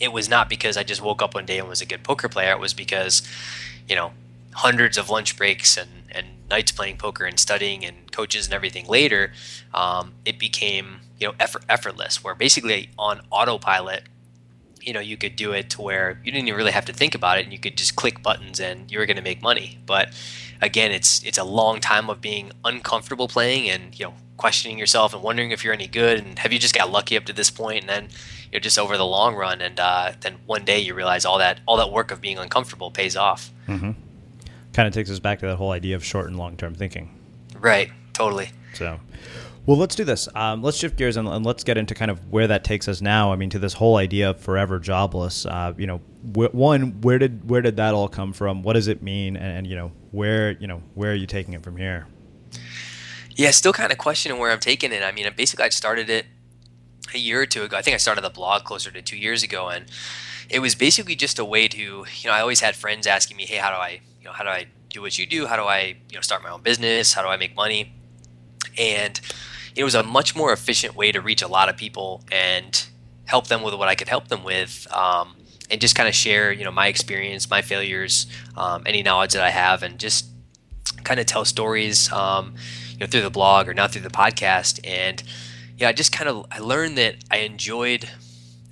it 0.00 0.12
was 0.12 0.28
not 0.28 0.48
because 0.48 0.76
i 0.76 0.82
just 0.82 1.02
woke 1.02 1.20
up 1.20 1.34
one 1.34 1.44
day 1.44 1.58
and 1.58 1.68
was 1.68 1.80
a 1.80 1.86
good 1.86 2.02
poker 2.02 2.28
player 2.28 2.52
it 2.52 2.60
was 2.60 2.72
because 2.72 3.22
you 3.88 3.94
know 3.96 4.12
hundreds 4.58 4.98
of 4.98 5.08
lunch 5.08 5.36
breaks 5.36 5.76
and 5.76 5.90
and 6.10 6.26
nights 6.50 6.72
playing 6.72 6.96
poker 6.96 7.24
and 7.24 7.38
studying 7.38 7.84
and 7.84 8.10
coaches 8.10 8.46
and 8.46 8.54
everything 8.54 8.86
later 8.86 9.32
um, 9.72 10.14
it 10.24 10.38
became 10.38 11.00
you 11.18 11.26
know 11.26 11.34
effort, 11.38 11.64
effortless 11.68 12.24
where 12.24 12.34
basically 12.34 12.90
on 12.98 13.20
autopilot 13.30 14.02
you 14.80 14.92
know 14.92 15.00
you 15.00 15.16
could 15.16 15.36
do 15.36 15.52
it 15.52 15.70
to 15.70 15.80
where 15.80 16.20
you 16.24 16.32
didn't 16.32 16.48
even 16.48 16.58
really 16.58 16.72
have 16.72 16.84
to 16.84 16.92
think 16.92 17.14
about 17.14 17.38
it 17.38 17.44
and 17.44 17.52
you 17.52 17.58
could 17.58 17.76
just 17.76 17.94
click 17.94 18.22
buttons 18.22 18.58
and 18.58 18.90
you 18.90 18.98
were 18.98 19.06
going 19.06 19.16
to 19.16 19.22
make 19.22 19.40
money 19.42 19.78
but 19.86 20.12
again 20.60 20.90
it's 20.90 21.22
it's 21.22 21.38
a 21.38 21.44
long 21.44 21.78
time 21.78 22.10
of 22.10 22.20
being 22.20 22.50
uncomfortable 22.64 23.28
playing 23.28 23.70
and 23.70 23.98
you 23.98 24.06
know 24.06 24.14
questioning 24.36 24.78
yourself 24.78 25.14
and 25.14 25.22
wondering 25.22 25.50
if 25.52 25.62
you're 25.62 25.74
any 25.74 25.88
good 25.88 26.18
and 26.18 26.38
have 26.40 26.52
you 26.52 26.58
just 26.58 26.74
got 26.74 26.90
lucky 26.90 27.16
up 27.16 27.24
to 27.24 27.32
this 27.32 27.50
point 27.50 27.80
and 27.80 27.88
then 27.88 28.08
you're 28.50 28.60
just 28.60 28.78
over 28.78 28.96
the 28.96 29.06
long 29.06 29.34
run 29.34 29.60
and 29.60 29.78
uh, 29.78 30.12
then 30.20 30.36
one 30.46 30.64
day 30.64 30.78
you 30.78 30.94
realize 30.94 31.24
all 31.24 31.38
that 31.38 31.60
all 31.66 31.76
that 31.76 31.92
work 31.92 32.10
of 32.10 32.20
being 32.20 32.38
uncomfortable 32.38 32.90
pays 32.90 33.16
off 33.16 33.50
mm-hmm. 33.66 33.90
Kind 34.78 34.86
of 34.86 34.94
takes 34.94 35.10
us 35.10 35.18
back 35.18 35.40
to 35.40 35.46
that 35.46 35.56
whole 35.56 35.72
idea 35.72 35.96
of 35.96 36.04
short 36.04 36.28
and 36.28 36.38
long 36.38 36.56
term 36.56 36.72
thinking 36.72 37.10
right 37.60 37.90
totally 38.12 38.50
so 38.74 39.00
well, 39.68 39.76
let's 39.76 39.94
do 39.94 40.04
this. 40.04 40.30
Um, 40.34 40.62
let's 40.62 40.78
shift 40.78 40.96
gears 40.96 41.18
and, 41.18 41.28
and, 41.28 41.44
let's 41.44 41.62
get 41.62 41.76
into 41.76 41.94
kind 41.94 42.10
of 42.10 42.30
where 42.30 42.46
that 42.46 42.64
takes 42.64 42.88
us 42.88 43.02
now. 43.02 43.34
I 43.34 43.36
mean, 43.36 43.50
to 43.50 43.58
this 43.58 43.74
whole 43.74 43.98
idea 43.98 44.30
of 44.30 44.40
forever 44.40 44.78
jobless. 44.78 45.44
Uh, 45.44 45.74
you 45.76 45.86
know, 45.86 45.98
wh- 46.22 46.54
one, 46.54 47.02
where 47.02 47.18
did 47.18 47.50
where 47.50 47.60
did 47.60 47.76
that 47.76 47.92
all 47.92 48.08
come 48.08 48.32
from? 48.32 48.62
What 48.62 48.72
does 48.72 48.88
it 48.88 49.02
mean? 49.02 49.36
And, 49.36 49.58
and, 49.58 49.66
you 49.66 49.76
know, 49.76 49.92
where 50.10 50.52
you 50.52 50.66
know 50.66 50.82
where 50.94 51.12
are 51.12 51.14
you 51.14 51.26
taking 51.26 51.52
it 51.52 51.62
from 51.62 51.76
here? 51.76 52.06
Yeah, 53.36 53.50
still 53.50 53.74
kind 53.74 53.92
of 53.92 53.98
questioning 53.98 54.38
where 54.38 54.50
I'm 54.50 54.58
taking 54.58 54.90
it. 54.90 55.02
I 55.02 55.12
mean, 55.12 55.30
basically, 55.36 55.66
I 55.66 55.68
started 55.68 56.08
it 56.08 56.24
a 57.14 57.18
year 57.18 57.42
or 57.42 57.46
two 57.46 57.62
ago. 57.62 57.76
I 57.76 57.82
think 57.82 57.94
I 57.94 57.98
started 57.98 58.24
the 58.24 58.30
blog 58.30 58.64
closer 58.64 58.90
to 58.90 59.02
two 59.02 59.18
years 59.18 59.42
ago, 59.42 59.68
and 59.68 59.84
it 60.48 60.60
was 60.60 60.74
basically 60.74 61.14
just 61.14 61.38
a 61.38 61.44
way 61.44 61.68
to, 61.68 61.78
you 61.78 62.06
know, 62.24 62.32
I 62.32 62.40
always 62.40 62.60
had 62.60 62.74
friends 62.74 63.06
asking 63.06 63.36
me, 63.36 63.44
"Hey, 63.44 63.56
how 63.56 63.68
do 63.68 63.76
I, 63.76 64.00
know, 64.28 64.34
how 64.34 64.44
do 64.44 64.50
I 64.50 64.66
do 64.88 65.02
what 65.02 65.18
you 65.18 65.26
do? 65.26 65.46
How 65.46 65.56
do 65.56 65.62
I, 65.62 65.96
you 66.10 66.16
know, 66.16 66.20
start 66.20 66.42
my 66.42 66.50
own 66.50 66.62
business? 66.62 67.14
How 67.14 67.22
do 67.22 67.28
I 67.28 67.36
make 67.36 67.54
money?" 67.56 67.92
And 68.78 69.20
it 69.74 69.84
was 69.84 69.94
a 69.94 70.02
much 70.02 70.36
more 70.36 70.52
efficient 70.52 70.94
way 70.94 71.12
to 71.12 71.20
reach 71.20 71.42
a 71.42 71.48
lot 71.48 71.68
of 71.68 71.76
people 71.76 72.24
and 72.30 72.86
help 73.26 73.48
them 73.48 73.62
with 73.62 73.74
what 73.74 73.88
I 73.88 73.94
could 73.94 74.08
help 74.08 74.28
them 74.28 74.42
with, 74.44 74.86
um, 74.92 75.36
and 75.70 75.80
just 75.80 75.94
kind 75.94 76.08
of 76.08 76.14
share, 76.14 76.50
you 76.50 76.64
know, 76.64 76.70
my 76.70 76.86
experience, 76.88 77.50
my 77.50 77.62
failures, 77.62 78.26
um, 78.56 78.82
any 78.86 79.02
knowledge 79.02 79.32
that 79.32 79.42
I 79.42 79.50
have, 79.50 79.82
and 79.82 79.98
just 79.98 80.26
kind 81.04 81.20
of 81.20 81.26
tell 81.26 81.44
stories, 81.44 82.10
um, 82.12 82.54
you 82.92 82.98
know, 82.98 83.06
through 83.06 83.22
the 83.22 83.30
blog 83.30 83.68
or 83.68 83.74
not 83.74 83.92
through 83.92 84.02
the 84.02 84.10
podcast. 84.10 84.80
And 84.84 85.22
yeah, 85.76 85.88
I 85.88 85.92
just 85.92 86.12
kind 86.12 86.28
of 86.28 86.46
I 86.50 86.58
learned 86.58 86.98
that 86.98 87.16
I 87.30 87.38
enjoyed 87.38 88.08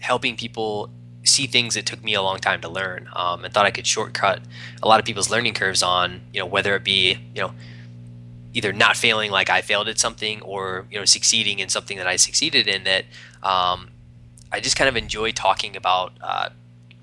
helping 0.01 0.37
people 0.37 0.91
see 1.27 1.47
things 1.47 1.75
that 1.75 1.87
took 1.87 2.03
me 2.03 2.15
a 2.15 2.23
long 2.23 2.39
time 2.39 2.61
to 2.63 2.69
learn, 2.69 3.09
um, 3.15 3.45
and 3.45 3.53
thought 3.53 3.67
I 3.67 3.71
could 3.71 3.87
shortcut 3.87 4.41
a 4.83 4.89
lot 4.89 5.01
of 5.01 5.07
people's 5.07 5.31
learning 5.31 5.55
curves 5.55 5.83
on, 5.83 6.23
you 6.33 6.41
know, 6.41 6.47
whether 6.47 6.75
it 6.77 6.85
be, 6.85 7.19
you 7.35 7.43
know 7.43 7.53
either 8.55 8.73
not 8.73 8.97
failing 8.97 9.31
like 9.31 9.51
I 9.51 9.61
failed 9.61 9.87
at 9.87 9.99
something 9.99 10.41
or 10.41 10.87
you 10.91 10.99
know 10.99 11.05
succeeding 11.05 11.59
in 11.59 11.69
something 11.69 11.99
that 11.99 12.07
I 12.07 12.17
succeeded 12.17 12.67
in 12.67 12.85
that 12.85 13.05
um, 13.43 13.91
I 14.51 14.61
just 14.61 14.79
kind 14.79 14.89
of 14.89 14.97
enjoy 14.97 15.33
talking 15.33 15.77
about 15.77 16.15
uh, 16.23 16.49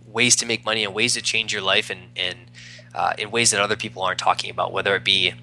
ways 0.08 0.36
to 0.38 0.48
make 0.48 0.66
money 0.66 0.84
and 0.84 0.96
ways 0.96 1.14
to 1.14 1.22
change 1.22 1.54
your 1.54 1.62
life 1.62 1.92
and, 1.92 2.02
and 2.16 2.38
uh, 2.96 3.14
in 3.20 3.30
ways 3.30 3.52
that 3.52 3.62
other 3.62 3.76
people 3.76 4.02
aren't 4.02 4.18
talking 4.18 4.50
about 4.50 4.74
whether 4.74 4.96
it 4.96 5.04
be 5.04 5.34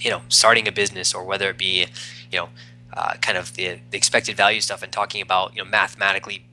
you 0.00 0.10
know, 0.10 0.22
starting 0.28 0.66
a 0.66 0.72
business 0.72 1.14
or 1.14 1.24
whether 1.24 1.50
it 1.50 1.58
be, 1.58 1.86
you 2.30 2.38
know, 2.38 2.48
uh, 2.92 3.14
kind 3.20 3.38
of 3.38 3.54
the, 3.54 3.78
the 3.90 3.96
expected 3.96 4.36
value 4.36 4.60
stuff 4.60 4.82
and 4.82 4.92
talking 4.92 5.22
about, 5.22 5.54
you 5.54 5.62
know, 5.62 5.68
mathematically 5.68 6.44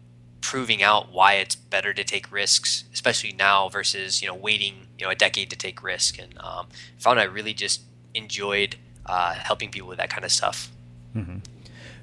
proving 0.41 0.83
out 0.83 1.11
why 1.11 1.33
it's 1.33 1.55
better 1.55 1.93
to 1.93 2.03
take 2.03 2.31
risks, 2.31 2.85
especially 2.93 3.33
now 3.33 3.69
versus, 3.69 4.21
you 4.21 4.27
know, 4.27 4.35
waiting, 4.35 4.87
you 4.97 5.05
know, 5.05 5.11
a 5.11 5.15
decade 5.15 5.49
to 5.49 5.55
take 5.55 5.83
risk. 5.83 6.19
And 6.19 6.37
um, 6.39 6.67
found 6.97 7.19
I 7.19 7.23
really 7.23 7.53
just 7.53 7.81
enjoyed 8.13 8.75
uh, 9.05 9.33
helping 9.33 9.69
people 9.69 9.87
with 9.87 9.97
that 9.97 10.09
kind 10.09 10.25
of 10.25 10.31
stuff. 10.31 10.71
Mm-hmm. 11.15 11.37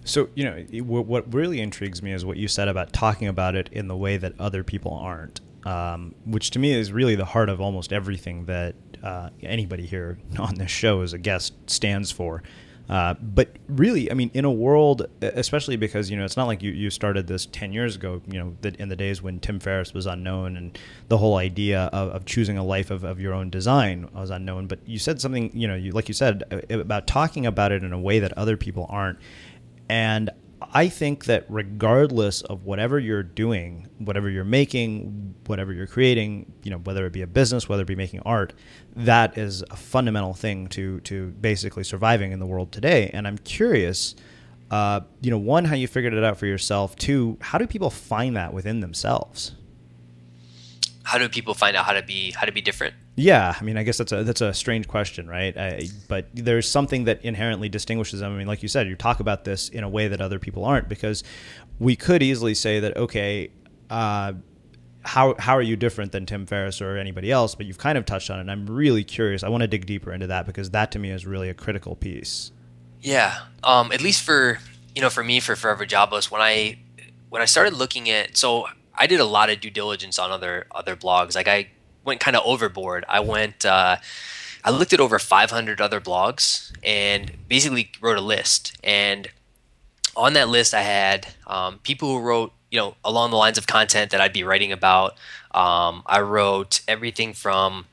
So, 0.05 0.29
you 0.35 0.45
know, 0.45 0.83
what 0.83 1.33
really 1.33 1.61
intrigues 1.61 2.03
me 2.03 2.13
is 2.13 2.25
what 2.25 2.37
you 2.37 2.47
said 2.47 2.69
about 2.69 2.93
talking 2.93 3.27
about 3.27 3.55
it 3.55 3.71
in 3.73 3.89
the 3.89 3.97
way 3.97 4.19
that 4.19 4.39
other 4.39 4.63
people 4.63 4.93
aren't, 4.93 5.41
um, 5.65 6.15
which 6.27 6.51
to 6.51 6.59
me 6.59 6.73
is 6.73 6.93
really 6.93 7.15
the 7.15 7.25
heart 7.25 7.49
of 7.49 7.61
almost 7.61 7.93
everything 7.93 8.45
that 8.45 8.75
uh, 9.03 9.31
anybody 9.43 9.87
here 9.87 10.19
on 10.39 10.57
this 10.57 10.71
show 10.71 11.01
as 11.01 11.13
a 11.13 11.19
guest 11.19 11.55
stands 11.67 12.11
for. 12.11 12.43
Uh, 12.89 13.15
but 13.15 13.57
really, 13.67 14.11
I 14.11 14.15
mean, 14.15 14.31
in 14.35 14.45
a 14.45 14.51
world, 14.51 15.07
especially 15.23 15.77
because 15.77 16.11
you 16.11 16.17
know, 16.17 16.25
it's 16.25 16.37
not 16.37 16.47
like 16.47 16.63
you, 16.63 16.71
you 16.71 16.91
started 16.91 17.27
this 17.27 17.47
ten 17.47 17.73
years 17.73 17.97
ago. 17.97 18.21
You 18.27 18.39
know, 18.39 18.57
that 18.61 18.77
in 18.77 18.89
the 18.89 18.97
days 18.97 19.23
when 19.23 19.41
Tim 19.41 19.59
Ferriss 19.59 19.95
was 19.95 20.07
unknown 20.07 20.57
and 20.57 20.79
the 21.09 21.19
whole 21.19 21.37
idea 21.37 21.85
of, 21.93 22.11
of 22.11 22.25
choosing 22.27 22.59
a 22.59 22.65
life 22.65 22.91
of, 22.91 23.05
of 23.05 23.21
your 23.21 23.33
own 23.33 23.49
design 23.49 24.09
was 24.13 24.31
unknown. 24.31 24.67
But 24.67 24.81
you 24.87 24.99
said 24.99 25.21
something, 25.21 25.51
you 25.55 25.67
know, 25.67 25.75
you, 25.75 25.93
like 25.93 26.09
you 26.09 26.15
said 26.15 26.45
uh, 26.53 26.79
about 26.79 27.07
talking 27.07 27.47
about 27.47 27.73
it 27.73 27.83
in 27.83 27.93
a 27.93 27.99
way 27.99 28.19
that 28.19 28.37
other 28.37 28.57
people 28.57 28.87
aren't. 28.91 29.19
And 29.89 30.31
I 30.73 30.89
think 30.89 31.27
that 31.27 31.45
regardless 31.49 32.43
of 32.43 32.65
whatever 32.65 32.99
you're 32.99 33.23
doing, 33.23 33.89
whatever 33.99 34.29
you're 34.31 34.45
making, 34.45 35.35
whatever 35.47 35.73
you're 35.73 35.87
creating, 35.87 36.53
you 36.63 36.71
know, 36.71 36.79
whether 36.79 37.05
it 37.07 37.13
be 37.13 37.23
a 37.23 37.27
business, 37.27 37.69
whether 37.69 37.83
it 37.83 37.89
be 37.89 37.97
making 37.97 38.21
art, 38.21 38.53
that 38.97 39.37
is 39.37 39.63
a 39.71 39.77
fundamental 39.77 40.35
thing 40.35 40.69
to 40.69 41.01
to 41.01 41.29
basically 41.41 41.85
surviving 41.85 42.33
in 42.33 42.39
the 42.39 42.47
world 42.47 42.73
today. 42.73 43.11
And 43.13 43.27
I'm 43.27 43.39
curious, 43.39 44.15
uh, 44.71 45.01
you 45.21 45.31
know, 45.31 45.39
one, 45.39 45.65
how 45.65 45.75
you 45.75 45.89
figured 45.89 46.15
it 46.15 46.25
out 46.25 46.37
for 46.37 46.47
yourself. 46.47 46.97
Two, 46.97 47.37
how 47.41 47.59
do 47.59 47.67
people 47.67 47.91
find 47.91 48.37
that 48.37 48.53
within 48.53 48.81
themselves? 48.81 49.55
How 51.05 51.19
do 51.19 51.29
people 51.29 51.55
find 51.55 51.77
out 51.77 51.85
how 51.85 51.93
to 51.93 52.03
be 52.03 52.33
how 52.33 52.47
to 52.47 52.53
be 52.53 52.61
different? 52.61 52.95
Yeah, 53.15 53.55
I 53.59 53.63
mean, 53.63 53.77
I 53.77 53.85
guess 53.85 53.99
that's 53.99 54.11
a 54.11 54.25
that's 54.25 54.41
a 54.41 54.53
strange 54.53 54.89
question, 54.89 55.29
right? 55.29 55.57
I, 55.57 55.89
but 56.09 56.29
there's 56.35 56.69
something 56.69 57.05
that 57.05 57.25
inherently 57.25 57.69
distinguishes 57.69 58.21
them. 58.21 58.33
I 58.33 58.39
mean, 58.39 58.47
like 58.47 58.63
you 58.63 58.69
said, 58.69 58.89
you 58.89 58.97
talk 58.97 59.21
about 59.21 59.45
this 59.45 59.69
in 59.69 59.85
a 59.85 59.89
way 59.89 60.09
that 60.09 60.21
other 60.21 60.39
people 60.39 60.65
aren't, 60.65 60.89
because 60.89 61.23
we 61.79 61.95
could 61.95 62.23
easily 62.23 62.55
say 62.55 62.81
that, 62.81 62.97
okay, 62.97 63.51
uh, 63.91 64.33
how 65.03 65.35
how 65.39 65.57
are 65.57 65.63
you 65.63 65.77
different 65.77 66.13
than 66.13 66.27
Tim 66.27 66.47
Ferriss 66.47 66.81
or 66.81 66.97
anybody 66.97 67.31
else? 67.31 67.55
But 67.55 67.67
you've 67.67 67.79
kind 67.79 67.99
of 67.99 68.07
touched 68.07 68.31
on 68.31 68.39
it. 68.39 68.43
and 68.43 68.51
I'm 68.51 68.67
really 68.67 69.05
curious. 69.05 69.43
I 69.43 69.49
want 69.49 69.61
to 69.61 69.69
dig 69.69 69.87
deeper 69.87 70.13
into 70.13 70.27
that 70.29 70.47
because 70.47 70.71
that 70.71 70.91
to 70.93 70.99
me 70.99 71.11
is 71.11 71.27
really 71.27 71.51
a 71.51 71.55
critical 71.55 71.95
piece. 71.95 72.51
Yeah, 73.03 73.39
um, 73.63 73.93
at 73.93 74.01
least 74.01 74.23
for 74.23 74.59
you 74.95 75.03
know, 75.03 75.11
for 75.11 75.23
me, 75.23 75.41
for 75.41 75.57
Forever 75.57 75.85
Jobless, 75.85 76.31
when 76.31 76.41
I 76.41 76.79
when 77.29 77.43
I 77.43 77.45
started 77.45 77.75
looking 77.75 78.09
at 78.09 78.37
so 78.37 78.67
I 78.97 79.07
did 79.07 79.21
a 79.21 79.25
lot 79.25 79.51
of 79.51 79.61
due 79.61 79.71
diligence 79.71 80.19
on 80.19 80.31
other 80.31 80.67
other 80.71 80.97
blogs. 80.97 81.35
Like 81.35 81.49
I 81.49 81.69
went 82.05 82.21
kind 82.21 82.37
of 82.37 82.43
overboard. 82.45 83.05
I 83.09 83.21
went, 83.21 83.65
uh, 83.65 83.97
I 84.63 84.71
looked 84.71 84.93
at 84.93 85.01
over 85.01 85.19
500 85.19 85.81
other 85.81 86.01
blogs 86.01 86.73
and 86.83 87.33
basically 87.49 87.91
wrote 88.01 88.19
a 88.19 88.23
list. 88.23 88.77
And 88.85 89.29
on 90.17 90.35
that 90.35 90.49
list, 90.49 90.75
I 90.75 90.83
had 90.83 91.29
um, 91.47 91.79
people 91.79 92.09
who 92.09 92.21
wrote, 92.21 92.53
you 92.71 92.79
know, 92.79 92.97
along 93.05 93.31
the 93.31 93.37
lines 93.37 93.59
of 93.59 93.67
content 93.67 94.11
that 94.11 94.21
I'd 94.21 94.33
be 94.33 94.45
writing 94.45 94.73
about. 94.73 95.13
Um, 95.53 96.03
I 96.07 96.21
wrote 96.21 96.81
everything 96.89 97.33
from, 97.33 97.87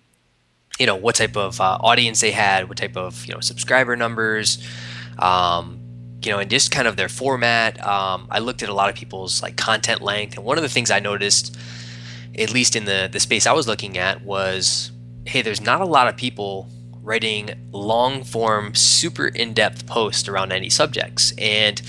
you 0.80 0.86
know, 0.86 0.95
what 0.95 1.16
type 1.16 1.38
of 1.38 1.62
uh, 1.62 1.78
audience 1.82 2.22
they 2.22 2.32
had, 2.32 2.68
what 2.68 2.78
type 2.78 2.97
of, 2.97 3.26
you 3.26 3.34
know, 3.34 3.39
subscriber 3.39 3.95
numbers, 3.95 4.66
um, 5.20 5.80
you 6.24 6.32
know, 6.32 6.39
and 6.39 6.49
just 6.49 6.72
kind 6.72 6.88
of 6.88 6.97
their 6.97 7.09
format. 7.09 7.84
Um, 7.86 8.28
I 8.30 8.39
looked 8.39 8.63
at 8.63 8.69
a 8.69 8.74
lot 8.74 8.89
of 8.89 8.95
people's 8.95 9.41
like 9.41 9.57
content 9.57 10.01
length, 10.01 10.36
and 10.36 10.45
one 10.45 10.57
of 10.57 10.61
the 10.61 10.69
things 10.69 10.91
I 10.91 10.99
noticed 10.99 11.57
at 12.38 12.51
least 12.51 12.76
in 12.76 12.86
the 12.86 13.09
the 13.11 13.19
space 13.19 13.45
I 13.45 13.53
was 13.53 13.67
looking 13.67 13.97
at, 13.97 14.22
was 14.24 14.91
hey, 15.26 15.41
there's 15.41 15.61
not 15.61 15.82
a 15.82 15.86
lot 15.86 16.07
of 16.07 16.17
people 16.17 16.67
writing 17.03 17.51
long 17.72 18.24
form, 18.24 18.76
super 18.76 19.28
in 19.28 19.53
depth 19.53 19.86
posts 19.88 20.28
around 20.28 20.51
any 20.51 20.69
subjects, 20.69 21.34
and 21.38 21.82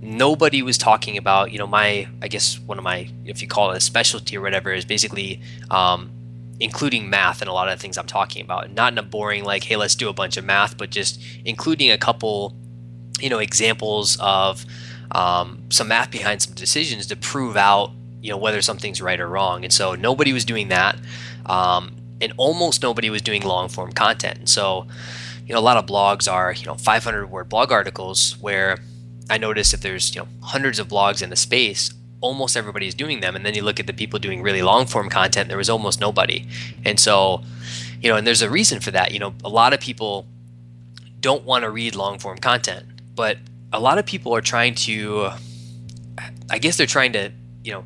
nobody 0.00 0.62
was 0.62 0.78
talking 0.78 1.16
about 1.16 1.52
you 1.52 1.58
know 1.58 1.66
my 1.66 2.08
I 2.22 2.28
guess 2.28 2.58
one 2.60 2.78
of 2.78 2.84
my 2.84 3.08
if 3.24 3.42
you 3.42 3.48
call 3.48 3.72
it 3.72 3.76
a 3.76 3.80
specialty 3.80 4.36
or 4.36 4.40
whatever 4.40 4.72
is 4.72 4.84
basically 4.84 5.40
um, 5.70 6.10
including 6.60 7.10
math 7.10 7.42
in 7.42 7.48
a 7.48 7.52
lot 7.52 7.68
of 7.68 7.78
the 7.78 7.82
things 7.82 7.98
I'm 7.98 8.06
talking 8.06 8.42
about, 8.42 8.70
not 8.72 8.92
in 8.92 8.98
a 8.98 9.02
boring 9.02 9.44
like 9.44 9.64
hey 9.64 9.76
let's 9.76 9.94
do 9.94 10.08
a 10.08 10.12
bunch 10.12 10.36
of 10.36 10.44
math, 10.44 10.76
but 10.76 10.90
just 10.90 11.20
including 11.44 11.90
a 11.90 11.98
couple 11.98 12.54
you 13.20 13.28
know 13.28 13.38
examples 13.38 14.18
of 14.20 14.64
um, 15.12 15.62
some 15.70 15.88
math 15.88 16.10
behind 16.10 16.42
some 16.42 16.54
decisions 16.54 17.06
to 17.06 17.16
prove 17.16 17.56
out 17.56 17.90
you 18.22 18.30
know 18.30 18.36
whether 18.36 18.60
something's 18.60 19.00
right 19.00 19.20
or 19.20 19.28
wrong. 19.28 19.64
And 19.64 19.72
so 19.72 19.94
nobody 19.94 20.32
was 20.32 20.44
doing 20.44 20.68
that 20.68 20.98
um, 21.46 21.96
and 22.20 22.32
almost 22.36 22.82
nobody 22.82 23.08
was 23.10 23.22
doing 23.22 23.42
long 23.42 23.68
form 23.68 23.92
content. 23.92 24.38
And 24.38 24.48
so 24.48 24.86
you 25.46 25.54
know 25.54 25.60
a 25.60 25.62
lot 25.62 25.76
of 25.76 25.86
blogs 25.86 26.30
are 26.30 26.52
you 26.52 26.66
know 26.66 26.74
500 26.74 27.30
word 27.30 27.48
blog 27.48 27.70
articles 27.70 28.36
where 28.40 28.78
i 29.30 29.38
notice 29.38 29.72
if 29.72 29.80
there's 29.80 30.12
you 30.12 30.20
know 30.20 30.28
hundreds 30.42 30.80
of 30.80 30.88
blogs 30.88 31.22
in 31.22 31.30
the 31.30 31.36
space 31.36 31.92
almost 32.20 32.56
everybody 32.56 32.86
is 32.86 32.94
doing 32.94 33.20
them. 33.20 33.36
And 33.36 33.44
then 33.44 33.54
you 33.54 33.62
look 33.62 33.78
at 33.78 33.86
the 33.86 33.92
people 33.92 34.18
doing 34.18 34.42
really 34.42 34.62
long 34.62 34.86
form 34.86 35.08
content 35.08 35.48
there 35.48 35.58
was 35.58 35.70
almost 35.70 36.00
nobody. 36.00 36.46
And 36.84 36.98
so 36.98 37.42
you 38.00 38.10
know 38.10 38.16
and 38.16 38.26
there's 38.26 38.42
a 38.42 38.50
reason 38.50 38.80
for 38.80 38.90
that. 38.90 39.12
You 39.12 39.18
know 39.18 39.34
a 39.44 39.48
lot 39.48 39.72
of 39.72 39.80
people 39.80 40.26
don't 41.20 41.44
want 41.44 41.62
to 41.62 41.70
read 41.70 41.94
long 41.94 42.18
form 42.18 42.38
content 42.38 42.86
but 43.16 43.38
a 43.72 43.80
lot 43.80 43.98
of 43.98 44.06
people 44.06 44.34
are 44.36 44.40
trying 44.40 44.74
to 44.74 45.30
i 46.50 46.58
guess 46.58 46.76
they're 46.76 46.86
trying 46.86 47.12
to 47.12 47.32
you 47.64 47.72
know 47.72 47.84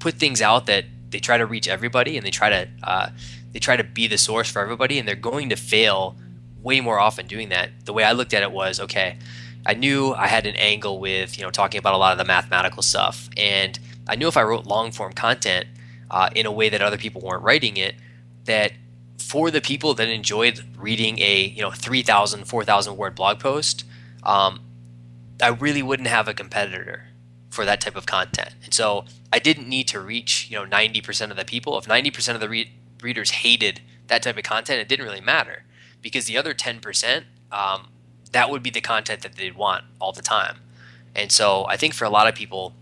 put 0.00 0.14
things 0.14 0.42
out 0.42 0.66
that 0.66 0.84
they 1.08 1.18
try 1.18 1.38
to 1.38 1.46
reach 1.46 1.68
everybody 1.68 2.16
and 2.18 2.26
they 2.26 2.30
try 2.30 2.50
to 2.50 2.68
uh, 2.82 3.08
they 3.52 3.60
try 3.60 3.76
to 3.76 3.84
be 3.84 4.06
the 4.06 4.18
source 4.18 4.50
for 4.50 4.60
everybody 4.60 4.98
and 4.98 5.08
they're 5.08 5.14
going 5.14 5.48
to 5.48 5.56
fail 5.56 6.16
way 6.60 6.80
more 6.80 6.98
often 6.98 7.26
doing 7.26 7.50
that. 7.50 7.70
The 7.84 7.92
way 7.92 8.04
i 8.04 8.12
looked 8.12 8.34
at 8.34 8.42
it 8.42 8.50
was 8.50 8.80
okay 8.80 9.16
i 9.64 9.74
knew 9.74 10.12
i 10.14 10.26
had 10.26 10.44
an 10.44 10.56
angle 10.56 10.98
with 10.98 11.38
you 11.38 11.44
know 11.44 11.50
talking 11.50 11.78
about 11.78 11.94
a 11.94 11.96
lot 11.96 12.12
of 12.12 12.18
the 12.18 12.24
mathematical 12.24 12.82
stuff 12.82 13.30
and 13.36 13.78
i 14.08 14.16
knew 14.16 14.28
if 14.28 14.36
i 14.36 14.42
wrote 14.42 14.66
long 14.66 14.90
form 14.92 15.12
content 15.12 15.66
uh, 16.10 16.28
in 16.34 16.46
a 16.46 16.52
way 16.52 16.68
that 16.68 16.82
other 16.82 16.98
people 16.98 17.20
weren't 17.22 17.42
writing 17.42 17.76
it 17.76 17.94
that 18.44 18.72
for 19.18 19.50
the 19.50 19.60
people 19.60 19.94
that 19.94 20.08
enjoyed 20.08 20.60
reading 20.76 21.18
a 21.20 21.44
you 21.46 21.62
know 21.62 21.70
3000 21.70 22.44
4000 22.44 22.96
word 22.96 23.14
blog 23.14 23.38
post 23.38 23.84
um, 24.24 24.60
i 25.44 25.48
really 25.48 25.82
wouldn't 25.82 26.08
have 26.08 26.28
a 26.28 26.34
competitor 26.34 27.08
for 27.54 27.64
that 27.64 27.80
type 27.80 27.96
of 27.96 28.04
content. 28.04 28.50
And 28.64 28.74
so 28.74 29.04
I 29.32 29.38
didn't 29.38 29.68
need 29.68 29.88
to 29.88 30.00
reach, 30.00 30.50
you 30.50 30.58
know, 30.58 30.66
90% 30.66 31.30
of 31.30 31.36
the 31.36 31.44
people. 31.44 31.78
If 31.78 31.86
90% 31.86 32.34
of 32.34 32.40
the 32.40 32.48
re- 32.48 32.72
readers 33.00 33.30
hated 33.30 33.80
that 34.08 34.22
type 34.22 34.36
of 34.36 34.42
content, 34.42 34.80
it 34.80 34.88
didn't 34.88 35.06
really 35.06 35.20
matter 35.20 35.64
because 36.02 36.26
the 36.26 36.36
other 36.36 36.52
10%, 36.52 37.24
um, 37.52 37.88
that 38.32 38.50
would 38.50 38.62
be 38.62 38.70
the 38.70 38.80
content 38.80 39.22
that 39.22 39.36
they'd 39.36 39.56
want 39.56 39.84
all 40.00 40.12
the 40.12 40.20
time. 40.20 40.58
And 41.14 41.30
so 41.30 41.64
I 41.66 41.76
think 41.76 41.94
for 41.94 42.04
a 42.04 42.10
lot 42.10 42.26
of 42.26 42.34
people, 42.34 42.74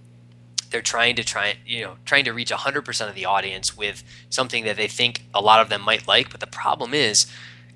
they're 0.71 0.81
trying 0.81 1.17
to 1.17 1.25
try, 1.25 1.57
you 1.67 1.85
know, 1.85 1.97
trying 2.07 2.25
to 2.25 2.33
reach 2.33 2.51
100% 2.51 3.09
of 3.09 3.15
the 3.15 3.27
audience 3.27 3.77
with 3.77 4.03
something 4.31 4.65
that 4.65 4.79
they 4.79 4.89
think 4.89 5.25
a 5.35 5.43
lot 5.43 5.61
of 5.61 5.69
them 5.69 5.83
might 5.83 6.09
like. 6.09 6.31
But 6.31 6.41
the 6.41 6.47
problem 6.47 6.95
is, 6.95 7.27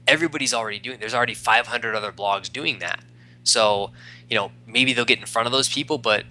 everybody's 0.08 0.54
already 0.54 0.78
doing. 0.78 0.98
There's 0.98 1.12
already 1.12 1.34
500 1.34 1.94
other 1.94 2.10
blogs 2.10 2.50
doing 2.50 2.78
that. 2.78 3.04
So, 3.44 3.92
you 4.28 4.36
know, 4.36 4.50
maybe 4.66 4.92
they'll 4.92 5.04
get 5.04 5.18
in 5.18 5.26
front 5.26 5.46
of 5.46 5.52
those 5.52 5.68
people, 5.68 5.98
but 5.98 6.24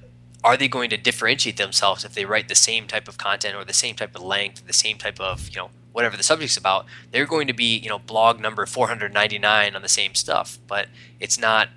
are 0.43 0.57
they 0.57 0.67
going 0.67 0.89
to 0.91 0.97
differentiate 0.97 1.57
themselves 1.57 2.05
if 2.05 2.13
they 2.13 2.25
write 2.25 2.47
the 2.49 2.55
same 2.55 2.87
type 2.87 3.07
of 3.07 3.17
content 3.17 3.55
or 3.55 3.65
the 3.65 3.73
same 3.73 3.95
type 3.95 4.15
of 4.15 4.21
length, 4.21 4.65
the 4.67 4.73
same 4.73 4.97
type 4.97 5.19
of, 5.19 5.49
you 5.49 5.57
know, 5.57 5.69
whatever 5.91 6.15
the 6.15 6.23
subject's 6.23 6.57
about? 6.57 6.85
They're 7.11 7.25
going 7.25 7.47
to 7.47 7.53
be, 7.53 7.77
you 7.77 7.89
know, 7.89 7.97
blog 7.97 8.39
number 8.39 8.65
499 8.65 9.75
on 9.75 9.81
the 9.81 9.89
same 9.89 10.13
stuff, 10.13 10.59
but 10.67 10.87
it's 11.19 11.39
not, 11.39 11.69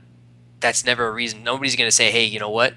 that's 0.60 0.84
never 0.84 1.08
a 1.08 1.12
reason. 1.12 1.42
Nobody's 1.42 1.76
going 1.76 1.88
to 1.88 1.94
say, 1.94 2.10
hey, 2.10 2.24
you 2.24 2.38
know 2.38 2.50
what? 2.50 2.74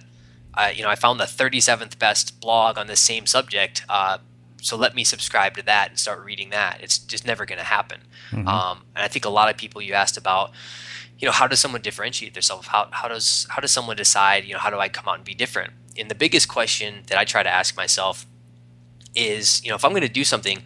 I, 0.54 0.72
you 0.72 0.84
know, 0.84 0.89
I 0.89 0.96
found 0.96 1.20
the 1.20 1.26
37th 1.26 2.00
best 2.00 2.39
blog 2.39 2.78
on 2.78 2.88
the 2.88 2.96
same 2.96 3.26
subject. 3.26 3.84
Uh, 3.89 4.20
so 4.62 4.78
let 4.78 4.96
me 4.96 5.04
subscribe 5.04 5.56
to 5.58 5.64
that 5.64 5.89
and 5.89 6.00
start 6.00 6.24
reading 6.24 6.52
that. 6.52 6.80
It's 6.82 7.00
just 7.00 7.26
never 7.26 7.46
going 7.46 7.60
to 7.60 7.66
happen. 7.66 8.02
Mm-hmm. 8.32 8.48
Um, 8.48 8.84
and 8.96 9.04
I 9.04 9.08
think 9.08 9.26
a 9.26 9.30
lot 9.30 9.50
of 9.50 9.58
people 9.58 9.82
you 9.82 9.94
asked 9.94 10.18
about, 10.18 10.52
you 11.22 11.28
know, 11.28 11.32
how 11.32 11.48
does 11.48 11.60
someone 11.60 11.82
differentiate 11.82 12.34
themselves? 12.34 12.68
How, 12.68 12.90
how 12.92 13.08
does 13.08 13.48
how 13.50 13.62
does 13.62 13.72
someone 13.72 13.96
decide, 13.96 14.44
you 14.44 14.54
know, 14.54 14.60
how 14.60 14.70
do 14.70 14.80
I 14.80 14.90
come 14.90 15.08
out 15.08 15.16
and 15.16 15.24
be 15.24 15.34
different? 15.34 15.72
and 15.98 16.10
the 16.10 16.16
biggest 16.16 16.48
question 16.48 17.04
that 17.08 17.18
I 17.18 17.26
try 17.26 17.44
to 17.44 17.50
ask 17.50 17.76
myself 17.76 18.26
is, 19.16 19.64
you 19.64 19.70
know, 19.70 19.76
if 19.76 19.84
I'm 19.84 19.92
going 19.92 20.02
to 20.02 20.10
do 20.10 20.24
something, 20.24 20.64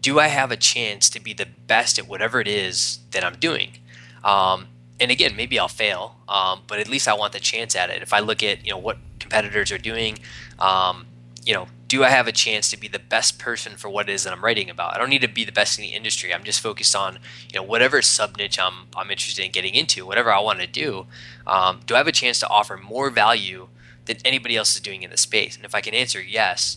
do 0.00 0.20
I 0.20 0.28
have 0.28 0.50
a 0.50 0.56
chance 0.56 1.08
to 1.10 1.20
be 1.20 1.32
the 1.32 1.46
best 1.46 1.98
at 1.98 2.06
whatever 2.06 2.40
it 2.40 2.48
is 2.48 3.00
that 3.10 3.24
I'm 3.24 3.36
doing? 3.36 3.72
Um, 4.22 4.68
and 5.00 5.10
again, 5.10 5.36
maybe 5.36 5.58
I'll 5.58 5.68
fail, 5.68 6.16
um, 6.28 6.62
but 6.66 6.78
at 6.80 6.88
least 6.88 7.08
I 7.08 7.14
want 7.14 7.32
the 7.32 7.40
chance 7.40 7.74
at 7.74 7.90
it. 7.90 8.02
If 8.02 8.12
I 8.12 8.20
look 8.20 8.42
at, 8.42 8.64
you 8.64 8.72
know, 8.72 8.78
what 8.78 8.98
competitors 9.18 9.72
are 9.72 9.78
doing, 9.78 10.18
um, 10.58 11.06
you 11.44 11.54
know, 11.54 11.68
do 11.88 12.04
I 12.04 12.10
have 12.10 12.28
a 12.28 12.32
chance 12.32 12.70
to 12.70 12.76
be 12.76 12.86
the 12.86 12.98
best 12.98 13.38
person 13.38 13.76
for 13.76 13.88
what 13.88 14.10
it 14.10 14.12
is 14.12 14.24
that 14.24 14.32
I'm 14.32 14.44
writing 14.44 14.68
about? 14.68 14.94
I 14.94 14.98
don't 14.98 15.08
need 15.08 15.22
to 15.22 15.28
be 15.28 15.44
the 15.44 15.52
best 15.52 15.78
in 15.78 15.82
the 15.82 15.94
industry. 15.94 16.32
I'm 16.32 16.44
just 16.44 16.60
focused 16.60 16.94
on 16.94 17.18
you 17.50 17.58
know 17.58 17.62
whatever 17.62 18.02
sub 18.02 18.36
niche 18.36 18.58
I'm 18.60 18.88
I'm 18.94 19.10
interested 19.10 19.44
in 19.44 19.50
getting 19.50 19.74
into, 19.74 20.06
whatever 20.06 20.30
I 20.30 20.40
want 20.40 20.60
to 20.60 20.66
do. 20.66 21.06
Um, 21.46 21.80
do 21.86 21.94
I 21.94 21.98
have 21.98 22.06
a 22.06 22.12
chance 22.12 22.38
to 22.40 22.48
offer 22.48 22.76
more 22.76 23.08
value 23.08 23.68
than 24.04 24.18
anybody 24.24 24.56
else 24.56 24.74
is 24.74 24.80
doing 24.82 25.02
in 25.02 25.10
the 25.10 25.16
space? 25.16 25.56
And 25.56 25.64
if 25.64 25.74
I 25.74 25.80
can 25.80 25.94
answer 25.94 26.20
yes, 26.20 26.76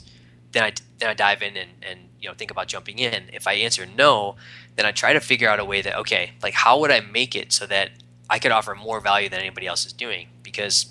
then 0.54 0.64
I 0.64 0.74
then 1.00 1.10
I 1.10 1.14
dive 1.14 1.42
in 1.42 1.58
and 1.58 1.72
and 1.82 2.00
you 2.22 2.30
know 2.30 2.34
think 2.34 2.50
about 2.50 2.68
jumping 2.68 3.00
in. 3.00 3.30
If 3.34 3.48
I 3.48 3.54
answer 3.54 3.86
no, 3.86 4.38
then 4.78 4.86
I 4.86 4.94
try 4.94 5.12
to 5.12 5.20
figure 5.20 5.50
out 5.50 5.60
a 5.60 5.66
way 5.66 5.82
that 5.82 5.98
okay, 5.98 6.32
like 6.42 6.54
how 6.54 6.80
would 6.80 6.92
I 6.92 7.02
make 7.02 7.36
it 7.36 7.52
so 7.52 7.66
that 7.68 7.92
I 8.30 8.40
could 8.40 8.52
offer 8.52 8.76
more 8.76 9.02
value 9.02 9.28
than 9.28 9.42
anybody 9.42 9.68
else 9.68 9.86
is 9.86 9.92
doing? 9.92 10.30
Because 10.42 10.86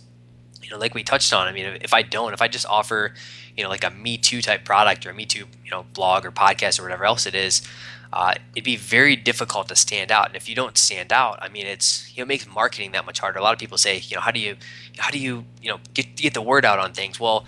you 0.63 0.71
know, 0.71 0.79
like 0.79 0.95
we 0.95 1.03
touched 1.03 1.33
on, 1.33 1.47
I 1.47 1.53
mean, 1.53 1.79
if 1.81 1.95
I 1.95 2.03
don't, 2.03 2.33
if 2.33 2.43
I 2.43 2.49
just 2.49 2.67
offer 2.67 3.15
you 3.57 3.65
know 3.65 3.69
like 3.71 3.85
a 3.85 3.91
me 3.91 4.17
too 4.17 4.41
type 4.41 4.65
product 4.65 5.05
or 5.05 5.11
a 5.11 5.15
me 5.15 5.27
too 5.27 5.47
you 5.65 5.71
know 5.71 5.85
blog 5.93 6.25
or 6.25 6.31
podcast 6.31 6.79
or 6.79 6.85
whatever 6.85 7.05
else 7.05 7.27
it 7.27 7.35
is 7.35 7.63
uh, 8.13 8.35
it'd 8.53 8.65
be 8.65 8.77
very 8.77 9.15
difficult 9.15 9.69
to 9.69 9.77
stand 9.77 10.11
out. 10.11 10.27
And 10.27 10.37
if 10.37 10.49
you 10.49 10.57
don't 10.57 10.77
stand 10.77 11.13
out 11.13 11.39
i 11.43 11.49
mean 11.49 11.67
it's 11.67 12.11
you 12.11 12.21
know 12.21 12.25
it 12.25 12.29
makes 12.29 12.47
marketing 12.47 12.93
that 12.93 13.07
much 13.07 13.21
harder. 13.21 13.39
A 13.39 13.43
lot 13.43 13.53
of 13.53 13.59
people 13.59 13.79
say 13.79 13.99
you 13.99 14.17
know 14.17 14.21
how 14.21 14.31
do 14.31 14.41
you 14.41 14.57
how 14.99 15.11
do 15.11 15.19
you 15.19 15.45
you 15.63 15.71
know 15.71 15.79
get 15.95 16.17
get 16.17 16.35
the 16.35 16.43
word 16.43 16.65
out 16.65 16.79
on 16.79 16.93
things? 16.93 17.21
Well 17.21 17.47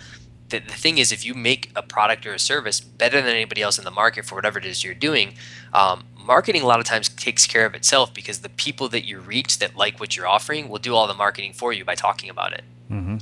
the, 0.49 0.59
the 0.59 0.73
thing 0.73 0.99
is 0.99 1.11
if 1.11 1.25
you 1.25 1.33
make 1.33 1.71
a 1.75 1.81
product 1.81 2.25
or 2.25 2.33
a 2.33 2.39
service 2.39 2.79
better 2.79 3.21
than 3.21 3.31
anybody 3.31 3.61
else 3.61 3.77
in 3.77 3.85
the 3.85 3.91
market 3.91 4.23
for 4.23 4.35
whatever 4.35 4.59
it 4.59 4.65
is 4.65 4.83
you're 4.83 4.93
doing 4.93 5.33
um, 5.73 6.03
marketing 6.15 6.61
a 6.61 6.67
lot 6.67 6.79
of 6.79 6.85
times 6.85 7.09
takes 7.09 7.47
care 7.47 7.65
of 7.65 7.73
itself 7.73 8.13
because 8.13 8.39
the 8.39 8.49
people 8.49 8.87
that 8.89 9.03
you 9.03 9.19
reach 9.19 9.57
that 9.59 9.75
like 9.75 9.99
what 9.99 10.15
you're 10.15 10.27
offering 10.27 10.69
will 10.69 10.77
do 10.77 10.93
all 10.93 11.07
the 11.07 11.13
marketing 11.13 11.53
for 11.53 11.73
you 11.73 11.83
by 11.83 11.95
talking 11.95 12.29
about 12.29 12.53
it 12.53 12.63
mm-hmm. 12.93 13.17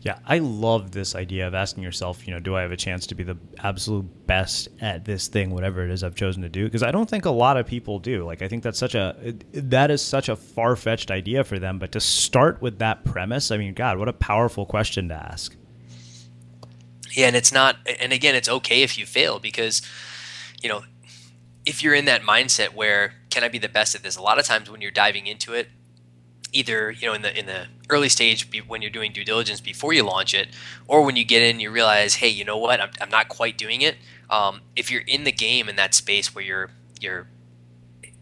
Yeah, 0.00 0.20
I 0.24 0.38
love 0.38 0.92
this 0.92 1.16
idea 1.16 1.48
of 1.48 1.54
asking 1.54 1.82
yourself, 1.82 2.26
you 2.26 2.32
know, 2.32 2.38
do 2.38 2.56
I 2.56 2.62
have 2.62 2.70
a 2.70 2.76
chance 2.76 3.08
to 3.08 3.16
be 3.16 3.24
the 3.24 3.36
absolute 3.58 4.26
best 4.28 4.68
at 4.80 5.04
this 5.04 5.26
thing, 5.26 5.50
whatever 5.50 5.84
it 5.84 5.90
is 5.90 6.04
I've 6.04 6.14
chosen 6.14 6.42
to 6.42 6.48
do? 6.48 6.64
Because 6.64 6.84
I 6.84 6.92
don't 6.92 7.10
think 7.10 7.24
a 7.24 7.30
lot 7.30 7.56
of 7.56 7.66
people 7.66 7.98
do. 7.98 8.24
Like, 8.24 8.40
I 8.40 8.48
think 8.48 8.62
that's 8.62 8.78
such 8.78 8.94
a 8.94 9.34
that 9.52 9.90
is 9.90 10.00
such 10.00 10.28
a 10.28 10.36
far 10.36 10.76
fetched 10.76 11.10
idea 11.10 11.42
for 11.42 11.58
them. 11.58 11.80
But 11.80 11.90
to 11.92 12.00
start 12.00 12.62
with 12.62 12.78
that 12.78 13.04
premise, 13.04 13.50
I 13.50 13.56
mean, 13.56 13.74
God, 13.74 13.98
what 13.98 14.08
a 14.08 14.12
powerful 14.12 14.64
question 14.64 15.08
to 15.08 15.14
ask. 15.14 15.56
Yeah, 17.10 17.26
and 17.26 17.34
it's 17.34 17.52
not, 17.52 17.76
and 18.00 18.12
again, 18.12 18.36
it's 18.36 18.48
okay 18.48 18.82
if 18.82 18.96
you 18.96 19.04
fail 19.04 19.40
because, 19.40 19.82
you 20.62 20.68
know, 20.68 20.84
if 21.66 21.82
you're 21.82 21.94
in 21.94 22.04
that 22.04 22.22
mindset 22.22 22.74
where 22.74 23.14
can 23.30 23.42
I 23.42 23.48
be 23.48 23.58
the 23.58 23.68
best 23.68 23.96
at 23.96 24.04
this? 24.04 24.16
A 24.16 24.22
lot 24.22 24.38
of 24.38 24.44
times 24.44 24.70
when 24.70 24.80
you're 24.80 24.90
diving 24.92 25.26
into 25.26 25.54
it, 25.54 25.68
either 26.52 26.90
you 26.90 27.06
know 27.06 27.14
in 27.14 27.22
the 27.22 27.38
in 27.38 27.46
the 27.46 27.66
early 27.90 28.08
stage 28.08 28.48
when 28.66 28.82
you're 28.82 28.90
doing 28.90 29.12
due 29.12 29.24
diligence 29.24 29.60
before 29.60 29.92
you 29.92 30.02
launch 30.02 30.34
it 30.34 30.48
or 30.86 31.02
when 31.02 31.16
you 31.16 31.24
get 31.24 31.42
in 31.42 31.60
you 31.60 31.70
realize 31.70 32.16
hey 32.16 32.28
you 32.28 32.44
know 32.44 32.56
what? 32.56 32.80
I'm, 32.80 32.90
I'm 33.00 33.10
not 33.10 33.28
quite 33.28 33.56
doing 33.58 33.82
it. 33.82 33.96
Um, 34.30 34.60
if 34.76 34.90
you're 34.90 35.02
in 35.06 35.24
the 35.24 35.32
game 35.32 35.68
in 35.68 35.76
that 35.76 35.94
space 35.94 36.34
where 36.34 36.44
you're 36.44 36.70
you're 37.00 37.28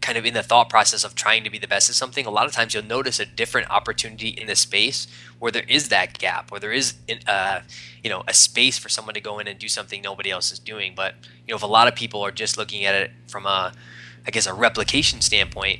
kind 0.01 0.17
of 0.17 0.25
in 0.25 0.33
the 0.33 0.43
thought 0.43 0.69
process 0.69 1.03
of 1.03 1.15
trying 1.15 1.43
to 1.43 1.49
be 1.49 1.57
the 1.57 1.67
best 1.67 1.89
at 1.89 1.95
something 1.95 2.25
a 2.25 2.29
lot 2.29 2.45
of 2.45 2.53
times 2.53 2.73
you'll 2.73 2.83
notice 2.83 3.19
a 3.19 3.25
different 3.25 3.69
opportunity 3.69 4.29
in 4.29 4.47
the 4.47 4.55
space 4.55 5.07
where 5.39 5.51
there 5.51 5.65
is 5.67 5.89
that 5.89 6.17
gap 6.17 6.49
where 6.49 6.59
there 6.59 6.71
is 6.71 6.93
uh, 7.27 7.59
you 8.03 8.09
know 8.09 8.23
a 8.27 8.33
space 8.33 8.77
for 8.77 8.89
someone 8.89 9.13
to 9.13 9.21
go 9.21 9.39
in 9.39 9.47
and 9.47 9.59
do 9.59 9.67
something 9.67 10.01
nobody 10.01 10.31
else 10.31 10.51
is 10.51 10.59
doing. 10.59 10.93
But 10.95 11.15
you 11.45 11.51
know 11.51 11.57
if 11.57 11.63
a 11.63 11.67
lot 11.67 11.87
of 11.87 11.95
people 11.95 12.21
are 12.21 12.31
just 12.31 12.57
looking 12.57 12.85
at 12.85 12.95
it 12.95 13.11
from 13.27 13.45
a 13.45 13.73
i 14.25 14.31
guess 14.31 14.45
a 14.45 14.53
replication 14.53 15.21
standpoint 15.21 15.79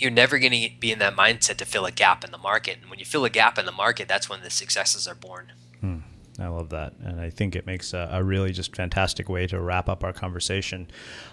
you're 0.00 0.10
never 0.10 0.38
going 0.38 0.52
to 0.52 0.70
be 0.78 0.92
in 0.92 0.98
that 0.98 1.16
mindset 1.16 1.56
to 1.56 1.64
fill 1.64 1.84
a 1.84 1.92
gap 1.92 2.24
in 2.24 2.30
the 2.30 2.38
market. 2.38 2.78
And 2.80 2.90
when 2.90 2.98
you 2.98 3.04
fill 3.04 3.24
a 3.24 3.30
gap 3.30 3.58
in 3.58 3.66
the 3.66 3.72
market, 3.72 4.08
that's 4.08 4.28
when 4.28 4.42
the 4.42 4.50
successes 4.50 5.06
are 5.06 5.14
born. 5.14 5.52
Hmm. 5.80 5.98
I 6.38 6.48
love 6.48 6.70
that. 6.70 6.94
And 7.02 7.20
I 7.20 7.28
think 7.28 7.54
it 7.54 7.66
makes 7.66 7.92
a, 7.92 8.08
a, 8.10 8.24
really 8.24 8.52
just 8.52 8.74
fantastic 8.74 9.28
way 9.28 9.46
to 9.48 9.60
wrap 9.60 9.90
up 9.90 10.02
our 10.02 10.12
conversation. 10.12 10.88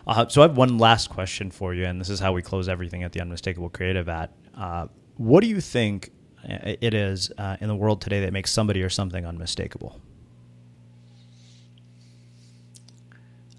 Uh, 0.06 0.28
so 0.28 0.42
I 0.42 0.48
have 0.48 0.58
one 0.58 0.78
last 0.78 1.10
question 1.10 1.50
for 1.50 1.74
you, 1.74 1.86
and 1.86 2.02
this 2.02 2.10
is 2.10 2.20
how 2.20 2.34
we 2.34 2.42
close 2.42 2.68
everything 2.68 3.04
at 3.04 3.14
the 3.14 3.22
Unmistakable 3.22 3.70
Creative 3.70 4.10
at. 4.10 4.34
Uh, 4.54 4.88
what 5.16 5.42
do 5.42 5.48
you 5.48 5.62
think 5.62 6.12
uh, 6.44 6.76
it 6.82 6.94
is 6.94 7.32
uh, 7.38 7.56
in 7.62 7.70
the 7.70 7.76
world 7.76 8.02
today 8.02 8.20
that 8.22 8.34
makes 8.34 8.52
somebody 8.52 8.84
or 8.84 8.90
something 8.90 9.26
unmistakable? 9.26 10.02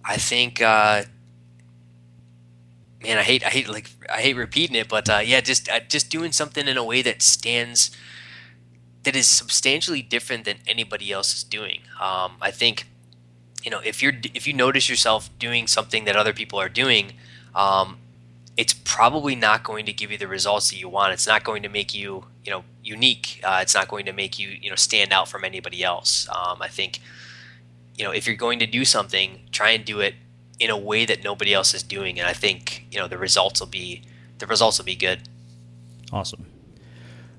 I 0.04 0.16
think 0.16 0.60
uh, 0.60 1.04
man, 3.02 3.18
I 3.18 3.22
hate 3.22 3.44
I 3.44 3.50
hate 3.50 3.68
like 3.68 3.90
I 4.12 4.20
hate 4.20 4.36
repeating 4.36 4.76
it, 4.76 4.88
but 4.88 5.08
uh, 5.08 5.20
yeah, 5.24 5.40
just 5.40 5.68
uh, 5.68 5.80
just 5.80 6.10
doing 6.10 6.32
something 6.32 6.66
in 6.66 6.76
a 6.76 6.84
way 6.84 7.02
that 7.02 7.22
stands 7.22 7.90
that 9.04 9.14
is 9.14 9.28
substantially 9.28 10.02
different 10.02 10.44
than 10.44 10.58
anybody 10.66 11.12
else 11.12 11.36
is 11.36 11.44
doing. 11.44 11.82
Um, 12.00 12.36
I 12.40 12.50
think 12.50 12.86
you 13.64 13.70
know 13.70 13.80
if 13.84 14.02
you're 14.02 14.14
if 14.34 14.46
you 14.46 14.52
notice 14.52 14.88
yourself 14.88 15.30
doing 15.38 15.66
something 15.66 16.04
that 16.04 16.16
other 16.16 16.32
people 16.32 16.60
are 16.60 16.68
doing, 16.68 17.12
um, 17.54 17.98
it's 18.56 18.74
probably 18.74 19.36
not 19.36 19.62
going 19.62 19.86
to 19.86 19.92
give 19.92 20.10
you 20.10 20.18
the 20.18 20.28
results 20.28 20.70
that 20.70 20.78
you 20.78 20.88
want. 20.88 21.12
It's 21.12 21.26
not 21.26 21.44
going 21.44 21.62
to 21.62 21.68
make 21.68 21.94
you 21.94 22.24
you 22.44 22.50
know 22.50 22.64
unique. 22.82 23.40
Uh, 23.44 23.60
it's 23.62 23.74
not 23.74 23.88
going 23.88 24.06
to 24.06 24.12
make 24.12 24.38
you 24.38 24.48
you 24.48 24.70
know 24.70 24.76
stand 24.76 25.12
out 25.12 25.28
from 25.28 25.44
anybody 25.44 25.84
else. 25.84 26.28
Um, 26.28 26.60
I 26.60 26.68
think 26.68 27.00
you 27.96 28.04
know 28.04 28.10
if 28.10 28.26
you're 28.26 28.36
going 28.36 28.58
to 28.58 28.66
do 28.66 28.84
something, 28.84 29.48
try 29.52 29.70
and 29.70 29.84
do 29.84 30.00
it 30.00 30.14
in 30.58 30.70
a 30.70 30.76
way 30.76 31.04
that 31.04 31.22
nobody 31.22 31.54
else 31.54 31.74
is 31.74 31.82
doing, 31.82 32.18
and 32.18 32.28
I 32.28 32.32
think 32.32 32.86
you 32.90 32.98
know 32.98 33.08
the 33.08 33.18
results 33.18 33.60
will 33.60 33.68
be 33.68 34.02
the 34.38 34.46
results 34.46 34.78
will 34.78 34.84
be 34.84 34.96
good. 34.96 35.28
Awesome. 36.12 36.46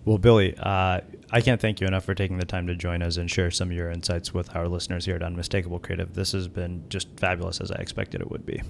Well, 0.06 0.18
Billy, 0.18 0.56
uh, 0.58 1.02
I 1.32 1.42
can't 1.42 1.62
thank 1.62 1.82
you 1.82 1.88
enough 1.88 2.06
for 2.06 2.16
taking 2.16 2.38
the 2.38 2.46
time 2.46 2.68
to 2.68 2.76
join 2.76 3.04
us 3.04 3.18
and 3.18 3.30
share 3.30 3.52
some 3.52 3.70
of 3.70 3.76
your 3.76 3.92
insights 3.92 4.34
with 4.34 4.56
our 4.56 4.68
listeners 4.68 5.06
here 5.06 5.16
at 5.16 5.24
Unmistakable 5.24 5.80
Creative. 5.80 6.14
This 6.14 6.32
has 6.32 6.48
been 6.48 6.84
just 6.90 7.08
fabulous 7.18 7.62
as 7.62 7.72
I 7.72 7.76
expected 7.76 8.22
it 8.22 8.32
would 8.32 8.46
be. 8.46 8.62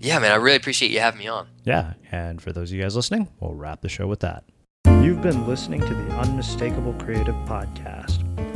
Yeah, 0.00 0.18
man, 0.18 0.32
I 0.32 0.34
really 0.34 0.56
appreciate 0.56 0.90
you 0.90 1.00
having 1.00 1.20
me 1.20 1.28
on. 1.28 1.48
Yeah, 1.64 1.94
and 2.12 2.42
for 2.42 2.52
those 2.52 2.70
of 2.70 2.76
you 2.76 2.82
guys 2.82 2.96
listening, 2.96 3.28
we'll 3.40 3.54
wrap 3.54 3.80
the 3.80 3.88
show 3.88 4.06
with 4.06 4.20
that. 4.20 4.44
You've 4.86 5.22
been 5.22 5.46
listening 5.46 5.80
to 5.80 5.94
the 5.94 6.12
Unmistakable 6.18 6.92
Creative 6.94 7.34
Podcast. 7.46 8.05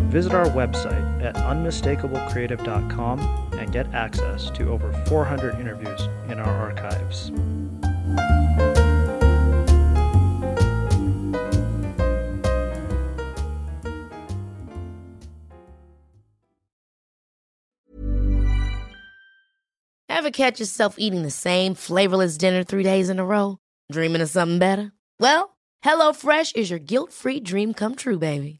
Visit 0.09 0.35
our 0.35 0.47
website 0.47 1.23
at 1.23 1.37
unmistakablecreative.com 1.37 3.21
and 3.53 3.73
get 3.73 3.93
access 3.95 4.51
to 4.51 4.71
over 4.71 4.93
400 5.07 5.61
interviews 5.61 6.01
in 6.29 6.41
our 6.41 6.53
archives. 6.57 7.31
Ever 20.21 20.31
catch 20.31 20.61
yourself 20.61 20.97
eating 20.99 21.23
the 21.23 21.31
same 21.31 21.75
flavorless 21.75 22.37
dinner 22.37 22.63
three 22.63 22.83
days 22.83 23.09
in 23.09 23.19
a 23.19 23.25
row? 23.25 23.57
Dreaming 23.91 24.21
of 24.21 24.29
something 24.29 24.59
better? 24.59 24.93
Well, 25.19 25.57
HelloFresh 25.83 26.57
is 26.57 26.69
your 26.69 26.79
guilt 26.79 27.13
free 27.13 27.41
dream 27.41 27.73
come 27.73 27.95
true, 27.95 28.19
baby. 28.19 28.60